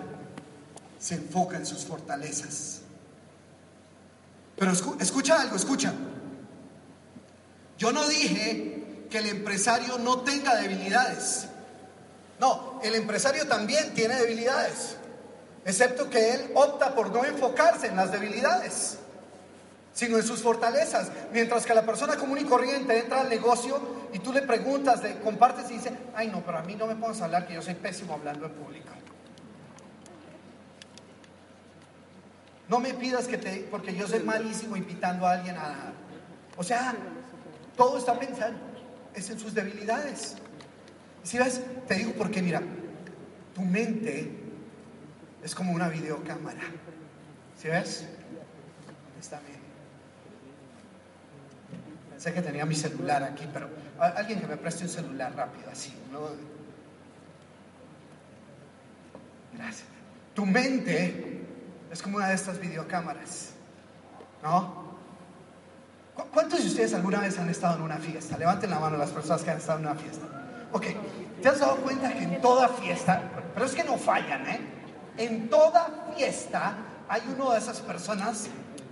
se 0.99 1.15
enfoca 1.17 1.57
en 1.57 1.67
sus 1.67 1.85
fortalezas. 1.85 2.83
Pero 4.57 4.71
escu- 4.73 5.01
escucha 5.01 5.41
algo, 5.41 5.57
escucha. 5.57 5.95
Yo 7.79 7.91
no 7.93 8.07
dije 8.07 8.70
que 9.11 9.19
el 9.19 9.27
empresario 9.27 9.99
no 9.99 10.21
tenga 10.21 10.55
debilidades. 10.55 11.49
No, 12.39 12.81
el 12.83 12.95
empresario 12.95 13.47
también 13.47 13.93
tiene 13.93 14.15
debilidades, 14.15 14.97
excepto 15.65 16.09
que 16.09 16.33
él 16.33 16.53
opta 16.55 16.95
por 16.95 17.11
no 17.11 17.23
enfocarse 17.25 17.89
en 17.89 17.97
las 17.97 18.11
debilidades, 18.11 18.99
sino 19.93 20.17
en 20.17 20.23
sus 20.23 20.41
fortalezas. 20.41 21.11
Mientras 21.33 21.67
que 21.67 21.75
la 21.75 21.85
persona 21.85 22.17
común 22.17 22.39
y 22.39 22.45
corriente 22.45 22.99
entra 22.99 23.21
al 23.21 23.29
negocio 23.29 23.79
y 24.15 24.21
tú 24.21 24.33
le 24.33 24.41
preguntas, 24.41 25.03
le 25.03 25.19
compartes 25.19 25.71
y 25.71 25.75
dice, 25.75 25.93
ay 26.15 26.29
no, 26.29 26.43
pero 26.43 26.59
a 26.59 26.63
mí 26.63 26.77
no 26.77 26.87
me 26.87 26.97
puedes 26.97 27.21
hablar 27.21 27.47
que 27.47 27.55
yo 27.55 27.61
soy 27.61 27.75
pésimo 27.75 28.15
hablando 28.15 28.47
en 28.47 28.53
público. 28.53 28.89
No 32.69 32.79
me 32.79 32.95
pidas 32.95 33.27
que 33.27 33.37
te, 33.37 33.67
porque 33.71 33.95
yo 33.95 34.07
soy 34.07 34.21
malísimo 34.21 34.77
invitando 34.77 35.27
a 35.27 35.33
alguien 35.33 35.57
a... 35.57 35.93
O 36.57 36.63
sea, 36.63 36.95
todo 37.77 37.99
está 37.99 38.19
pensando, 38.19 38.59
es 39.15 39.31
en 39.31 39.39
sus 39.39 39.55
debilidades. 39.55 40.37
Si 41.23 41.39
ves, 41.39 41.61
te 41.87 41.95
digo 41.95 42.13
porque 42.13 42.43
mira, 42.43 42.63
tu 43.55 43.63
mente 43.63 44.31
es 45.43 45.55
como 45.55 45.73
una 45.73 45.89
videocámara. 45.89 46.63
¿Sí 47.61 47.69
ves? 47.69 48.07
¿Dónde 48.87 49.21
está 49.21 49.37
mi? 49.41 49.61
Pensé 52.11 52.33
que 52.33 52.43
tenía 52.43 52.67
mi 52.67 52.75
celular 52.75 53.23
aquí, 53.23 53.49
pero 53.53 53.69
alguien 53.99 54.41
que 54.41 54.47
me 54.47 54.57
preste 54.57 54.85
un 54.85 54.91
celular 54.91 55.35
rápido, 55.35 55.71
así. 55.71 55.93
¿no? 56.13 56.29
Gracias. 59.57 59.89
Tu 60.35 60.47
mente 60.47 61.41
es 61.91 62.03
como 62.03 62.19
una 62.19 62.29
de 62.29 62.35
estas 62.35 62.61
videocámaras, 62.61 63.51
¿no? 64.43 64.80
¿Cu- 66.21 66.27
¿Cuántos 66.33 66.61
de 66.61 66.67
ustedes 66.67 66.93
alguna 66.95 67.21
vez 67.21 67.39
han 67.39 67.49
estado 67.49 67.77
en 67.77 67.83
una 67.83 67.97
fiesta? 67.97 68.37
Levanten 68.37 68.71
la 68.71 68.79
mano 68.79 68.97
las 68.97 69.11
personas 69.11 69.43
que 69.43 69.51
han 69.51 69.57
estado 69.59 69.79
en 69.79 69.87
una 69.87 69.95
fiesta. 69.95 70.27
Ok, 70.73 70.87
¿te 71.43 71.49
has 71.49 71.61
dado 71.61 71.77
cuenta 71.77 72.13
que 72.13 72.25
en 72.25 72.41
toda 72.41 72.69
fiesta, 72.69 73.23
pero 73.55 73.67
es 73.67 73.75
que 73.75 73.85
no 73.85 73.97
fallan, 73.97 74.47
¿eh? 74.47 74.61
En 75.17 75.49
toda 75.49 76.13
fiesta 76.17 76.75
hay 77.09 77.23
una 77.37 77.53
de 77.55 77.59
esas 77.59 77.81
personas 77.81 78.49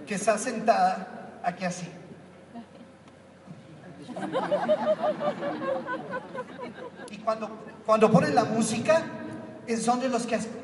que 0.07 0.15
está 0.15 0.39
sentada 0.39 1.39
aquí 1.43 1.65
así. 1.65 1.89
Y 7.11 7.19
cuando, 7.19 7.51
cuando 7.87 8.11
ponen 8.11 8.35
la 8.35 8.45
música, 8.45 9.03
son 9.85 10.01
de 10.01 10.09
los 10.09 10.27
que 10.27 10.35
hacen. 10.37 10.59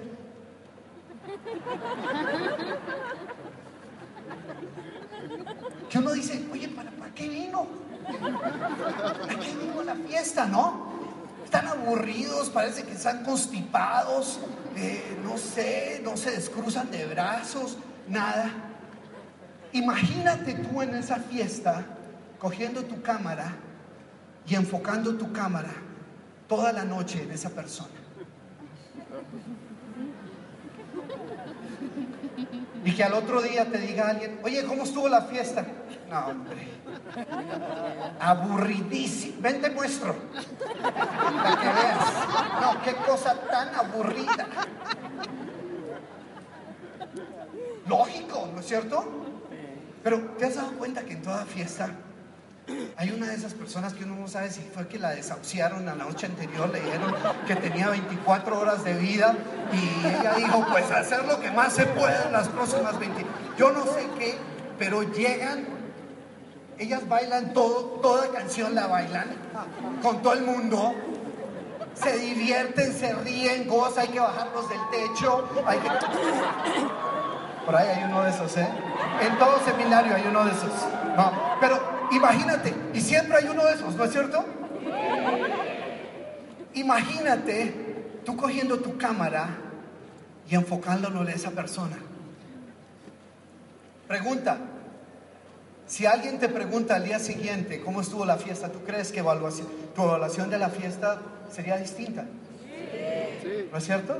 Que 5.88 5.98
uno 5.98 6.12
dice, 6.12 6.46
oye, 6.52 6.68
¿para, 6.68 6.90
qué 7.14 7.28
vino? 7.28 7.66
¿Para 8.04 9.38
qué 9.38 9.54
vino 9.54 9.82
la 9.82 9.94
fiesta, 9.94 10.46
no? 10.46 10.92
Están 11.44 11.68
aburridos, 11.68 12.50
parece 12.50 12.82
que 12.82 12.92
están 12.92 13.22
constipados, 13.24 14.40
eh, 14.76 15.18
no 15.22 15.38
sé, 15.38 16.00
no 16.02 16.16
se 16.16 16.32
descruzan 16.32 16.90
de 16.90 17.06
brazos, 17.06 17.78
nada. 18.08 18.50
Imagínate 19.72 20.54
tú 20.54 20.82
en 20.82 20.94
esa 20.94 21.16
fiesta 21.16 21.84
cogiendo 22.38 22.82
tu 22.84 23.00
cámara 23.02 23.54
y 24.46 24.54
enfocando 24.54 25.14
tu 25.14 25.32
cámara 25.32 25.70
toda 26.48 26.72
la 26.72 26.84
noche 26.84 27.22
en 27.22 27.30
esa 27.30 27.50
persona. 27.50 27.94
Y 32.84 32.94
que 32.94 33.02
al 33.02 33.14
otro 33.14 33.40
día 33.40 33.64
te 33.70 33.78
diga 33.78 34.10
alguien, 34.10 34.38
oye, 34.42 34.64
¿cómo 34.64 34.82
estuvo 34.82 35.08
la 35.08 35.22
fiesta? 35.22 35.64
No, 36.10 36.26
hombre. 36.26 36.68
Aburridísimo. 38.20 39.36
Ven, 39.40 39.60
te 39.62 39.70
muestro. 39.70 40.14
Para 40.82 41.60
que 41.60 41.66
veas. 41.66 42.60
No, 42.60 42.82
qué 42.82 42.94
cosa 42.96 43.34
tan 43.50 43.74
aburrida. 43.74 44.46
Lógico, 47.86 48.48
¿no 48.52 48.60
es 48.60 48.66
cierto? 48.66 49.04
Pero 50.02 50.20
¿te 50.38 50.44
has 50.44 50.56
dado 50.56 50.72
cuenta 50.72 51.02
que 51.02 51.14
en 51.14 51.22
toda 51.22 51.46
fiesta 51.46 51.88
hay 52.96 53.10
una 53.10 53.26
de 53.26 53.34
esas 53.34 53.52
personas 53.52 53.92
que 53.92 54.04
uno 54.04 54.16
no 54.16 54.28
sabe 54.28 54.50
si 54.50 54.62
fue 54.62 54.86
que 54.88 54.98
la 54.98 55.10
desahuciaron 55.10 55.88
a 55.88 55.94
la 55.94 56.04
noche 56.04 56.26
anterior, 56.26 56.70
le 56.70 56.80
dijeron 56.80 57.14
que 57.46 57.56
tenía 57.56 57.90
24 57.90 58.58
horas 58.58 58.84
de 58.84 58.94
vida 58.94 59.34
y 59.72 60.06
ella 60.06 60.34
dijo, 60.34 60.64
pues 60.70 60.90
hacer 60.90 61.24
lo 61.24 61.40
que 61.40 61.50
más 61.50 61.74
se 61.74 61.84
pueda 61.86 62.24
en 62.24 62.32
las 62.32 62.48
próximas 62.48 62.98
20. 62.98 63.24
Yo 63.58 63.70
no 63.72 63.84
sé 63.84 64.06
qué, 64.18 64.36
pero 64.78 65.02
llegan, 65.02 65.66
ellas 66.78 67.06
bailan 67.06 67.52
todo, 67.52 68.00
toda 68.00 68.28
canción 68.30 68.74
la 68.74 68.86
bailan 68.86 69.28
con 70.02 70.22
todo 70.22 70.32
el 70.32 70.42
mundo. 70.42 70.94
Se 71.94 72.18
divierten, 72.18 72.92
se 72.92 73.12
ríen, 73.14 73.68
gozan, 73.68 74.06
hay 74.06 74.08
que 74.08 74.20
bajarlos 74.20 74.68
del 74.68 74.80
techo, 74.90 75.48
hay 75.66 75.78
que... 75.78 75.88
Por 77.66 77.76
ahí 77.76 77.88
hay 77.88 78.04
uno 78.04 78.22
de 78.24 78.30
esos, 78.30 78.56
¿eh? 78.56 78.68
En 79.22 79.38
todo 79.38 79.58
seminario 79.64 80.14
hay 80.14 80.24
uno 80.28 80.44
de 80.44 80.50
esos. 80.50 80.72
No, 81.16 81.32
pero 81.60 81.93
imagínate, 82.10 82.72
y 82.92 83.00
siempre 83.00 83.38
hay 83.38 83.48
uno 83.48 83.64
de 83.64 83.74
esos, 83.74 83.94
¿no 83.94 84.04
es 84.04 84.12
cierto? 84.12 84.44
Imagínate 86.74 87.72
tú 88.24 88.36
cogiendo 88.36 88.78
tu 88.78 88.96
cámara 88.96 89.48
y 90.48 90.54
enfocándolo 90.54 91.22
en 91.22 91.28
esa 91.28 91.50
persona. 91.50 91.96
Pregunta, 94.08 94.58
si 95.86 96.06
alguien 96.06 96.38
te 96.38 96.48
pregunta 96.48 96.96
al 96.96 97.04
día 97.04 97.18
siguiente 97.18 97.80
cómo 97.80 98.00
estuvo 98.00 98.24
la 98.24 98.36
fiesta, 98.36 98.70
¿tú 98.70 98.80
crees 98.80 99.12
que 99.12 99.20
evaluación, 99.20 99.68
tu 99.94 100.02
evaluación 100.02 100.50
de 100.50 100.58
la 100.58 100.68
fiesta 100.70 101.20
sería 101.50 101.76
distinta? 101.76 102.24
¿No 103.70 103.78
es 103.78 103.84
cierto? 103.84 104.18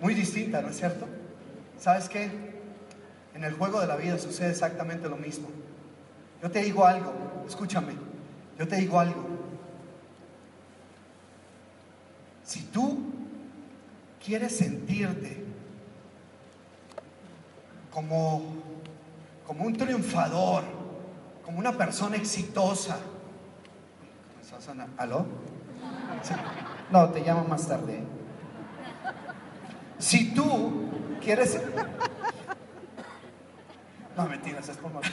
Muy 0.00 0.14
distinta, 0.14 0.62
¿no 0.62 0.68
es 0.68 0.76
cierto? 0.76 1.06
¿Sabes 1.78 2.08
qué? 2.08 2.30
En 3.34 3.44
el 3.44 3.54
juego 3.54 3.80
de 3.80 3.86
la 3.86 3.96
vida 3.96 4.18
sucede 4.18 4.50
exactamente 4.50 5.08
lo 5.08 5.16
mismo. 5.16 5.48
Yo 6.42 6.50
te 6.50 6.62
digo 6.62 6.86
algo, 6.86 7.12
escúchame, 7.46 7.92
yo 8.58 8.66
te 8.66 8.76
digo 8.76 8.98
algo. 8.98 9.26
Si 12.44 12.62
tú 12.62 12.98
quieres 14.24 14.56
sentirte 14.56 15.44
como, 17.92 18.42
como 19.46 19.64
un 19.64 19.76
triunfador, 19.76 20.64
como 21.44 21.58
una 21.58 21.72
persona 21.72 22.16
exitosa, 22.16 22.98
a 24.96 25.02
¿aló? 25.02 25.26
No, 26.90 27.08
te 27.10 27.20
llamo 27.20 27.44
más 27.44 27.66
tarde. 27.66 28.02
Si 29.98 30.34
tú 30.34 30.88
quieres... 31.22 31.60
No, 34.16 34.26
mentiras, 34.26 34.68
es 34.68 34.76
por 34.76 34.92
mamita. 34.92 35.10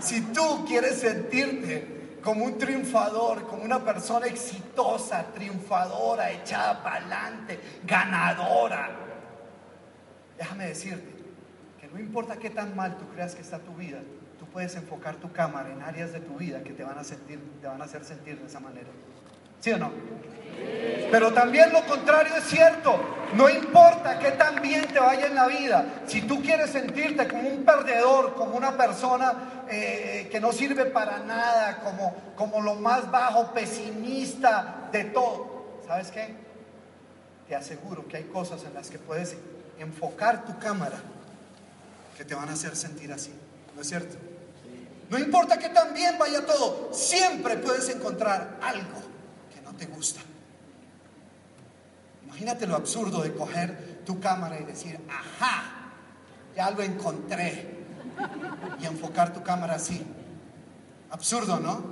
Si 0.00 0.20
tú 0.20 0.64
quieres 0.66 1.00
sentirte 1.00 2.18
como 2.22 2.44
un 2.44 2.58
triunfador, 2.58 3.46
como 3.46 3.62
una 3.62 3.84
persona 3.84 4.26
exitosa, 4.26 5.24
triunfadora, 5.34 6.30
echada 6.30 6.82
para 6.82 6.96
adelante, 6.96 7.58
ganadora, 7.84 8.90
déjame 10.36 10.66
decirte 10.66 11.08
que 11.80 11.88
no 11.88 11.98
importa 11.98 12.36
qué 12.36 12.50
tan 12.50 12.76
mal 12.76 12.96
tú 12.96 13.06
creas 13.14 13.34
que 13.34 13.42
está 13.42 13.58
tu 13.58 13.74
vida, 13.74 14.00
tú 14.38 14.46
puedes 14.46 14.74
enfocar 14.76 15.16
tu 15.16 15.32
cámara 15.32 15.70
en 15.72 15.82
áreas 15.82 16.12
de 16.12 16.20
tu 16.20 16.36
vida 16.36 16.62
que 16.62 16.72
te 16.72 16.84
van 16.84 16.98
a 16.98 17.04
sentir, 17.04 17.40
te 17.60 17.66
van 17.66 17.80
a 17.80 17.84
hacer 17.84 18.04
sentir 18.04 18.38
de 18.38 18.46
esa 18.46 18.60
manera. 18.60 18.88
¿Sí 19.60 19.72
o 19.72 19.78
no? 19.78 19.90
Pero 21.10 21.32
también 21.32 21.72
lo 21.72 21.84
contrario 21.86 22.34
es 22.36 22.44
cierto. 22.44 22.98
No 23.34 23.48
importa 23.48 24.18
qué 24.18 24.32
tan 24.32 24.62
bien 24.62 24.86
te 24.86 24.98
vaya 24.98 25.26
en 25.26 25.34
la 25.34 25.46
vida. 25.46 26.02
Si 26.06 26.22
tú 26.22 26.42
quieres 26.42 26.70
sentirte 26.70 27.28
como 27.28 27.48
un 27.48 27.64
perdedor, 27.64 28.34
como 28.34 28.56
una 28.56 28.76
persona 28.76 29.64
eh, 29.68 30.28
que 30.30 30.40
no 30.40 30.52
sirve 30.52 30.86
para 30.86 31.18
nada, 31.20 31.80
como, 31.80 32.14
como 32.36 32.60
lo 32.60 32.74
más 32.74 33.10
bajo, 33.10 33.52
pesimista 33.52 34.88
de 34.92 35.04
todo, 35.04 35.80
¿sabes 35.86 36.10
qué? 36.10 36.34
Te 37.46 37.54
aseguro 37.54 38.06
que 38.08 38.18
hay 38.18 38.24
cosas 38.24 38.64
en 38.64 38.74
las 38.74 38.88
que 38.88 38.98
puedes 38.98 39.36
enfocar 39.78 40.44
tu 40.44 40.58
cámara 40.58 40.96
que 42.16 42.24
te 42.24 42.34
van 42.34 42.48
a 42.48 42.52
hacer 42.52 42.74
sentir 42.76 43.12
así. 43.12 43.32
¿No 43.74 43.82
es 43.82 43.88
cierto? 43.88 44.16
No 45.10 45.18
importa 45.18 45.58
qué 45.58 45.68
tan 45.68 45.94
bien 45.94 46.18
vaya 46.18 46.44
todo, 46.44 46.90
siempre 46.92 47.56
puedes 47.56 47.88
encontrar 47.88 48.58
algo 48.62 48.98
que 49.54 49.60
no 49.62 49.74
te 49.74 49.86
gusta. 49.86 50.20
Imagínate 52.28 52.66
lo 52.66 52.76
absurdo 52.76 53.22
de 53.22 53.34
coger 53.34 54.02
tu 54.04 54.20
cámara 54.20 54.60
y 54.60 54.64
decir, 54.64 55.00
ajá, 55.08 55.64
ya 56.54 56.70
lo 56.70 56.82
encontré. 56.82 57.78
Y 58.80 58.86
enfocar 58.86 59.32
tu 59.32 59.42
cámara 59.42 59.76
así. 59.76 60.04
Absurdo, 61.10 61.58
¿no? 61.58 61.82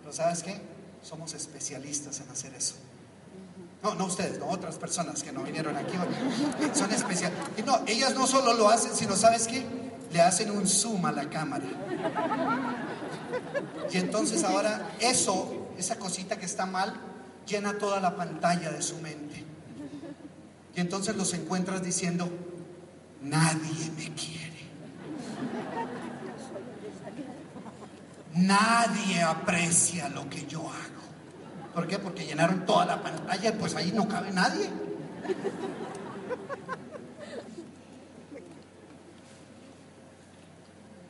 Pero 0.00 0.12
¿sabes 0.12 0.42
qué? 0.42 0.60
Somos 1.00 1.32
especialistas 1.34 2.20
en 2.20 2.28
hacer 2.28 2.52
eso. 2.54 2.74
No, 3.84 3.94
no 3.94 4.06
ustedes, 4.06 4.38
no 4.40 4.48
otras 4.48 4.76
personas 4.78 5.22
que 5.22 5.32
no 5.32 5.42
vinieron 5.42 5.76
aquí 5.76 5.94
Son 6.74 6.92
especiales. 6.92 7.38
No, 7.64 7.80
ellas 7.86 8.14
no 8.14 8.26
solo 8.26 8.54
lo 8.54 8.68
hacen, 8.68 8.94
sino, 8.96 9.14
¿sabes 9.14 9.46
qué? 9.46 9.64
Le 10.10 10.20
hacen 10.20 10.50
un 10.50 10.66
zoom 10.66 11.06
a 11.06 11.12
la 11.12 11.30
cámara. 11.30 11.64
Y 13.92 13.96
entonces 13.96 14.42
ahora 14.42 14.90
eso, 15.00 15.68
esa 15.78 15.96
cosita 15.96 16.36
que 16.36 16.46
está 16.46 16.66
mal, 16.66 16.94
llena 17.46 17.78
toda 17.78 18.00
la 18.00 18.16
pantalla 18.16 18.70
de 18.70 18.82
su 18.82 18.96
mente. 18.98 19.51
Y 20.74 20.80
entonces 20.80 21.16
los 21.16 21.34
encuentras 21.34 21.82
diciendo, 21.82 22.28
nadie 23.20 23.90
me 23.96 24.12
quiere. 24.14 24.52
Nadie 28.34 29.22
aprecia 29.22 30.08
lo 30.08 30.28
que 30.30 30.46
yo 30.46 30.60
hago. 30.60 31.02
¿Por 31.74 31.86
qué? 31.86 31.98
Porque 31.98 32.24
llenaron 32.24 32.64
toda 32.64 32.86
la 32.86 33.02
pantalla 33.02 33.50
y 33.50 33.52
pues 33.52 33.74
ahí 33.74 33.92
no 33.92 34.08
cabe 34.08 34.30
nadie. 34.30 34.70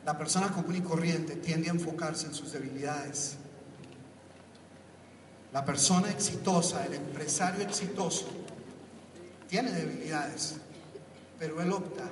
La 0.05 0.17
persona 0.17 0.49
común 0.51 0.75
y 0.75 0.81
corriente 0.81 1.37
tiende 1.37 1.69
a 1.69 1.71
enfocarse 1.71 2.27
en 2.27 2.33
sus 2.33 2.51
debilidades. 2.51 3.37
La 5.53 5.63
persona 5.63 6.09
exitosa, 6.09 6.85
el 6.85 6.95
empresario 6.95 7.63
exitoso, 7.63 8.27
tiene 9.53 9.71
debilidades, 9.71 10.55
pero 11.37 11.61
él 11.61 11.71
opta 11.71 12.05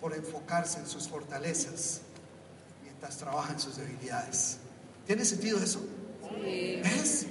por 0.00 0.14
enfocarse 0.14 0.78
en 0.78 0.86
sus 0.86 1.06
fortalezas 1.06 2.00
mientras 2.82 3.18
trabaja 3.18 3.52
en 3.52 3.60
sus 3.60 3.76
debilidades. 3.76 4.56
¿Tiene 5.06 5.22
sentido 5.26 5.62
eso? 5.62 5.84
¿Ves? 6.42 7.26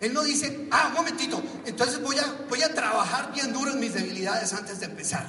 Él 0.00 0.12
no 0.12 0.24
dice, 0.24 0.66
ah, 0.72 0.86
un 0.88 0.94
momentito, 0.94 1.40
entonces 1.66 2.02
voy 2.02 2.16
a, 2.18 2.46
voy 2.48 2.60
a 2.62 2.74
trabajar 2.74 3.32
bien 3.32 3.52
duro 3.52 3.70
en 3.70 3.78
mis 3.78 3.94
debilidades 3.94 4.52
antes 4.52 4.80
de 4.80 4.86
empezar. 4.86 5.24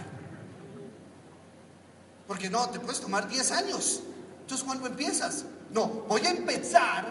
Porque 2.28 2.50
no, 2.50 2.68
te 2.72 2.80
puedes 2.80 3.00
tomar 3.00 3.30
10 3.30 3.52
años. 3.52 4.02
Entonces, 4.42 4.66
¿cuándo 4.66 4.88
empiezas? 4.88 5.46
No, 5.72 5.86
voy 6.08 6.26
a 6.26 6.32
empezar 6.32 7.06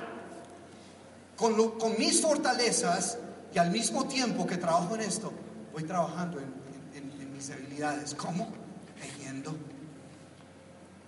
con, 1.37 1.57
lo- 1.57 1.79
con 1.79 1.97
mis 1.97 2.21
fortalezas 2.21 3.19
y 3.55 3.59
al 3.59 3.71
mismo 3.71 4.09
tiempo 4.09 4.49
que 4.49 4.57
trabajo 4.57 4.97
en 4.97 5.03
esto, 5.03 5.33
voy 5.79 5.87
trabajando 5.87 6.41
en, 6.41 7.33
mis 7.33 7.47
debilidades. 7.47 8.13
¿Cómo? 8.13 8.49
Leyendo, 9.01 9.55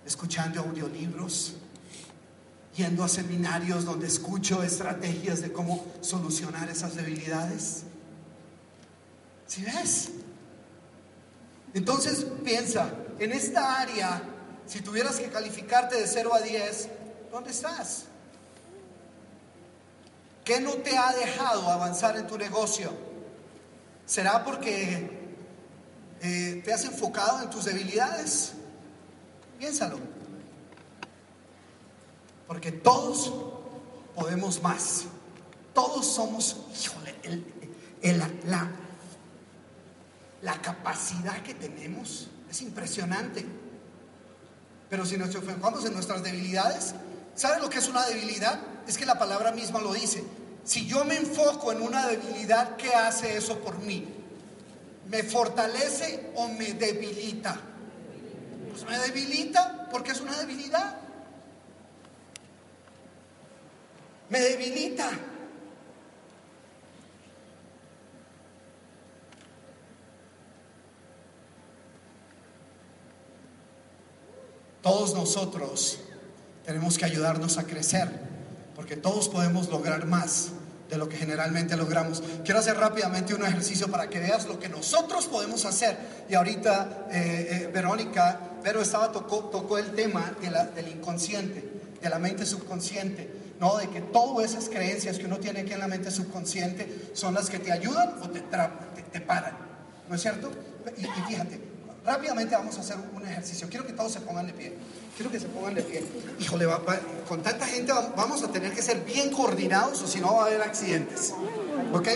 escuchando 0.05 0.61
audiolibros, 0.61 1.55
yendo 2.77 3.03
a 3.03 3.09
seminarios 3.09 3.83
donde 3.83 4.07
escucho 4.07 4.63
estrategias 4.63 5.41
de 5.41 5.51
cómo 5.51 5.85
solucionar 5.99 6.69
esas 6.69 6.95
debilidades. 6.95 7.83
¿Sí 9.45 9.61
ves? 9.63 10.11
Entonces 11.73 12.25
piensa, 12.45 12.93
en 13.19 13.33
esta 13.33 13.81
área, 13.81 14.23
si 14.67 14.79
tuvieras 14.79 15.19
que 15.19 15.27
calificarte 15.27 15.97
de 15.97 16.07
0 16.07 16.33
a 16.33 16.39
10, 16.39 16.89
¿dónde 17.29 17.51
estás? 17.51 18.05
¿Qué 20.45 20.61
no 20.61 20.71
te 20.75 20.97
ha 20.97 21.11
dejado 21.11 21.69
avanzar 21.69 22.15
en 22.15 22.25
tu 22.25 22.37
negocio? 22.37 23.10
¿Será 24.05 24.43
porque 24.43 25.09
eh, 26.21 26.61
te 26.63 26.73
has 26.73 26.83
enfocado 26.85 27.43
en 27.43 27.49
tus 27.49 27.65
debilidades? 27.65 28.53
Piénsalo. 29.59 29.99
Porque 32.47 32.71
todos 32.71 33.31
podemos 34.15 34.61
más. 34.61 35.03
Todos 35.73 36.05
somos, 36.05 36.57
híjole, 36.83 37.15
el- 37.23 38.19
la, 38.47 38.67
la 40.41 40.61
capacidad 40.61 41.41
que 41.43 41.53
tenemos 41.53 42.27
es 42.49 42.61
impresionante. 42.61 43.45
Pero 44.89 45.05
si 45.05 45.17
nos 45.17 45.33
enfocamos 45.33 45.85
en 45.85 45.93
nuestras 45.93 46.21
debilidades, 46.23 46.93
¿sabe 47.35 47.61
lo 47.61 47.69
que 47.69 47.77
es 47.77 47.87
una 47.87 48.05
debilidad? 48.05 48.59
Es 48.87 48.97
que 48.97 49.05
la 49.05 49.17
palabra 49.17 49.51
misma 49.53 49.79
lo 49.79 49.93
dice. 49.93 50.23
Si 50.63 50.85
yo 50.85 51.03
me 51.05 51.17
enfoco 51.17 51.71
en 51.71 51.81
una 51.81 52.07
debilidad, 52.07 52.75
¿qué 52.75 52.93
hace 52.93 53.35
eso 53.37 53.59
por 53.59 53.79
mí? 53.79 54.07
¿Me 55.09 55.23
fortalece 55.23 56.31
o 56.35 56.47
me 56.47 56.73
debilita? 56.73 57.59
Pues 58.69 58.85
me 58.85 58.97
debilita 58.99 59.89
porque 59.91 60.11
es 60.11 60.21
una 60.21 60.37
debilidad. 60.37 60.97
Me 64.29 64.39
debilita. 64.39 65.09
Todos 74.81 75.13
nosotros 75.13 75.99
tenemos 76.65 76.97
que 76.97 77.05
ayudarnos 77.05 77.57
a 77.57 77.65
crecer, 77.65 78.30
porque 78.81 78.97
todos 78.97 79.29
podemos 79.29 79.69
lograr 79.69 80.07
más 80.07 80.47
de 80.89 80.97
lo 80.97 81.07
que 81.07 81.15
generalmente 81.15 81.77
logramos. 81.77 82.23
Quiero 82.43 82.61
hacer 82.61 82.75
rápidamente 82.77 83.35
un 83.35 83.45
ejercicio 83.45 83.87
para 83.91 84.09
que 84.09 84.19
veas 84.19 84.47
lo 84.47 84.59
que 84.59 84.69
nosotros 84.69 85.27
podemos 85.27 85.65
hacer. 85.65 85.95
Y 86.27 86.33
ahorita 86.33 87.05
eh, 87.11 87.47
eh, 87.67 87.69
Verónica, 87.71 88.39
pero 88.63 88.81
estaba 88.81 89.11
tocó, 89.11 89.77
el 89.77 89.91
tema 89.91 90.33
del 90.41 90.87
inconsciente, 90.87 91.63
de 92.01 92.09
la 92.09 92.17
mente 92.17 92.43
subconsciente. 92.43 93.29
No, 93.59 93.77
de 93.77 93.87
que 93.87 94.01
todas 94.01 94.49
esas 94.49 94.67
creencias 94.67 95.19
que 95.19 95.27
uno 95.27 95.37
tiene 95.37 95.59
aquí 95.59 95.73
en 95.73 95.79
la 95.79 95.87
mente 95.87 96.09
subconsciente 96.09 97.11
son 97.13 97.35
las 97.35 97.51
que 97.51 97.59
te 97.59 97.71
ayudan 97.71 98.15
o 98.19 98.31
te, 98.31 98.43
tra- 98.49 98.71
te, 99.11 99.21
paran. 99.21 99.55
¿No 100.09 100.15
es 100.15 100.21
cierto? 100.23 100.49
Y 100.97 101.03
fíjate, 101.29 101.61
rápidamente 102.03 102.55
vamos 102.55 102.75
a 102.79 102.81
hacer 102.81 102.97
un 103.13 103.27
ejercicio. 103.27 103.67
Quiero 103.69 103.85
que 103.85 103.93
todos 103.93 104.11
se 104.11 104.21
pongan 104.21 104.47
de 104.47 104.53
pie. 104.53 104.73
Quiero 105.21 105.31
que 105.33 105.39
se 105.39 105.49
pongan 105.49 105.75
de 105.75 105.83
pie. 105.83 106.03
Híjole, 106.39 106.65
va- 106.65 106.79
va- 106.79 106.99
con 107.29 107.43
tanta 107.43 107.67
gente 107.67 107.91
va- 107.93 108.11
vamos 108.17 108.41
a 108.41 108.47
tener 108.47 108.73
que 108.73 108.81
ser 108.81 109.01
bien 109.05 109.29
coordinados 109.29 110.01
o 110.01 110.07
si 110.07 110.19
no 110.19 110.33
va 110.33 110.45
a 110.45 110.45
haber 110.47 110.63
accidentes. 110.63 111.31
¿Ok? 111.93 112.07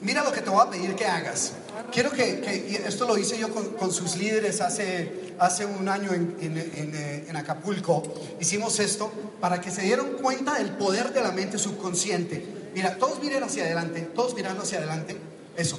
Mira 0.00 0.24
lo 0.24 0.32
que 0.32 0.40
te 0.40 0.50
voy 0.50 0.66
a 0.66 0.68
pedir 0.68 0.96
que 0.96 1.06
hagas. 1.06 1.52
Quiero 1.92 2.10
que, 2.10 2.40
que- 2.40 2.82
esto 2.88 3.06
lo 3.06 3.16
hice 3.16 3.38
yo 3.38 3.54
con, 3.54 3.66
con 3.74 3.92
sus 3.92 4.16
líderes 4.16 4.60
hace, 4.60 5.32
hace 5.38 5.64
un 5.64 5.88
año 5.88 6.12
en, 6.12 6.36
en- 6.40 6.58
en, 6.58 6.92
eh, 6.96 7.26
en 7.28 7.36
Acapulco. 7.36 8.02
Hicimos 8.40 8.80
esto 8.80 9.12
para 9.40 9.60
que 9.60 9.70
se 9.70 9.82
dieran 9.82 10.14
cuenta 10.20 10.54
del 10.54 10.70
poder 10.72 11.12
de 11.12 11.22
la 11.22 11.30
mente 11.30 11.56
subconsciente. 11.56 12.44
Mira, 12.74 12.96
todos 12.98 13.20
miren 13.22 13.44
hacia 13.44 13.62
adelante, 13.62 14.00
todos 14.12 14.34
mirando 14.34 14.64
hacia 14.64 14.78
adelante. 14.78 15.16
Eso, 15.56 15.78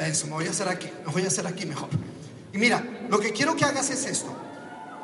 eso, 0.00 0.26
me 0.26 0.32
voy 0.32 0.48
a 0.48 0.50
hacer 0.50 0.68
aquí, 0.68 0.90
me 1.06 1.12
voy 1.12 1.22
a 1.22 1.28
hacer 1.28 1.46
aquí 1.46 1.66
mejor. 1.66 1.88
Y 2.52 2.58
mira, 2.58 2.82
lo 3.08 3.20
que 3.20 3.32
quiero 3.32 3.54
que 3.54 3.64
hagas 3.64 3.90
es 3.90 4.06
esto. 4.06 4.34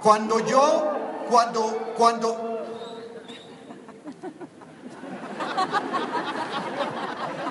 Cuando 0.02 0.46
yo, 0.46 0.92
cuando, 1.28 1.94
cuando, 1.96 2.50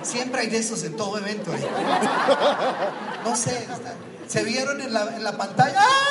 Siempre 0.02 0.41
hay 0.41 0.47
de 0.47 0.58
esos 0.58 0.84
en 0.84 0.95
todo 0.95 1.18
evento. 1.18 1.54
¿eh? 1.54 1.60
No 3.24 3.36
sé, 3.36 3.68
se 4.28 4.43
vieron 4.43 4.82
en 4.82 4.93
la, 4.93 5.16
en 5.16 5.24
la 5.24 5.38
pantalla. 5.38 5.76
¡Ah! 5.78 6.10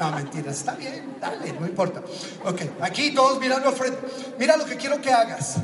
No, 0.00 0.10
mentiras, 0.12 0.56
está 0.56 0.72
bien, 0.74 1.16
dale, 1.20 1.52
no 1.52 1.66
importa. 1.66 2.02
Ok, 2.44 2.62
aquí 2.80 3.14
todos 3.14 3.38
mirando 3.38 3.68
al 3.68 3.74
frente. 3.74 4.00
Mira 4.38 4.56
lo 4.56 4.64
que 4.64 4.76
quiero 4.76 5.00
que 5.00 5.12
hagas. 5.12 5.56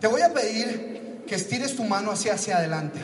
Te 0.00 0.08
voy 0.08 0.20
a 0.20 0.32
pedir 0.34 1.24
que 1.26 1.36
estires 1.36 1.76
tu 1.76 1.84
mano 1.84 2.10
hacia, 2.10 2.34
hacia 2.34 2.56
adelante, 2.56 3.00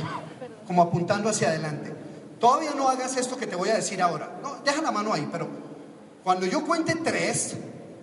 como 0.67 0.83
apuntando 0.83 1.31
hacia 1.31 1.49
adelante. 1.49 1.95
Todavía 2.41 2.73
no 2.75 2.89
hagas 2.89 3.17
esto 3.17 3.37
que 3.37 3.47
te 3.47 3.57
voy 3.57 3.69
a 3.69 3.75
decir 3.75 4.01
ahora. 4.01 4.39
No, 4.43 4.57
deja 4.65 4.81
la 4.81 4.91
mano 4.91 5.13
ahí, 5.13 5.29
pero 5.31 5.49
cuando 6.23 6.47
yo 6.47 6.65
cuente 6.65 6.95
tres, 6.95 7.57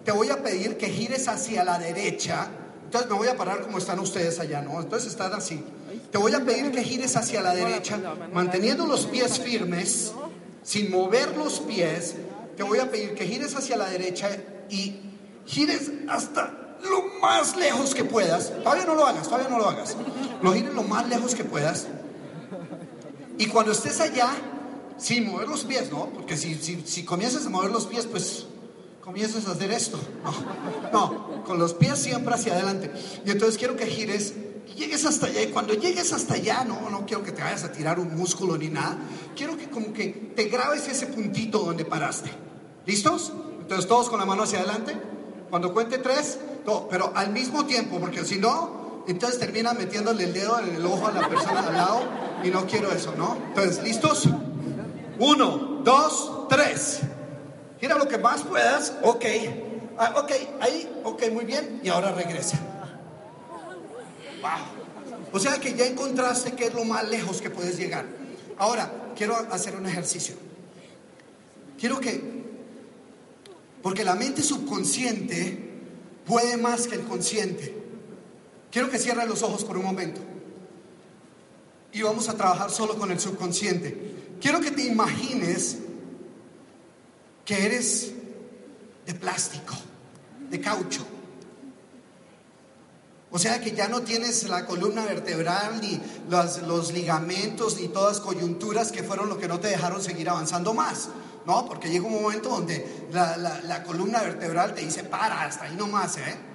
te 0.04 0.12
voy 0.12 0.30
a 0.30 0.42
pedir 0.44 0.78
que 0.78 0.88
gires 0.88 1.28
hacia 1.28 1.64
la 1.64 1.80
derecha. 1.80 2.48
Entonces 2.84 3.10
me 3.10 3.18
voy 3.18 3.28
a 3.28 3.38
parar 3.38 3.62
como 3.62 3.78
están 3.78 4.00
ustedes 4.00 4.40
allá, 4.40 4.62
¿no? 4.62 4.80
Entonces 4.80 5.10
están 5.10 5.34
así. 5.34 5.64
Te 6.12 6.18
voy 6.18 6.34
a 6.34 6.44
pedir 6.44 6.72
que 6.72 6.84
gires 6.84 7.16
hacia 7.16 7.42
la 7.42 7.54
derecha, 7.54 8.00
manteniendo 8.32 8.86
los 8.86 9.06
pies 9.06 9.40
firmes, 9.40 10.14
sin 10.64 10.92
mover 10.92 11.36
los 11.36 11.60
pies. 11.62 12.16
Te 12.56 12.64
voy 12.64 12.80
a 12.80 12.90
pedir 12.90 13.16
que 13.16 13.26
gires 13.26 13.56
hacia 13.56 13.78
la 13.78 13.90
derecha 13.90 14.30
y 14.70 15.02
gires 15.46 15.92
hasta 16.08 16.78
lo 16.84 17.20
más 17.22 17.58
lejos 17.58 17.96
que 17.96 18.04
puedas. 18.04 18.52
Todavía 18.64 18.86
no 18.86 18.96
lo 18.96 19.06
hagas, 19.06 19.24
todavía 19.24 19.50
no 19.50 19.58
lo 19.58 19.70
hagas. 19.70 19.96
Lo 20.42 20.54
gires 20.54 20.74
lo 20.74 20.84
más 20.84 21.08
lejos 21.08 21.36
que 21.36 21.44
puedas. 21.44 21.88
Y 23.38 23.48
cuando 23.48 23.72
estés 23.72 24.00
allá, 24.00 24.30
sin 24.98 25.30
mover 25.30 25.48
los 25.48 25.64
pies, 25.64 25.92
¿no? 25.92 26.10
Porque 26.10 26.38
si, 26.38 26.56
si, 26.56 26.82
si 26.86 27.04
comienzas 27.04 27.46
a 27.46 27.50
mover 27.50 27.72
los 27.72 27.86
pies, 27.86 28.06
pues 28.06 28.46
comienzas 29.02 29.48
a 29.48 29.52
hacer 29.52 29.72
esto. 29.72 30.00
No, 30.24 30.92
no, 30.92 31.44
con 31.44 31.60
los 31.60 31.74
pies 31.74 32.00
siempre 32.00 32.34
hacia 32.34 32.54
adelante. 32.54 32.92
Y 33.26 33.32
entonces 33.32 33.58
quiero 33.58 33.76
que 33.76 33.86
gires, 33.86 34.34
llegues 34.76 35.06
hasta 35.06 35.28
allá. 35.28 35.44
Y 35.44 35.48
cuando 35.48 35.74
llegues 35.74 36.14
hasta 36.14 36.36
allá, 36.36 36.64
no, 36.64 36.90
no 36.90 37.06
quiero 37.06 37.24
que 37.24 37.32
te 37.32 37.42
vayas 37.42 37.64
a 37.64 37.72
tirar 37.72 38.00
un 38.00 38.16
músculo 38.16 38.58
ni 38.58 38.70
nada. 38.70 38.98
Quiero 39.36 39.58
que 39.58 39.70
como 39.70 39.94
que 39.94 40.32
te 40.36 40.46
grabes 40.46 40.88
ese 40.88 41.08
puntito 41.08 41.60
donde 41.60 41.86
paraste. 41.86 42.32
¿Listos? 42.86 43.34
Entonces 43.62 43.88
todos 43.88 44.10
con 44.10 44.20
la 44.20 44.26
mano 44.26 44.44
hacia 44.44 44.60
adelante. 44.60 44.96
Cuando 45.50 45.74
cuente 45.74 45.98
tres, 46.00 46.40
no, 46.66 46.88
pero 46.90 47.12
al 47.16 47.32
mismo 47.32 47.66
tiempo, 47.66 48.00
porque 48.00 48.26
si 48.26 48.38
no, 48.38 48.85
Entonces 49.08 49.40
termina 49.40 49.74
metiéndole 49.74 50.24
el 50.24 50.34
dedo 50.34 50.60
en 50.60 50.76
el 50.76 50.86
ojo 50.86 51.08
a 51.08 51.12
la 51.12 51.28
persona 51.30 51.60
al 51.60 51.74
lado 51.74 52.02
y 52.44 52.50
no 52.50 52.66
quiero 52.66 52.92
eso, 52.92 53.14
¿no? 53.18 53.38
Entonces, 53.50 53.84
¿listos? 53.84 54.28
Uno, 55.20 55.82
dos, 55.84 56.48
tres. 56.50 57.02
Gira 57.80 57.98
lo 57.98 58.08
que 58.08 58.18
más 58.18 58.44
puedas. 58.44 58.94
Ok. 59.04 59.26
Ah, 59.98 60.16
ok, 60.18 60.32
ahí, 60.60 61.02
ok, 61.04 61.24
muy 61.32 61.46
bien. 61.46 61.80
Y 61.84 61.90
ahora 61.90 62.12
regresa. 62.12 62.60
Wow. 64.42 65.32
O 65.32 65.40
sea 65.40 65.60
que 65.60 65.74
ya 65.74 65.86
encontraste 65.86 66.54
qué 66.54 66.68
es 66.68 66.74
lo 66.74 66.84
más 66.86 67.08
lejos 67.08 67.42
que 67.42 67.50
puedes 67.50 67.78
llegar. 67.78 68.06
Ahora, 68.58 69.12
quiero 69.16 69.36
hacer 69.52 69.76
un 69.76 69.86
ejercicio. 69.86 70.36
Quiero 71.80 72.00
que, 72.00 72.22
porque 73.82 74.04
la 74.04 74.16
mente 74.16 74.42
subconsciente 74.42 75.60
puede 76.26 76.58
más 76.58 76.88
que 76.88 76.96
el 76.96 77.02
consciente. 77.02 77.85
Quiero 78.76 78.90
que 78.90 79.00
cierres 79.00 79.30
los 79.30 79.42
ojos 79.42 79.64
por 79.64 79.78
un 79.78 79.86
momento. 79.86 80.20
Y 81.94 82.02
vamos 82.02 82.28
a 82.28 82.34
trabajar 82.36 82.70
solo 82.70 82.98
con 82.98 83.10
el 83.10 83.22
subconsciente. 83.22 84.36
Quiero 84.42 84.60
que 84.60 84.70
te 84.70 84.84
imagines 84.84 85.78
que 87.46 87.66
eres 87.66 88.12
de 89.06 89.14
plástico, 89.14 89.74
de 90.50 90.60
caucho. 90.60 91.06
O 93.32 93.40
sea 93.40 93.62
que 93.62 93.72
ya 93.72 93.88
no 93.88 94.02
tienes 94.02 94.44
la 94.50 94.66
columna 94.66 95.06
vertebral, 95.06 95.80
ni 95.80 96.02
los, 96.30 96.92
ligamentos, 96.92 97.80
ni 97.80 97.88
todas 97.88 98.20
coyunturas 98.20 98.92
que 98.92 99.04
fueron 99.04 99.30
lo 99.30 99.38
que 99.38 99.48
no 99.48 99.62
te 99.62 99.70
dejaron 99.70 100.04
seguir 100.04 100.28
avanzando 100.28 100.74
más. 100.74 101.08
No, 101.46 101.66
porque 101.66 101.90
llega 101.90 102.06
un 102.08 102.22
momento 102.22 102.50
donde 102.50 103.08
la- 103.14 103.38
la 103.38 103.84
columna 103.86 104.22
vertebral 104.22 104.76
te 104.76 104.82
dice, 104.82 105.06
para, 105.06 105.44
hasta 105.46 105.64
ahí 105.64 105.78
nomás, 105.78 106.18
¿eh? 106.18 106.55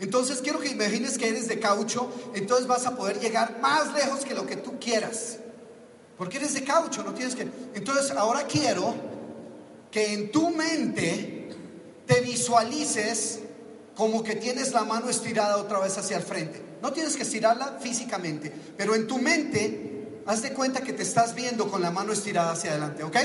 Entonces 0.00 0.40
quiero 0.42 0.58
que 0.58 0.68
imagines 0.68 1.18
que 1.18 1.28
eres 1.28 1.48
de 1.48 1.60
caucho, 1.60 2.10
entonces 2.34 2.66
vas 2.66 2.86
a 2.86 2.96
poder 2.96 3.20
llegar 3.20 3.60
más 3.60 3.92
lejos 3.94 4.24
que 4.24 4.34
lo 4.34 4.46
que 4.46 4.56
tú 4.56 4.78
quieras. 4.78 5.38
Porque 6.18 6.38
eres 6.38 6.54
de 6.54 6.64
caucho, 6.64 7.02
no 7.02 7.14
tienes 7.14 7.34
que... 7.34 7.48
Entonces 7.74 8.10
ahora 8.12 8.46
quiero 8.46 8.94
que 9.90 10.12
en 10.12 10.32
tu 10.32 10.50
mente 10.50 11.50
te 12.06 12.20
visualices 12.20 13.40
como 13.96 14.22
que 14.22 14.34
tienes 14.34 14.72
la 14.72 14.84
mano 14.84 15.08
estirada 15.08 15.56
otra 15.56 15.78
vez 15.78 15.96
hacia 15.96 16.16
el 16.16 16.22
frente. 16.22 16.60
No 16.82 16.92
tienes 16.92 17.16
que 17.16 17.22
estirarla 17.22 17.78
físicamente, 17.80 18.52
pero 18.76 18.94
en 18.94 19.06
tu 19.06 19.18
mente 19.18 20.20
haz 20.26 20.42
de 20.42 20.52
cuenta 20.52 20.82
que 20.82 20.92
te 20.92 21.02
estás 21.02 21.34
viendo 21.34 21.70
con 21.70 21.80
la 21.80 21.90
mano 21.90 22.12
estirada 22.12 22.52
hacia 22.52 22.72
adelante, 22.72 23.04
¿ok? 23.04 23.16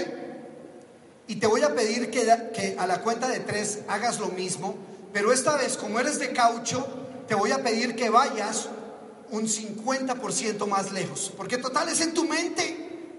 Y 1.27 1.35
te 1.35 1.47
voy 1.47 1.61
a 1.61 1.75
pedir 1.75 2.09
que, 2.09 2.21
que 2.53 2.75
a 2.77 2.87
la 2.87 3.01
cuenta 3.01 3.27
de 3.27 3.39
tres 3.39 3.79
hagas 3.87 4.19
lo 4.19 4.27
mismo, 4.29 4.75
pero 5.13 5.31
esta 5.31 5.57
vez 5.57 5.77
como 5.77 5.99
eres 5.99 6.19
de 6.19 6.33
caucho, 6.33 6.87
te 7.27 7.35
voy 7.35 7.51
a 7.51 7.63
pedir 7.63 7.95
que 7.95 8.09
vayas 8.09 8.69
un 9.31 9.47
50% 9.47 10.65
más 10.67 10.91
lejos, 10.91 11.31
porque 11.37 11.57
total 11.57 11.89
es 11.89 12.01
en 12.01 12.13
tu 12.13 12.25
mente. 12.25 12.67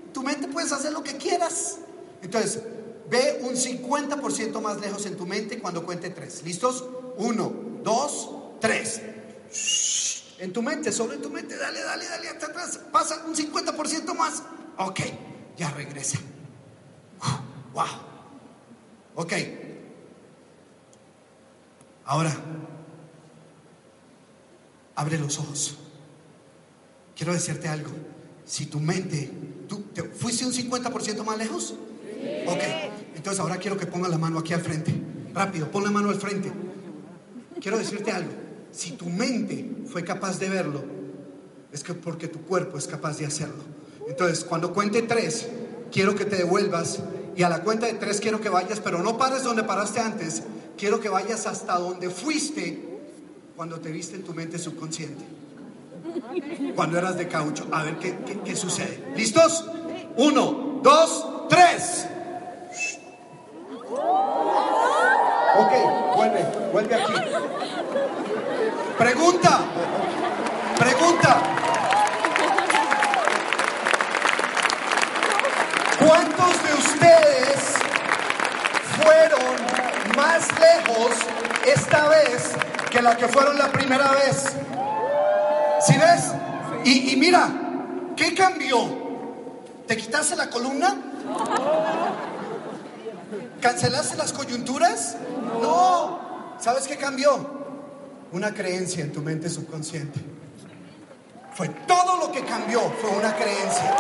En 0.07 0.12
tu 0.12 0.22
mente 0.22 0.49
puedes 0.49 0.72
hacer 0.72 0.93
lo 0.93 1.03
que 1.03 1.16
quieras. 1.16 1.78
Entonces, 2.22 2.61
ve 3.09 3.41
un 3.43 3.55
50% 3.55 4.61
más 4.61 4.80
lejos 4.80 5.07
en 5.07 5.16
tu 5.16 5.26
mente 5.26 5.59
cuando 5.59 5.84
cuente 5.84 6.11
tres. 6.11 6.43
¿Listos? 6.43 6.84
Uno, 7.16 7.53
dos, 7.82 8.30
tres. 8.61 9.01
En 10.38 10.53
tu 10.53 10.62
mente, 10.62 10.91
solo 10.91 11.12
en 11.12 11.22
tu 11.22 11.30
mente, 11.30 11.57
dale, 11.57 11.80
dale, 11.82 12.07
dale 12.07 12.28
hasta 12.28 12.47
atrás. 12.47 12.80
Pasa 12.91 13.24
un 13.26 13.34
50% 13.34 14.14
más. 14.14 14.43
Ok, 14.78 15.01
ya 15.57 15.70
regresa. 15.70 16.18
Wow. 17.72 17.86
Ok. 19.14 19.32
Ahora, 22.11 22.36
abre 24.96 25.16
los 25.16 25.38
ojos. 25.38 25.76
Quiero 27.14 27.32
decirte 27.32 27.68
algo. 27.68 27.90
Si 28.44 28.66
tu 28.66 28.80
mente, 28.80 29.30
¿tú 29.68 29.82
te, 29.94 30.02
fuiste 30.02 30.44
un 30.44 30.52
50% 30.52 31.22
más 31.22 31.38
lejos? 31.38 31.76
Ok. 32.48 32.62
Entonces 33.14 33.38
ahora 33.38 33.58
quiero 33.58 33.76
que 33.76 33.86
pongas 33.86 34.11
la 34.11 34.18
mano 34.18 34.40
aquí 34.40 34.52
al 34.52 34.61
frente. 34.61 34.92
Rápido, 35.32 35.70
pon 35.70 35.84
la 35.84 35.92
mano 35.92 36.08
al 36.08 36.16
frente. 36.16 36.50
Quiero 37.61 37.78
decirte 37.78 38.11
algo. 38.11 38.32
Si 38.72 38.90
tu 38.90 39.08
mente 39.08 39.70
fue 39.86 40.02
capaz 40.02 40.40
de 40.40 40.48
verlo, 40.48 40.82
es 41.70 41.84
que 41.84 41.94
porque 41.94 42.26
tu 42.26 42.40
cuerpo 42.40 42.76
es 42.76 42.88
capaz 42.88 43.18
de 43.18 43.26
hacerlo. 43.26 43.62
Entonces, 44.08 44.44
cuando 44.44 44.72
cuente 44.72 45.02
tres, 45.02 45.46
quiero 45.92 46.16
que 46.16 46.24
te 46.24 46.34
devuelvas 46.34 46.98
y 47.36 47.44
a 47.44 47.48
la 47.48 47.62
cuenta 47.62 47.86
de 47.86 47.94
tres 47.94 48.20
quiero 48.20 48.40
que 48.40 48.48
vayas, 48.48 48.80
pero 48.80 49.00
no 49.00 49.16
pares 49.16 49.44
donde 49.44 49.62
paraste 49.62 50.00
antes. 50.00 50.42
Quiero 50.81 50.99
que 50.99 51.11
vayas 51.11 51.47
hasta 51.47 51.74
donde 51.78 52.09
fuiste 52.09 52.99
cuando 53.55 53.78
te 53.81 53.91
viste 53.91 54.16
en 54.16 54.24
tu 54.24 54.33
mente 54.33 54.59
subconsciente. 54.59 55.22
Cuando 56.74 56.97
eras 56.97 57.18
de 57.18 57.28
caucho. 57.28 57.68
A 57.70 57.83
ver 57.83 57.99
qué, 57.99 58.16
qué- 58.43 58.57
sucede. 58.57 59.12
¿Listos? 59.14 59.66
Uno, 60.16 60.81
dos, 60.83 61.26
tres. 61.51 62.07
Ok, 65.59 65.72
vuelve, 66.16 66.47
vuelve 66.72 66.95
aquí. 66.95 67.12
Pregunta, 68.97 69.61
pregunta. 70.78 71.43
¿Cuántos 75.99 76.62
de 76.62 76.72
ustedes 76.72 77.74
fueron 78.97 79.70
más 80.16 80.48
lejos 80.58 81.12
esta 81.66 82.08
vez 82.08 82.52
que 82.90 83.02
la 83.02 83.16
que 83.16 83.28
fueron 83.28 83.58
la 83.58 83.70
primera 83.70 84.11
vez? 84.12 84.44
¿Sí 85.80 85.94
ves? 85.96 86.32
Y, 86.84 87.12
y 87.12 87.16
mira, 87.16 87.48
¿qué 88.16 88.34
cambió? 88.34 88.78
¿Te 89.86 89.96
quitaste 89.96 90.36
la 90.36 90.48
columna? 90.50 90.96
¿Cancelaste 93.61 94.16
las 94.16 94.32
coyunturas? 94.32 95.16
No. 95.61 96.56
¿Sabes 96.58 96.86
qué 96.86 96.96
cambió? 96.96 97.61
Una 98.32 98.54
creencia 98.54 99.02
en 99.02 99.12
tu 99.12 99.20
mente 99.20 99.48
subconsciente. 99.48 100.20
Fue 101.54 101.68
todo 101.68 102.18
lo 102.18 102.32
que 102.32 102.44
cambió, 102.44 102.80
fue 103.00 103.11
una 103.11 103.34
creencia. 103.34 103.96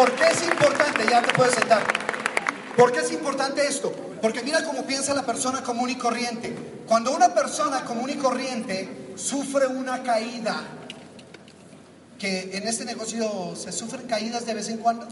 ¿Por 0.00 0.12
qué 0.12 0.28
es 0.28 0.42
importante? 0.44 1.04
Ya 1.10 1.20
te 1.20 1.30
puedes 1.34 1.52
sentar. 1.52 1.82
¿Por 2.74 2.90
qué 2.90 3.00
es 3.00 3.12
importante 3.12 3.66
esto? 3.66 3.92
Porque 4.22 4.42
mira 4.42 4.64
cómo 4.64 4.86
piensa 4.86 5.12
la 5.12 5.26
persona 5.26 5.62
común 5.62 5.90
y 5.90 5.96
corriente. 5.96 6.56
Cuando 6.88 7.14
una 7.14 7.34
persona 7.34 7.84
común 7.84 8.08
y 8.08 8.14
corriente 8.14 9.12
sufre 9.16 9.66
una 9.66 10.02
caída, 10.02 10.56
que 12.18 12.56
en 12.56 12.66
este 12.66 12.86
negocio 12.86 13.54
se 13.54 13.72
sufren 13.72 14.06
caídas 14.06 14.46
de 14.46 14.54
vez 14.54 14.70
en 14.70 14.78
cuando, 14.78 15.06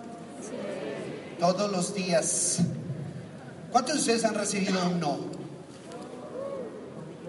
todos 1.39 1.71
los 1.71 1.95
días. 1.95 2.61
¿Cuántos 3.71 3.97
de 3.97 4.01
ustedes 4.01 4.25
han 4.25 4.37
recibido 4.37 4.83
un 4.87 5.01
no? 5.01 5.19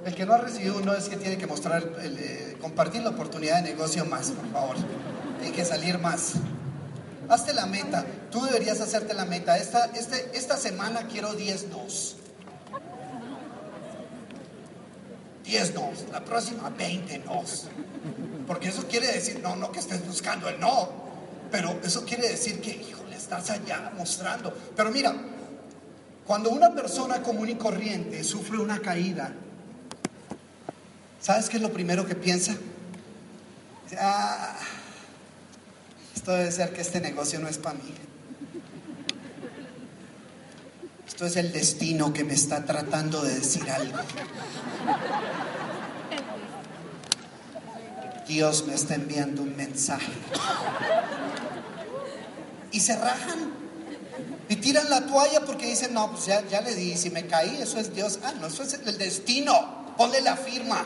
El 0.06 0.16
que 0.16 0.26
no 0.26 0.34
ha 0.34 0.38
recibido 0.38 0.78
un 0.78 0.86
no 0.86 0.94
es 0.94 1.10
que 1.10 1.18
tiene 1.18 1.38
que 1.38 1.46
mostrar, 1.46 1.84
el, 2.02 2.18
eh, 2.20 2.58
compartir 2.62 3.02
la 3.02 3.10
oportunidad 3.10 3.62
de 3.62 3.74
negocio 3.74 4.06
más, 4.06 4.32
por 4.32 4.50
favor. 4.50 4.78
Tiene 5.42 5.54
que 5.54 5.66
salir 5.66 6.00
más. 6.00 6.36
Hazte 7.30 7.54
la 7.54 7.68
meta. 7.68 8.04
Tú 8.32 8.44
deberías 8.44 8.82
hacerte 8.82 9.14
la 9.14 9.26
meta. 9.26 9.58
Esta, 9.58 9.86
este, 9.94 10.32
esta 10.34 10.58
semana 10.58 11.08
quiero 11.08 11.34
10 11.34 11.70
nos. 11.70 12.16
10 15.46 15.74
nos. 15.76 16.10
La 16.12 16.26
próxima 16.26 16.70
20 16.70 17.20
nos. 17.20 17.68
Porque 18.48 18.70
eso 18.70 18.88
quiere 18.88 19.08
decir, 19.08 19.40
no, 19.42 19.56
no 19.56 19.72
que 19.72 19.80
estés 19.80 20.06
buscando 20.08 20.50
el 20.50 20.60
no. 20.60 20.90
Pero 21.52 21.80
eso 21.84 22.04
quiere 22.04 22.30
decir 22.30 22.62
que, 22.62 22.72
híjole, 22.72 23.16
estás 23.16 23.52
allá 23.52 23.92
mostrando. 23.96 24.52
Pero 24.76 24.90
mira, 24.90 25.14
cuando 26.26 26.50
una 26.50 26.74
persona 26.74 27.22
común 27.22 27.50
y 27.50 27.56
corriente 27.56 28.24
sufre 28.24 28.58
una 28.58 28.80
caída, 28.80 29.34
¿sabes 31.22 31.48
qué 31.50 31.58
es 31.58 31.64
lo 31.64 31.72
primero 31.72 32.06
que 32.06 32.16
piensa? 32.16 32.56
Ah, 34.00 34.56
esto 36.38 36.52
ser 36.52 36.74
que 36.74 36.82
este 36.82 37.00
negocio 37.00 37.40
no 37.40 37.48
es 37.48 37.58
para 37.58 37.76
mí. 37.76 37.94
Esto 41.08 41.26
es 41.26 41.36
el 41.36 41.52
destino 41.52 42.14
que 42.14 42.24
me 42.24 42.34
está 42.34 42.66
tratando 42.66 43.24
de 43.24 43.36
decir 43.36 43.70
algo. 43.70 43.98
Dios 48.28 48.66
me 48.68 48.76
está 48.76 48.96
enviando 48.96 49.42
un 49.42 49.56
mensaje. 49.56 50.12
Y 52.72 52.80
se 52.80 52.96
rajan. 52.96 53.54
Y 54.50 54.56
tiran 54.58 54.90
la 54.90 55.06
toalla 55.06 55.46
porque 55.46 55.68
dicen, 55.68 55.94
no, 55.94 56.12
pues 56.12 56.28
ya, 56.28 56.48
ya 56.48 56.62
le 56.62 56.76
di, 56.76 56.96
si 56.96 57.10
me 57.10 57.26
caí, 57.26 57.58
eso 57.62 57.80
es 57.80 57.94
Dios. 57.94 58.20
Ah, 58.24 58.34
no, 58.40 58.48
eso 58.48 58.64
es 58.64 58.74
el 58.74 58.98
destino. 58.98 59.96
Ponle 59.98 60.22
la 60.22 60.38
firma. 60.38 60.86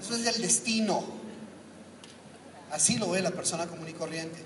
Eso 0.00 0.16
es 0.16 0.26
el 0.26 0.42
destino. 0.42 1.17
Así 2.70 2.98
lo 2.98 3.10
ve 3.10 3.22
la 3.22 3.30
persona 3.30 3.66
común 3.66 3.88
y 3.88 3.92
corriente. 3.92 4.38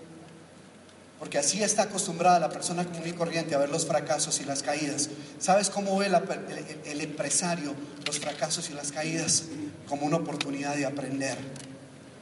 Porque 1.18 1.38
así 1.38 1.62
está 1.62 1.82
acostumbrada 1.84 2.40
la 2.40 2.48
persona 2.48 2.84
común 2.84 3.06
y 3.06 3.12
corriente 3.12 3.54
a 3.54 3.58
ver 3.58 3.70
los 3.70 3.86
fracasos 3.86 4.40
y 4.40 4.44
las 4.44 4.62
caídas. 4.62 5.08
¿Sabes 5.38 5.70
cómo 5.70 5.96
ve 5.98 6.06
el- 6.06 6.80
el 6.84 7.00
empresario 7.00 7.74
los 8.04 8.18
fracasos 8.18 8.70
y 8.70 8.72
las 8.74 8.90
caídas? 8.90 9.44
Como 9.88 10.04
una 10.06 10.16
oportunidad 10.16 10.74
de 10.74 10.84
aprender, 10.84 11.38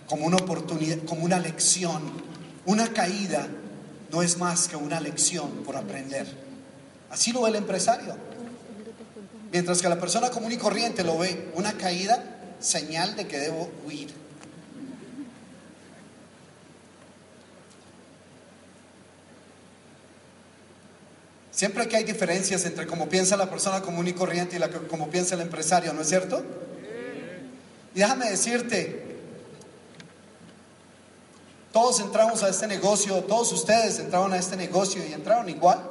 como 0.07 0.26
una 0.26 0.36
oportunidad, 0.36 0.98
como 1.07 1.24
una 1.24 1.38
lección. 1.38 2.03
Una 2.66 2.92
caída 2.92 3.46
no 4.12 4.22
es 4.22 4.36
más 4.36 4.68
que 4.68 4.76
una 4.76 5.01
lección 5.01 5.62
por 5.64 5.76
aprender. 5.76 6.26
Así 7.11 7.32
lo 7.32 7.42
ve 7.42 7.51
el 7.51 7.57
empresario. 7.57 8.16
Mientras 9.51 9.80
que 9.80 9.88
la 9.88 9.98
persona 9.98 10.30
común 10.30 10.53
y 10.53 10.59
corriente 10.59 11.03
lo 11.05 11.16
ve 11.18 11.51
una 11.55 11.72
caída, 11.72 12.22
señal 12.61 13.16
de 13.16 13.26
que 13.26 13.38
debo 13.38 13.70
huir. 13.86 14.19
Siempre 21.61 21.86
que 21.88 21.96
hay 21.98 22.04
diferencias 22.04 22.64
entre 22.64 22.86
cómo 22.86 23.11
piensa 23.11 23.36
la 23.36 23.50
persona 23.50 23.82
común 23.82 24.08
y 24.08 24.14
corriente 24.14 24.56
y 24.56 24.58
la 24.58 24.70
cómo 24.70 25.11
piensa 25.11 25.34
el 25.34 25.42
empresario, 25.42 25.92
¿no 25.92 26.00
es 26.00 26.08
cierto? 26.08 26.42
Y 27.94 27.98
déjame 27.98 28.30
decirte, 28.30 29.18
todos 31.70 32.00
entramos 32.00 32.42
a 32.42 32.48
este 32.48 32.66
negocio, 32.66 33.22
todos 33.24 33.52
ustedes 33.52 33.98
entraron 33.98 34.32
a 34.32 34.38
este 34.38 34.56
negocio 34.56 35.06
y 35.06 35.12
entraron 35.12 35.50
igual. 35.50 35.82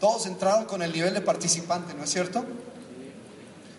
Todos 0.00 0.26
entraron 0.26 0.64
con 0.64 0.82
el 0.82 0.90
nivel 0.90 1.14
de 1.14 1.20
participante, 1.20 1.94
¿no 1.94 2.02
es 2.02 2.10
cierto? 2.10 2.44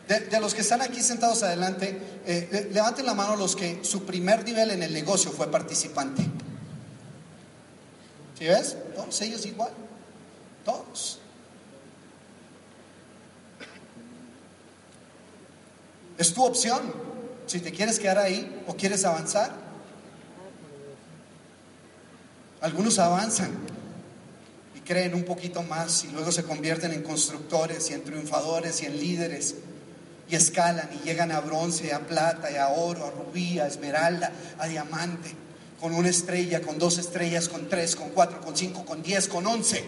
De, 0.07 0.39
los 0.39 0.53
que 0.53 0.61
están 0.61 0.81
aquí 0.81 1.01
sentados 1.01 1.43
adelante, 1.43 2.01
eh, 2.25 2.47
le- 2.49 2.69
levanten 2.69 3.05
la 3.05 3.13
mano 3.13 3.35
los 3.35 3.57
que 3.57 3.83
su 3.83 4.05
primer 4.05 4.45
nivel 4.45 4.71
en 4.71 4.83
el 4.83 4.93
negocio 4.93 5.31
fue 5.31 5.51
participante. 5.51 6.23
¿Sí 8.39 8.45
ves? 8.45 8.77
Todos 8.95 9.19
ellos 9.19 9.45
igual. 9.45 9.73
Todos. 10.65 11.19
Es 16.17 16.33
tu 16.33 16.45
opción. 16.45 16.81
Si 17.47 17.59
te 17.59 17.71
quieres 17.71 17.99
quedar 17.99 18.19
ahí 18.19 18.63
o 18.67 18.75
quieres 18.75 19.03
avanzar. 19.05 19.51
Algunos 22.61 22.99
avanzan 22.99 23.49
y 24.75 24.81
creen 24.81 25.15
un 25.15 25.23
poquito 25.23 25.63
más 25.63 26.03
y 26.03 26.09
luego 26.09 26.31
se 26.31 26.43
convierten 26.43 26.93
en 26.93 27.01
constructores 27.01 27.89
y 27.89 27.93
en 27.93 28.03
triunfadores 28.03 28.83
y 28.83 28.85
en 28.85 28.99
líderes 28.99 29.55
y 30.29 30.35
escalan 30.35 30.89
y 30.93 31.05
llegan 31.05 31.31
a 31.31 31.41
bronce, 31.41 31.91
a 31.91 31.99
plata 32.01 32.51
y 32.51 32.55
a 32.55 32.69
oro, 32.69 33.05
a 33.05 33.09
rubí, 33.09 33.59
a 33.59 33.65
esmeralda, 33.65 34.31
a 34.59 34.67
diamante, 34.67 35.33
con 35.79 35.93
una 35.93 36.09
estrella, 36.09 36.61
con 36.61 36.77
dos 36.77 36.99
estrellas, 36.99 37.49
con 37.49 37.67
tres, 37.67 37.95
con 37.95 38.11
cuatro, 38.11 38.39
con 38.39 38.55
cinco, 38.55 38.85
con 38.85 39.01
diez, 39.01 39.27
con 39.27 39.45
once. 39.47 39.83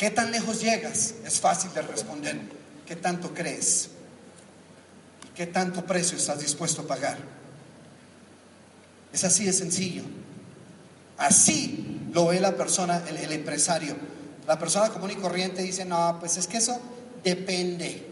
¿Qué 0.00 0.08
tan 0.10 0.30
lejos 0.30 0.62
llegas? 0.62 1.12
Es 1.26 1.40
fácil 1.40 1.74
de 1.74 1.82
responder. 1.82 2.40
¿Qué 2.86 2.96
tanto 2.96 3.34
crees? 3.34 3.90
¿Y 5.26 5.36
qué 5.36 5.46
tanto 5.46 5.84
precio 5.84 6.16
estás 6.16 6.40
dispuesto 6.40 6.80
a 6.80 6.86
pagar? 6.86 7.18
Es 9.12 9.24
así 9.24 9.44
de 9.44 9.52
sencillo. 9.52 10.04
Así 11.18 12.00
lo 12.14 12.28
ve 12.28 12.40
la 12.40 12.56
persona, 12.56 13.02
el, 13.10 13.18
el 13.18 13.30
empresario. 13.30 13.94
La 14.46 14.58
persona 14.58 14.88
común 14.88 15.10
y 15.10 15.16
corriente 15.16 15.60
dice, 15.60 15.84
no, 15.84 16.16
pues 16.18 16.38
es 16.38 16.46
que 16.46 16.56
eso 16.56 16.80
depende. 17.22 18.02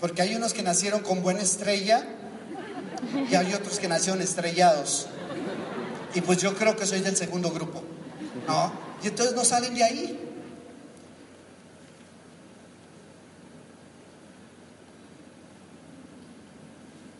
Porque 0.00 0.22
hay 0.22 0.34
unos 0.34 0.54
que 0.54 0.62
nacieron 0.62 1.02
con 1.02 1.22
buena 1.22 1.42
estrella 1.42 2.06
y 3.30 3.34
hay 3.34 3.52
otros 3.52 3.78
que 3.78 3.86
nacieron 3.86 4.22
estrellados. 4.22 5.08
Y 6.14 6.22
pues 6.22 6.38
yo 6.38 6.56
creo 6.56 6.74
que 6.74 6.86
soy 6.86 7.00
del 7.00 7.18
segundo 7.18 7.50
grupo. 7.50 7.82
¿No? 8.46 8.87
Y 9.02 9.08
entonces 9.08 9.34
no 9.34 9.44
salen 9.44 9.74
de 9.74 9.84
ahí. 9.84 10.28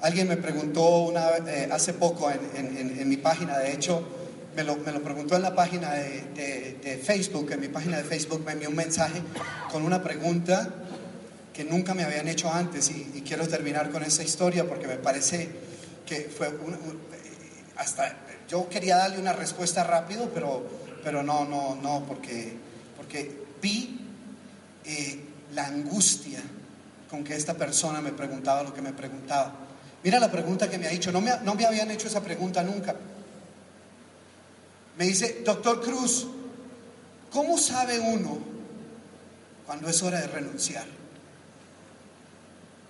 Alguien 0.01 0.29
me 0.29 0.37
preguntó 0.37 1.01
una, 1.01 1.37
eh, 1.39 1.69
hace 1.73 1.93
poco 1.93 2.31
en, 2.31 3.09
mi 3.09 3.17
página, 3.17 3.59
de 3.59 3.73
hecho, 3.73 4.07
me 4.55 4.63
lo, 4.63 4.77
me 4.77 4.93
lo 4.93 5.03
preguntó 5.03 5.35
en 5.35 5.43
la 5.43 5.55
página 5.55 5.93
de, 5.93 7.01
Facebook, 7.05 7.51
en 7.53 7.61
mi 7.61 7.69
página 7.69 7.99
de 7.99 8.05
Facebook 8.05 8.43
me 8.45 8.53
envió 8.53 8.71
un 8.71 8.77
mensaje 8.77 9.21
con 9.71 9.85
una 9.85 10.03
pregunta 10.03 10.69
que 11.53 11.65
nunca 11.65 11.95
me 11.95 12.05
habían 12.05 12.29
hecho 12.29 12.51
antes 12.51 12.91
y, 12.91 13.23
quiero 13.27 13.47
terminar 13.47 13.91
con 13.91 14.03
esa 14.03 14.23
historia 14.23 14.67
porque 14.67 14.87
me 14.87 14.97
parece 14.97 15.49
que 16.07 16.31
fue 16.35 16.47
eh, 16.47 16.53
hasta 17.77 18.17
yo 18.49 18.69
quería 18.71 18.97
darle 18.97 19.19
una 19.19 19.35
respuesta 19.35 19.85
rápido, 19.85 20.31
pero, 20.33 20.67
pero 21.09 21.23
no, 21.23 21.47
no, 21.47 21.75
no, 21.77 22.05
porque, 22.07 22.55
porque 22.95 23.47
vi 23.63 23.99
eh, 24.85 25.25
la 25.55 25.65
angustia 25.69 26.39
con 27.09 27.25
que 27.25 27.35
esta 27.35 27.55
persona 27.55 28.03
me 28.03 28.13
preguntaba 28.13 28.63
lo 28.63 28.75
que 28.75 28.83
me 28.83 28.93
preguntaba. 28.93 29.55
Mira 30.05 30.21
la 30.21 30.31
pregunta 30.31 30.69
que 30.69 30.77
me 30.77 30.87
ha 30.87 30.91
dicho, 30.91 31.11
no 31.11 31.23
me, 31.23 31.31
no 31.45 31.55
me 31.55 31.65
habían 31.65 31.91
hecho 31.91 32.09
esa 32.09 32.23
pregunta 32.23 32.63
nunca. 32.63 32.95
Me 34.99 35.07
dice, 35.07 35.41
doctor 35.47 35.81
Cruz, 35.81 36.27
¿cómo 37.33 37.57
sabe 37.57 37.99
uno 37.99 38.41
cuando 39.65 39.89
es 39.89 40.03
hora 40.03 40.21
de 40.21 40.27
renunciar? 40.27 40.85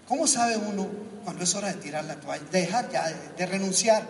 ¿Cómo 0.08 0.26
sabe 0.26 0.56
uno 0.56 0.88
cuando 1.22 1.44
es 1.44 1.54
hora 1.54 1.68
de 1.68 1.74
tirar 1.74 2.04
la 2.04 2.16
toalla, 2.16 2.42
de 2.50 2.62
dejar 2.62 2.90
ya, 2.90 3.06
de, 3.06 3.14
de 3.36 3.46
renunciar? 3.46 4.02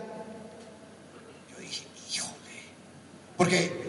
Yo 1.51 1.61
dije, 1.61 1.85
híjole, 2.11 2.63
porque 3.37 3.88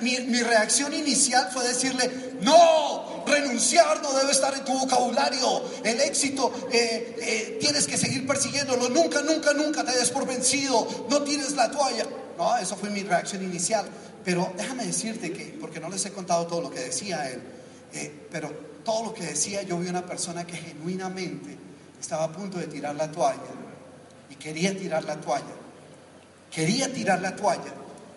mi, 0.00 0.42
reacción 0.42 0.94
inicial 0.94 1.50
fue 1.52 1.66
decirle, 1.66 2.36
no, 2.40 3.24
renunciar 3.26 4.02
no 4.02 4.12
debe 4.12 4.32
estar 4.32 4.54
en 4.54 4.64
tu 4.64 4.72
vocabulario, 4.78 5.62
el 5.84 6.00
éxito 6.00 6.52
eh, 6.72 7.16
eh, 7.20 7.58
tienes 7.60 7.86
que 7.86 7.96
seguir 7.96 8.26
persiguiéndolo, 8.26 8.88
nunca, 8.88 9.22
nunca, 9.22 9.52
nunca 9.52 9.84
te 9.84 9.92
des 9.92 10.10
por 10.10 10.26
vencido, 10.26 11.06
no 11.10 11.22
tires 11.22 11.52
la 11.52 11.70
toalla. 11.70 12.06
No, 12.36 12.56
eso 12.56 12.76
fue 12.76 12.90
mi 12.90 13.02
reacción 13.02 13.44
inicial, 13.44 13.86
pero 14.24 14.52
déjame 14.56 14.84
decirte 14.86 15.32
que, 15.32 15.56
porque 15.60 15.78
no 15.78 15.88
les 15.88 16.04
he 16.04 16.10
contado 16.10 16.46
todo 16.46 16.62
lo 16.62 16.70
que 16.70 16.80
decía 16.80 17.30
él, 17.30 17.40
eh, 17.92 18.26
pero 18.30 18.50
todo 18.84 19.04
lo 19.04 19.14
que 19.14 19.24
decía 19.24 19.62
yo 19.62 19.78
vi 19.78 19.88
una 19.88 20.04
persona 20.04 20.46
que 20.46 20.56
genuinamente 20.56 21.56
estaba 22.00 22.24
a 22.24 22.32
punto 22.32 22.58
de 22.58 22.66
tirar 22.66 22.94
la 22.96 23.10
toalla 23.10 23.40
y 24.28 24.34
quería 24.34 24.76
tirar 24.76 25.04
la 25.04 25.20
toalla, 25.20 25.54
quería 26.50 26.92
tirar 26.92 27.20
la 27.20 27.36
toalla 27.36 27.72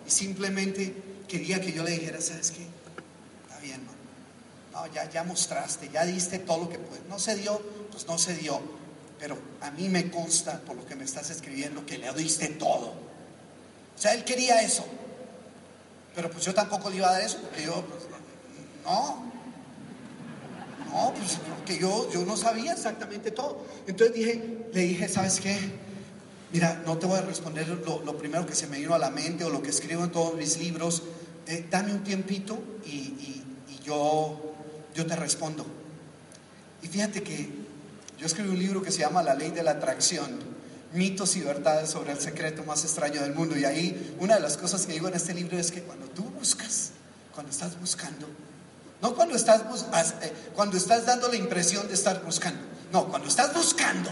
y 0.06 0.10
simplemente 0.10 1.07
quería 1.28 1.60
que 1.60 1.72
yo 1.72 1.84
le 1.84 1.92
dijera, 1.92 2.20
¿sabes 2.20 2.50
qué? 2.50 2.66
Está 3.46 3.60
bien. 3.60 3.80
No, 4.72 4.86
ya, 4.92 5.08
ya 5.10 5.22
mostraste, 5.22 5.88
ya 5.92 6.04
diste 6.04 6.38
todo 6.40 6.64
lo 6.64 6.68
que 6.68 6.78
puedes. 6.78 7.04
No 7.06 7.18
se 7.18 7.36
dio, 7.36 7.60
pues 7.92 8.06
no 8.06 8.18
se 8.18 8.34
dio. 8.34 8.60
Pero 9.20 9.36
a 9.60 9.70
mí 9.70 9.88
me 9.88 10.10
consta, 10.10 10.60
por 10.60 10.76
lo 10.76 10.86
que 10.86 10.96
me 10.96 11.04
estás 11.04 11.30
escribiendo, 11.30 11.84
que 11.84 11.98
le 11.98 12.12
diste 12.14 12.48
todo. 12.48 12.86
O 13.96 14.00
sea, 14.00 14.14
él 14.14 14.24
quería 14.24 14.62
eso. 14.62 14.84
Pero 16.14 16.30
pues 16.30 16.44
yo 16.44 16.54
tampoco 16.54 16.90
le 16.90 16.96
iba 16.96 17.08
a 17.08 17.12
dar 17.12 17.22
eso, 17.22 17.38
porque 17.38 17.64
yo, 17.64 17.84
pues, 17.84 18.04
no. 18.84 19.28
No, 20.90 21.12
pues 21.14 21.38
porque 21.56 21.78
yo, 21.78 22.10
yo 22.10 22.24
no 22.24 22.36
sabía 22.36 22.72
exactamente 22.72 23.30
todo. 23.30 23.64
Entonces 23.86 24.16
dije, 24.16 24.68
le 24.72 24.80
dije, 24.80 25.08
¿sabes 25.08 25.40
qué? 25.40 25.58
Mira, 26.52 26.82
no 26.86 26.96
te 26.96 27.06
voy 27.06 27.18
a 27.18 27.22
responder 27.22 27.68
lo, 27.68 28.02
lo 28.02 28.16
primero 28.16 28.46
que 28.46 28.54
se 28.54 28.66
me 28.68 28.78
vino 28.78 28.94
a 28.94 28.98
la 28.98 29.10
mente 29.10 29.44
o 29.44 29.50
lo 29.50 29.62
que 29.62 29.68
escribo 29.68 30.04
en 30.04 30.10
todos 30.10 30.34
mis 30.34 30.58
libros. 30.58 31.02
Eh, 31.48 31.66
dame 31.70 31.92
un 31.92 32.04
tiempito 32.04 32.58
y, 32.84 32.90
y- 32.90 33.44
yo, 33.84 34.54
yo 34.94 35.06
te 35.06 35.16
respondo. 35.16 35.64
Y 36.82 36.88
fíjate 36.88 37.22
que 37.22 37.48
yo 38.18 38.26
escribí 38.26 38.50
un 38.50 38.58
libro 38.58 38.82
que 38.82 38.92
se 38.92 38.98
llama 38.98 39.22
La 39.22 39.32
ley 39.34 39.50
de 39.50 39.62
la 39.62 39.70
atracción, 39.70 40.38
mitos 40.92 41.36
y 41.36 41.40
verdades 41.40 41.88
sobre 41.88 42.12
el 42.12 42.20
secreto 42.20 42.64
más 42.64 42.84
extraño 42.84 43.22
del 43.22 43.32
mundo. 43.34 43.56
Y 43.56 43.64
ahí 43.64 44.14
una 44.20 44.34
de 44.34 44.40
las 44.40 44.58
cosas 44.58 44.84
que 44.84 44.92
digo 44.92 45.08
en 45.08 45.14
este 45.14 45.32
libro 45.32 45.58
es 45.58 45.70
que 45.70 45.80
cuando 45.82 46.04
tú 46.08 46.24
buscas, 46.24 46.90
cuando 47.32 47.50
estás 47.50 47.80
buscando, 47.80 48.28
no 49.00 49.14
cuando 49.14 49.34
estás, 49.34 49.62
eh, 50.22 50.32
cuando 50.54 50.76
estás 50.76 51.06
dando 51.06 51.28
la 51.28 51.36
impresión 51.36 51.88
de 51.88 51.94
estar 51.94 52.22
buscando, 52.22 52.60
no, 52.92 53.08
cuando 53.08 53.26
estás 53.26 53.54
buscando, 53.54 54.10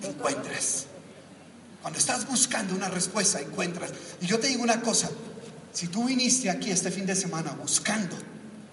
encuentras. 0.00 0.86
Cuando 1.82 1.98
estás 1.98 2.26
buscando 2.26 2.74
una 2.74 2.88
respuesta, 2.88 3.40
encuentras. 3.40 3.90
Y 4.20 4.26
yo 4.26 4.38
te 4.38 4.48
digo 4.48 4.62
una 4.62 4.80
cosa, 4.80 5.08
si 5.76 5.88
tú 5.88 6.04
viniste 6.04 6.48
aquí 6.48 6.70
este 6.70 6.90
fin 6.90 7.04
de 7.04 7.14
semana 7.14 7.50
buscando 7.52 8.16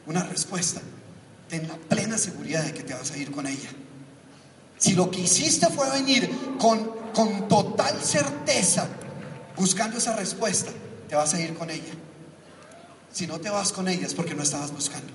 una 0.05 0.23
respuesta, 0.23 0.79
ten 1.49 1.67
la 1.67 1.75
plena 1.75 2.17
seguridad 2.17 2.63
de 2.63 2.73
que 2.73 2.81
te 2.81 2.93
vas 2.93 3.11
a 3.11 3.17
ir 3.17 3.29
con 3.29 3.45
ella. 3.45 3.69
Si 4.77 4.93
lo 4.93 5.11
que 5.11 5.19
hiciste 5.19 5.67
fue 5.67 5.91
venir 5.91 6.29
con, 6.57 6.89
con 7.13 7.49
total 7.49 8.01
certeza 8.01 8.87
buscando 9.57 9.97
esa 9.97 10.15
respuesta, 10.15 10.71
te 11.09 11.15
vas 11.17 11.33
a 11.33 11.41
ir 11.41 11.53
con 11.55 11.69
ella. 11.69 11.93
Si 13.11 13.27
no 13.27 13.37
te 13.41 13.49
vas 13.49 13.73
con 13.73 13.89
ella 13.89 14.07
es 14.07 14.13
porque 14.13 14.33
no 14.33 14.41
estabas 14.41 14.71
buscando. 14.71 15.11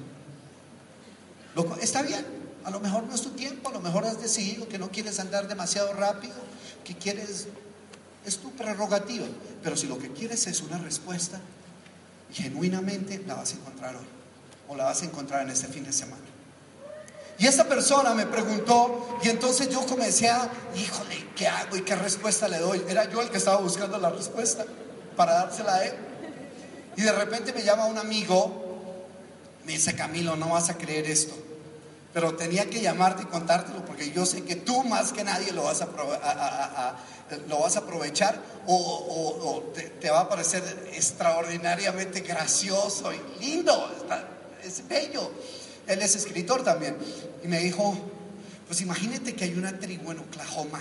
Está 1.80 2.02
bien, 2.02 2.22
a 2.64 2.70
lo 2.70 2.80
mejor 2.80 3.04
no 3.04 3.14
es 3.14 3.22
tu 3.22 3.30
tiempo, 3.30 3.70
a 3.70 3.72
lo 3.72 3.80
mejor 3.80 4.04
has 4.04 4.20
decidido 4.20 4.68
que 4.68 4.78
no 4.78 4.90
quieres 4.90 5.20
andar 5.20 5.48
demasiado 5.48 5.94
rápido, 5.94 6.34
que 6.84 6.94
quieres 6.94 7.48
Es 8.26 8.36
tu 8.36 8.50
prerrogativa. 8.50 9.24
Pero 9.62 9.74
si 9.74 9.86
lo 9.86 9.98
que 9.98 10.12
quieres 10.12 10.46
es 10.48 10.60
una 10.60 10.76
respuesta, 10.76 11.40
genuinamente 12.32 13.22
la 13.26 13.34
vas 13.34 13.52
a 13.52 13.56
encontrar 13.56 13.96
hoy. 13.96 14.06
O 14.68 14.76
la 14.76 14.84
vas 14.84 15.02
a 15.02 15.04
encontrar 15.06 15.42
en 15.42 15.50
este 15.50 15.66
fin 15.68 15.84
de 15.84 15.92
semana. 15.92 16.22
Y 17.38 17.46
esa 17.46 17.68
persona 17.68 18.14
me 18.14 18.26
preguntó, 18.26 19.18
y 19.22 19.28
entonces 19.28 19.68
yo 19.68 19.86
comencé 19.86 20.28
a, 20.28 20.50
híjole, 20.74 21.24
¿qué 21.36 21.46
hago 21.46 21.76
y 21.76 21.82
qué 21.82 21.94
respuesta 21.94 22.48
le 22.48 22.58
doy? 22.58 22.82
Era 22.88 23.08
yo 23.08 23.22
el 23.22 23.30
que 23.30 23.38
estaba 23.38 23.58
buscando 23.58 23.96
la 23.98 24.10
respuesta 24.10 24.64
para 25.16 25.34
dársela 25.34 25.76
a 25.76 25.84
él. 25.84 25.94
Y 26.96 27.02
de 27.02 27.12
repente 27.12 27.52
me 27.52 27.62
llama 27.62 27.86
un 27.86 27.96
amigo, 27.96 29.04
me 29.64 29.72
dice, 29.72 29.94
Camilo, 29.94 30.34
no 30.34 30.48
vas 30.48 30.68
a 30.68 30.76
creer 30.76 31.06
esto, 31.06 31.34
pero 32.12 32.34
tenía 32.34 32.68
que 32.70 32.80
llamarte 32.80 33.22
y 33.22 33.26
contártelo 33.26 33.84
porque 33.84 34.10
yo 34.10 34.24
sé 34.24 34.42
que 34.44 34.56
tú 34.56 34.82
más 34.84 35.12
que 35.12 35.24
nadie 35.24 35.52
lo 35.52 35.64
vas 35.64 35.82
a, 35.82 36.96
lo 37.46 37.58
vas 37.60 37.76
a 37.76 37.80
aprovechar 37.80 38.40
o, 38.66 39.72
te, 40.00 40.10
va 40.10 40.20
a 40.20 40.28
parecer 40.28 40.62
extraordinariamente 40.92 42.20
gracioso 42.20 43.12
y 43.12 43.44
lindo, 43.44 43.90
es 44.64 44.86
bello. 44.88 45.30
Él 45.86 46.02
es 46.02 46.16
escritor 46.16 46.62
también. 46.62 46.96
Y 47.42 47.48
me 47.48 47.60
dijo, 47.60 47.96
pues 48.66 48.80
imagínate 48.80 49.34
que 49.34 49.44
hay 49.44 49.54
una 49.54 49.78
tribu 49.78 50.12
en 50.12 50.18
Oklahoma 50.18 50.80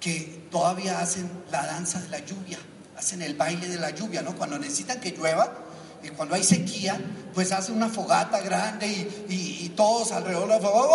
que 0.00 0.46
todavía 0.50 1.00
hacen 1.00 1.30
la 1.50 1.66
danza 1.66 2.00
de 2.00 2.08
la 2.08 2.18
lluvia, 2.18 2.58
hacen 2.96 3.22
el 3.22 3.34
baile 3.34 3.68
de 3.68 3.78
la 3.78 3.90
lluvia, 3.90 4.22
¿no? 4.22 4.36
Cuando 4.36 4.58
necesitan 4.58 5.00
que 5.00 5.12
llueva 5.12 5.67
y 6.02 6.08
cuando 6.10 6.34
hay 6.34 6.44
sequía, 6.44 6.98
pues 7.34 7.52
hacen 7.52 7.76
una 7.76 7.88
fogata 7.88 8.40
grande 8.40 8.86
y, 8.86 9.64
y- 9.64 9.68
todos 9.76 10.10
alrededor 10.12 10.48
de 10.48 10.54
la 10.54 10.60
fogata 10.60 10.94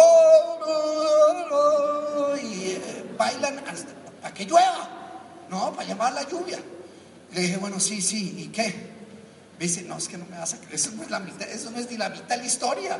y 2.42 2.72
eh, 2.72 3.06
bailan 3.18 3.60
hasta 3.68 3.94
para 4.22 4.34
que 4.34 4.46
llueva, 4.46 4.90
¿no? 5.50 5.74
Para 5.74 5.88
llamar 5.88 6.14
la 6.14 6.28
lluvia. 6.28 6.60
Le 7.34 7.42
dije, 7.42 7.58
bueno, 7.58 7.80
sí, 7.80 8.02
sí, 8.02 8.36
¿y 8.38 8.48
qué? 8.48 8.92
Me 9.60 9.66
dice, 9.68 9.84
no, 9.84 9.98
es 9.98 10.08
que 10.08 10.18
no 10.18 10.26
me 10.26 10.38
vas 10.38 10.54
a 10.54 10.58
creer, 10.58 10.76
eso 10.76 10.92
no 10.92 11.04
es, 11.04 11.10
la 11.12 11.20
mitad, 11.20 11.48
eso 11.50 11.72
no 11.72 11.80
es 11.80 11.90
ni 11.90 11.98
la 11.98 12.10
mitad 12.10 12.28
de 12.30 12.38
la 12.38 12.46
historia. 12.46 13.00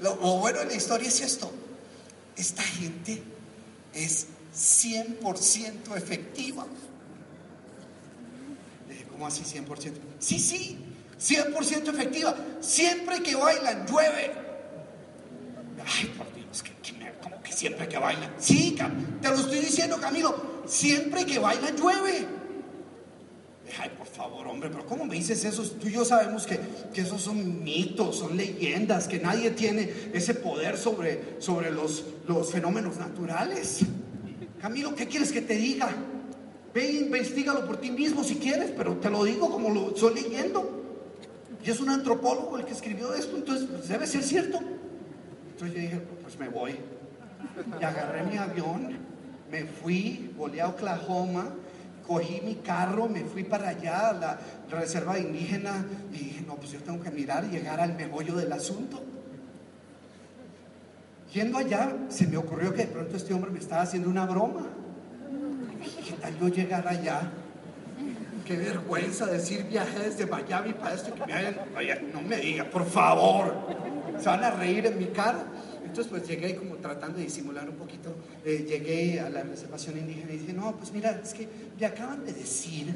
Lo, 0.00 0.16
lo 0.16 0.38
bueno 0.38 0.58
de 0.60 0.66
la 0.66 0.74
historia 0.74 1.08
es 1.08 1.20
esto. 1.20 1.50
Esta 2.36 2.62
gente 2.62 3.22
es 3.94 4.26
100% 4.56 5.96
efectiva. 5.96 6.66
Le 8.88 8.94
dije, 8.94 9.06
¿cómo 9.10 9.26
así 9.26 9.42
100%? 9.44 9.92
Sí, 10.18 10.38
sí, 10.38 10.78
100% 11.20 11.88
efectiva. 11.88 12.34
Siempre 12.60 13.22
que 13.22 13.34
bailan, 13.34 13.86
llueve. 13.86 14.32
Ay, 15.86 16.06
por 16.16 16.32
Dios, 16.34 16.62
que, 16.62 16.72
que 16.82 17.12
¿cómo 17.22 17.42
que 17.42 17.52
siempre 17.52 17.88
que 17.88 17.98
bailan? 17.98 18.32
Sí, 18.38 18.76
te 19.20 19.28
lo 19.28 19.34
estoy 19.34 19.58
diciendo, 19.58 19.98
Camilo. 20.00 20.62
Siempre 20.66 21.26
que 21.26 21.38
bailan, 21.38 21.76
llueve. 21.76 22.26
Ay, 23.78 23.90
por 23.96 24.06
favor, 24.06 24.46
hombre, 24.48 24.68
pero 24.68 24.84
¿cómo 24.84 25.04
me 25.04 25.14
dices 25.14 25.44
eso? 25.44 25.62
Tú 25.62 25.88
y 25.88 25.92
yo 25.92 26.04
sabemos 26.04 26.46
que, 26.46 26.58
que 26.92 27.02
esos 27.02 27.22
son 27.22 27.62
mitos, 27.62 28.18
son 28.18 28.36
leyendas, 28.36 29.06
que 29.06 29.20
nadie 29.20 29.52
tiene 29.52 29.92
ese 30.12 30.34
poder 30.34 30.76
sobre, 30.76 31.36
sobre 31.38 31.70
los, 31.70 32.04
los 32.26 32.50
fenómenos 32.50 32.96
naturales. 32.96 33.80
Camilo, 34.60 34.94
¿qué 34.94 35.06
quieres 35.06 35.30
que 35.30 35.40
te 35.40 35.54
diga? 35.54 35.88
Ve 36.74 36.88
e 36.88 36.92
investigalo 37.00 37.66
por 37.66 37.78
ti 37.78 37.90
mismo 37.90 38.24
si 38.24 38.36
quieres, 38.36 38.72
pero 38.76 38.96
te 38.96 39.08
lo 39.08 39.24
digo 39.24 39.50
como 39.50 39.70
lo 39.70 39.88
estoy 39.88 40.14
leyendo. 40.14 40.79
Y 41.64 41.70
es 41.70 41.80
un 41.80 41.90
antropólogo 41.90 42.58
el 42.58 42.64
que 42.64 42.72
escribió 42.72 43.12
esto, 43.14 43.36
entonces 43.36 43.68
pues, 43.70 43.88
debe 43.88 44.06
ser 44.06 44.22
cierto. 44.22 44.58
Entonces 45.52 45.76
yo 45.76 45.80
dije, 45.82 46.00
pues 46.22 46.38
me 46.38 46.48
voy. 46.48 46.76
Y 47.80 47.84
agarré 47.84 48.22
mi 48.24 48.36
avión, 48.38 48.96
me 49.50 49.64
fui, 49.64 50.32
volé 50.36 50.62
a 50.62 50.68
Oklahoma, 50.68 51.50
cogí 52.06 52.40
mi 52.42 52.56
carro, 52.56 53.08
me 53.08 53.24
fui 53.24 53.44
para 53.44 53.68
allá 53.68 54.08
a 54.08 54.12
la 54.12 54.38
reserva 54.70 55.18
indígena 55.18 55.84
y 56.12 56.18
dije, 56.18 56.44
no, 56.46 56.56
pues 56.56 56.70
yo 56.70 56.80
tengo 56.80 57.02
que 57.02 57.10
mirar 57.10 57.44
y 57.44 57.48
llegar 57.48 57.80
al 57.80 57.94
meollo 57.94 58.36
del 58.36 58.52
asunto. 58.52 59.02
Yendo 61.32 61.58
allá, 61.58 61.94
se 62.08 62.26
me 62.26 62.36
ocurrió 62.36 62.72
que 62.72 62.86
de 62.86 62.92
pronto 62.92 63.16
este 63.16 63.34
hombre 63.34 63.50
me 63.50 63.58
estaba 63.58 63.82
haciendo 63.82 64.08
una 64.08 64.26
broma. 64.26 64.66
Dije, 65.78 66.02
¿Qué 66.10 66.12
tal 66.20 66.38
yo 66.38 66.48
llegar 66.48 66.88
allá? 66.88 67.30
Qué 68.50 68.56
vergüenza 68.56 69.26
decir 69.26 69.62
viajé 69.62 70.00
desde 70.00 70.26
Miami 70.26 70.72
para 70.72 70.96
esto 70.96 71.14
que 71.14 71.24
me 71.24 71.32
hayan... 71.34 71.56
No 72.12 72.20
me 72.20 72.36
diga, 72.36 72.64
por 72.64 72.84
favor. 72.84 73.54
Se 74.18 74.28
van 74.28 74.42
a 74.42 74.50
reír 74.50 74.86
en 74.86 74.98
mi 74.98 75.06
cara. 75.06 75.44
Entonces 75.84 76.08
pues 76.10 76.26
llegué 76.26 76.56
como 76.56 76.74
tratando 76.74 77.18
de 77.18 77.26
disimular 77.26 77.70
un 77.70 77.76
poquito. 77.76 78.12
Eh, 78.44 78.66
llegué 78.68 79.20
a 79.20 79.30
la 79.30 79.44
reservación 79.44 79.98
indígena 79.98 80.32
y 80.32 80.38
dije, 80.38 80.52
no, 80.52 80.76
pues 80.76 80.90
mira, 80.90 81.20
es 81.22 81.32
que 81.32 81.48
me 81.78 81.86
acaban 81.86 82.24
de 82.24 82.32
decir 82.32 82.88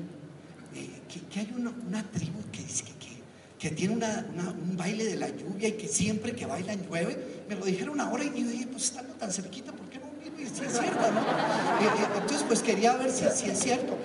eh, 0.75 0.91
que, 1.31 1.39
hay 1.39 1.55
una, 1.57 2.03
tribu 2.11 2.41
que, 2.51 3.71
tiene 3.71 3.95
un 3.95 4.77
baile 4.77 5.05
de 5.05 5.15
la 5.15 5.29
lluvia 5.29 5.69
y 5.69 5.73
que 5.75 5.87
siempre 5.87 6.33
que 6.33 6.47
bailan 6.47 6.85
llueve. 6.89 7.17
Me 7.49 7.55
lo 7.55 7.65
dijeron 7.65 8.01
ahora 8.01 8.25
y 8.25 8.31
yo 8.31 8.49
dije, 8.49 8.67
pues 8.67 8.87
estando 8.87 9.15
tan 9.15 9.31
cerquita, 9.31 9.71
¿por 9.71 9.89
qué 9.89 10.01
no 10.01 10.07
y 10.37 10.47
si 10.47 10.65
es 10.65 10.73
cierto, 10.73 11.13
no? 11.13 11.21
Eh, 11.21 12.09
entonces 12.17 12.43
pues 12.43 12.61
quería 12.61 12.97
ver 12.97 13.13
si 13.13 13.25
es 13.25 13.59
cierto, 13.61 13.97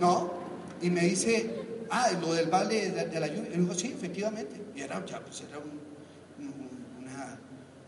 ¿no? 0.00 0.35
Y 0.82 0.90
me 0.90 1.02
dice, 1.02 1.50
ah, 1.90 2.10
lo 2.20 2.34
del 2.34 2.48
baile 2.48 2.90
de, 2.90 3.20
la 3.20 3.26
lluvia. 3.26 3.50
Y 3.54 3.58
dijo, 3.58 3.74
sí, 3.74 3.92
efectivamente. 3.94 4.60
Y 4.74 4.80
era, 4.82 5.04
ya, 5.04 5.20
pues 5.20 5.42
era 5.48 5.58
un, 5.58 5.86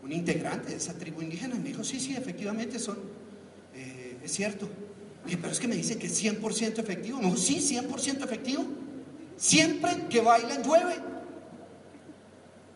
un 0.03 0.11
integrante 0.11 0.69
de 0.69 0.77
esa 0.77 0.93
tribu 0.93 1.21
indígena. 1.21 1.55
Y 1.55 1.59
me 1.59 1.69
dijo, 1.69 1.83
sí, 1.83 1.99
sí, 1.99 2.15
efectivamente 2.15 2.79
son, 2.79 2.97
eh, 3.75 4.17
es 4.23 4.31
cierto. 4.31 4.69
Y 5.23 5.29
dije, 5.29 5.37
pero 5.39 5.53
es 5.53 5.59
que 5.59 5.67
me 5.67 5.75
dice 5.75 5.97
que 5.97 6.07
es 6.07 6.23
100% 6.23 6.79
efectivo. 6.79 7.19
Me 7.19 7.25
dijo, 7.25 7.37
sí, 7.37 7.57
100% 7.57 8.23
efectivo. 8.23 8.65
Siempre 9.37 10.07
que 10.09 10.21
bailan 10.21 10.63
llueve. 10.63 10.95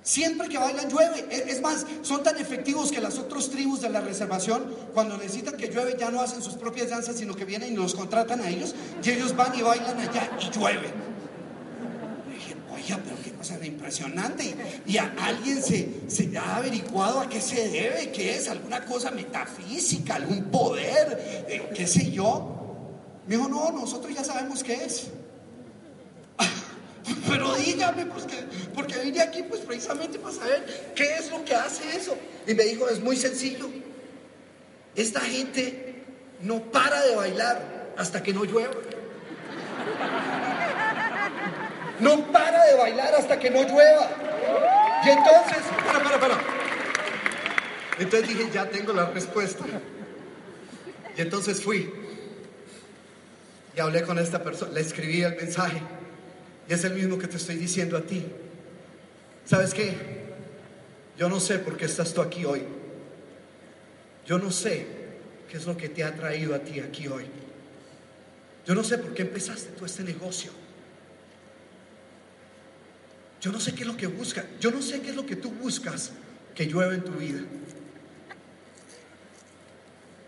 Siempre 0.04 0.50
que 0.50 0.58
bailan 0.58 0.90
llueve. 0.90 1.26
Es 1.32 1.62
más, 1.62 1.86
son 2.02 2.22
tan 2.24 2.38
efectivos 2.38 2.92
que 2.92 3.00
las 3.00 3.18
otras 3.18 3.50
tribus 3.50 3.82
de 3.82 3.90
la 3.90 4.02
reservación, 4.02 4.66
cuando 4.94 5.18
necesitan 5.18 5.56
que 5.56 5.70
llueve, 5.70 5.96
ya 5.98 6.12
no 6.12 6.22
hacen 6.22 6.42
sus 6.42 6.56
propias 6.56 6.90
danzas, 6.90 7.16
sino 7.16 7.34
que 7.34 7.46
vienen 7.46 7.74
y 7.74 7.78
los 7.78 7.96
contratan 7.96 8.42
a 8.42 8.50
ellos. 8.50 8.76
Y 9.02 9.10
ellos 9.10 9.34
van 9.36 9.58
y 9.58 9.62
bailan 9.62 9.98
allá 9.98 10.30
y 10.42 10.58
llueve. 10.58 10.90
Y 12.28 12.34
dije, 12.34 12.56
oye, 12.70 13.02
pero 13.02 13.16
qué 13.24 13.32
cosa 13.32 13.56
tan 13.56 13.66
impresionante. 13.66 14.44
Y, 14.86 14.92
y 14.92 14.98
a 14.98 15.14
alguien 15.22 15.64
se, 15.64 16.02
se 16.08 16.38
ha 16.38 16.58
averiguado 16.58 17.22
a 17.22 17.30
qué 17.30 17.40
se 17.40 17.70
debe, 17.70 18.12
qué 18.12 18.36
es, 18.36 18.50
alguna 18.50 18.84
cosa 18.84 19.10
metafísica, 19.10 20.16
algún 20.16 20.44
poder, 20.52 21.46
eh, 21.48 21.70
qué 21.74 21.88
sé 21.88 22.12
yo. 22.12 22.60
Me 23.26 23.38
dijo, 23.38 23.48
no, 23.48 23.72
nosotros 23.72 24.14
ya 24.14 24.26
sabemos 24.26 24.64
qué 24.66 24.84
es. 24.84 25.08
Pero 27.28 27.56
dígame, 27.56 28.06
pues 28.06 28.26
que, 28.26 28.38
porque 28.74 28.98
vine 29.00 29.22
aquí 29.22 29.44
pues 29.44 29.62
precisamente 29.62 30.20
para 30.20 30.34
saber 30.34 30.94
qué 30.96 31.16
es 31.16 31.30
lo 31.30 31.44
que 31.44 31.54
hace 31.56 31.96
eso. 31.96 32.16
Y 32.48 32.54
me 32.54 32.64
dijo, 32.64 32.88
es 32.90 33.00
muy 33.00 33.16
sencillo. 33.16 33.70
Esta 34.96 35.20
gente 35.22 36.04
no 36.42 36.62
para 36.72 37.02
de 37.04 37.16
bailar 37.16 37.94
hasta 37.98 38.22
que 38.22 38.34
no 38.34 38.46
llueva. 38.46 38.74
No 42.00 42.32
para 42.32 42.66
de 42.66 42.76
bailar 42.76 43.16
hasta 43.16 43.40
que 43.40 43.50
no 43.50 43.64
llueva. 43.64 44.10
Y 45.06 45.10
entonces, 45.10 45.64
para, 45.86 46.04
para, 46.04 46.20
para. 46.20 46.38
Entonces 48.00 48.30
dije, 48.30 48.50
ya 48.54 48.70
tengo 48.70 48.94
la 48.94 49.06
respuesta. 49.08 49.66
Y 51.18 51.22
entonces 51.22 51.62
fui 51.62 51.94
y 53.76 53.80
hablé 53.80 54.04
con 54.04 54.20
esta 54.20 54.44
persona, 54.44 54.72
le 54.72 54.82
escribí 54.82 55.24
el 55.24 55.36
mensaje. 55.36 55.82
Y 56.70 56.74
es 56.74 56.84
el 56.84 56.94
mismo 56.94 57.18
que 57.18 57.28
te 57.28 57.38
estoy 57.38 57.56
diciendo 57.56 57.98
a 57.98 58.02
ti. 58.02 58.26
¿Sabes 59.46 59.74
qué? 59.74 59.96
Yo 61.18 61.30
no 61.30 61.40
sé 61.40 61.60
por 61.60 61.78
qué 61.78 61.86
estás 61.86 62.14
tú 62.14 62.22
aquí 62.22 62.46
hoy. 62.46 62.64
Yo 64.26 64.40
no 64.40 64.52
sé 64.52 64.88
qué 65.50 65.58
es 65.58 65.66
lo 65.66 65.76
que 65.76 65.90
te 65.90 66.04
ha 66.04 66.16
traído 66.16 66.56
a 66.56 66.60
ti 66.60 66.80
aquí 66.80 67.08
hoy. 67.08 67.26
Yo 68.66 68.74
no 68.74 68.84
sé 68.84 68.98
por 68.98 69.14
qué 69.14 69.24
empezaste 69.24 69.72
tú 69.78 69.86
este 69.86 70.04
negocio. 70.04 70.52
Yo 73.42 73.52
no 73.52 73.60
sé 73.60 73.76
qué 73.76 73.82
es 73.82 73.88
lo 73.88 73.98
que 73.98 74.08
buscas. 74.08 74.46
Yo 74.60 74.72
no 74.72 74.82
sé 74.82 75.02
qué 75.02 75.10
es 75.10 75.16
lo 75.16 75.26
que 75.26 75.36
tú 75.36 75.52
buscas 75.52 76.12
que 76.56 76.66
llueva 76.66 76.94
en 76.94 77.04
tu 77.04 77.12
vida. 77.12 77.42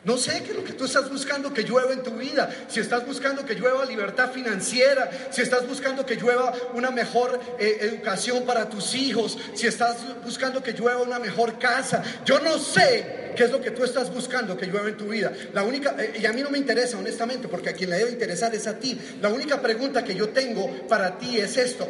No 0.05 0.17
sé 0.17 0.43
qué 0.43 0.51
es 0.51 0.55
lo 0.55 0.63
que 0.63 0.73
tú 0.73 0.85
estás 0.85 1.09
buscando 1.09 1.51
que 1.51 1.63
llueva 1.63 1.91
en 1.91 2.03
tu 2.03 2.11
vida. 2.11 2.47
Si 2.67 2.79
estás 2.79 3.07
buscando 3.07 3.43
que 3.43 3.55
llueva 3.55 3.83
libertad 3.85 4.31
financiera, 4.31 5.09
si 5.31 5.41
estás 5.41 5.67
buscando 5.67 6.05
que 6.05 6.15
llueva 6.15 6.53
una 6.75 6.91
mejor 6.91 7.39
eh, 7.59 7.79
educación 7.81 8.45
para 8.45 8.69
tus 8.69 8.93
hijos, 8.93 9.35
si 9.55 9.65
estás 9.65 9.97
buscando 10.23 10.61
que 10.61 10.73
llueva 10.73 11.01
una 11.01 11.17
mejor 11.17 11.57
casa. 11.57 12.03
Yo 12.23 12.39
no 12.39 12.59
sé 12.59 13.33
qué 13.35 13.45
es 13.45 13.51
lo 13.51 13.59
que 13.59 13.71
tú 13.71 13.83
estás 13.83 14.13
buscando 14.13 14.55
que 14.55 14.67
llueva 14.67 14.89
en 14.89 14.97
tu 14.97 15.07
vida. 15.07 15.33
La 15.53 15.63
única, 15.63 15.95
eh, 15.97 16.19
y 16.21 16.25
a 16.27 16.33
mí 16.33 16.43
no 16.43 16.51
me 16.51 16.59
interesa 16.59 16.99
honestamente, 16.99 17.47
porque 17.47 17.69
a 17.69 17.73
quien 17.73 17.89
le 17.89 17.97
debe 17.97 18.11
interesar 18.11 18.53
es 18.53 18.67
a 18.67 18.77
ti. 18.77 18.99
La 19.21 19.29
única 19.29 19.59
pregunta 19.59 20.03
que 20.03 20.13
yo 20.13 20.29
tengo 20.29 20.69
para 20.87 21.17
ti 21.17 21.39
es 21.39 21.57
esto. 21.57 21.89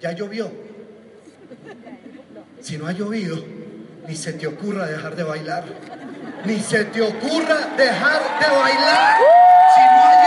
¿Ya 0.00 0.10
llovió? 0.10 0.50
Si 2.60 2.76
no 2.76 2.88
ha 2.88 2.92
llovido, 2.92 3.44
ni 4.08 4.16
se 4.16 4.32
te 4.32 4.48
ocurra 4.48 4.86
dejar 4.86 5.14
de 5.14 5.22
bailar. 5.22 5.64
Ni 6.44 6.60
se 6.60 6.84
te 6.84 7.02
ocurra 7.02 7.68
dejar 7.76 8.20
de 8.40 8.56
bailar. 8.56 9.16
Si 9.74 9.80
no 9.80 10.04
ha 10.04 10.18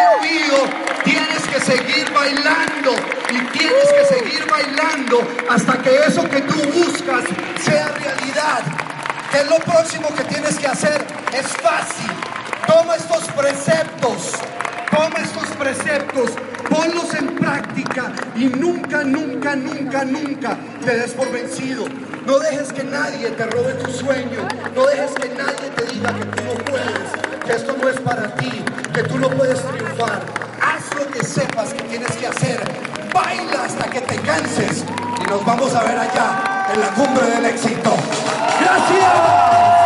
seguir 1.62 2.12
bailando 2.12 2.92
y 3.30 3.58
tienes 3.58 3.94
que 3.94 4.06
seguir 4.06 4.46
bailando 4.50 5.22
hasta 5.50 5.78
que 5.82 5.96
eso 6.08 6.24
que 6.28 6.42
tú 6.42 6.56
buscas 6.74 7.24
sea 7.62 7.88
realidad. 7.90 8.64
¿Qué 9.32 9.38
es 9.40 9.50
lo 9.50 9.60
próximo 9.60 10.14
que 10.16 10.24
tienes 10.24 10.58
que 10.58 10.68
hacer? 10.68 11.06
Es 11.34 11.48
fácil. 11.48 12.12
Toma 12.68 12.96
estos 12.96 13.24
preceptos, 13.30 14.34
toma 14.90 15.20
estos 15.20 15.48
preceptos, 15.58 16.32
ponlos 16.70 17.14
en 17.14 17.36
práctica 17.36 18.12
y 18.36 18.46
nunca, 18.46 19.04
nunca, 19.04 19.56
nunca, 19.56 20.04
nunca 20.06 20.58
te 20.82 20.98
des 20.98 21.12
por 21.14 21.32
vencido. 21.32 21.86
No 22.26 22.40
dejes 22.40 22.74
que 22.74 22.84
nadie 22.84 23.30
te 23.32 23.46
robe 23.46 23.74
tu 23.74 23.92
sueño, 23.92 24.48
no 24.76 24.86
dejes 24.86 25.12
que 25.12 25.30
nadie 25.30 25.70
te 25.76 25.86
diga 25.86 26.14
que 26.14 26.26
tú 26.26 26.44
no 26.44 26.66
puedes, 26.66 27.46
que 27.46 27.54
esto 27.54 27.76
no 27.82 27.90
es 27.90 28.00
para 28.00 28.36
ti, 28.36 28.64
que 28.94 29.04
tú 29.04 29.18
no 29.18 29.30
puedes 29.30 29.62
triunfar. 29.62 30.22
Haz 30.62 30.96
lo 30.96 31.08
que 31.12 31.24
sepas 31.24 31.74
que 31.74 31.84
tienes 31.84 32.12
que 32.16 32.28
hacer, 32.28 32.62
baila 33.14 33.64
hasta 33.66 33.90
que 33.90 34.02
te 34.02 34.16
canses 34.18 34.84
y 35.20 35.30
nos 35.30 35.46
vamos 35.46 35.74
a 35.74 35.84
ver 35.84 35.98
allá 35.98 36.68
en 36.74 36.80
la 36.80 36.88
cumbre 36.90 37.26
del 37.26 37.46
éxito. 37.46 37.96
Gracias. 38.60 39.81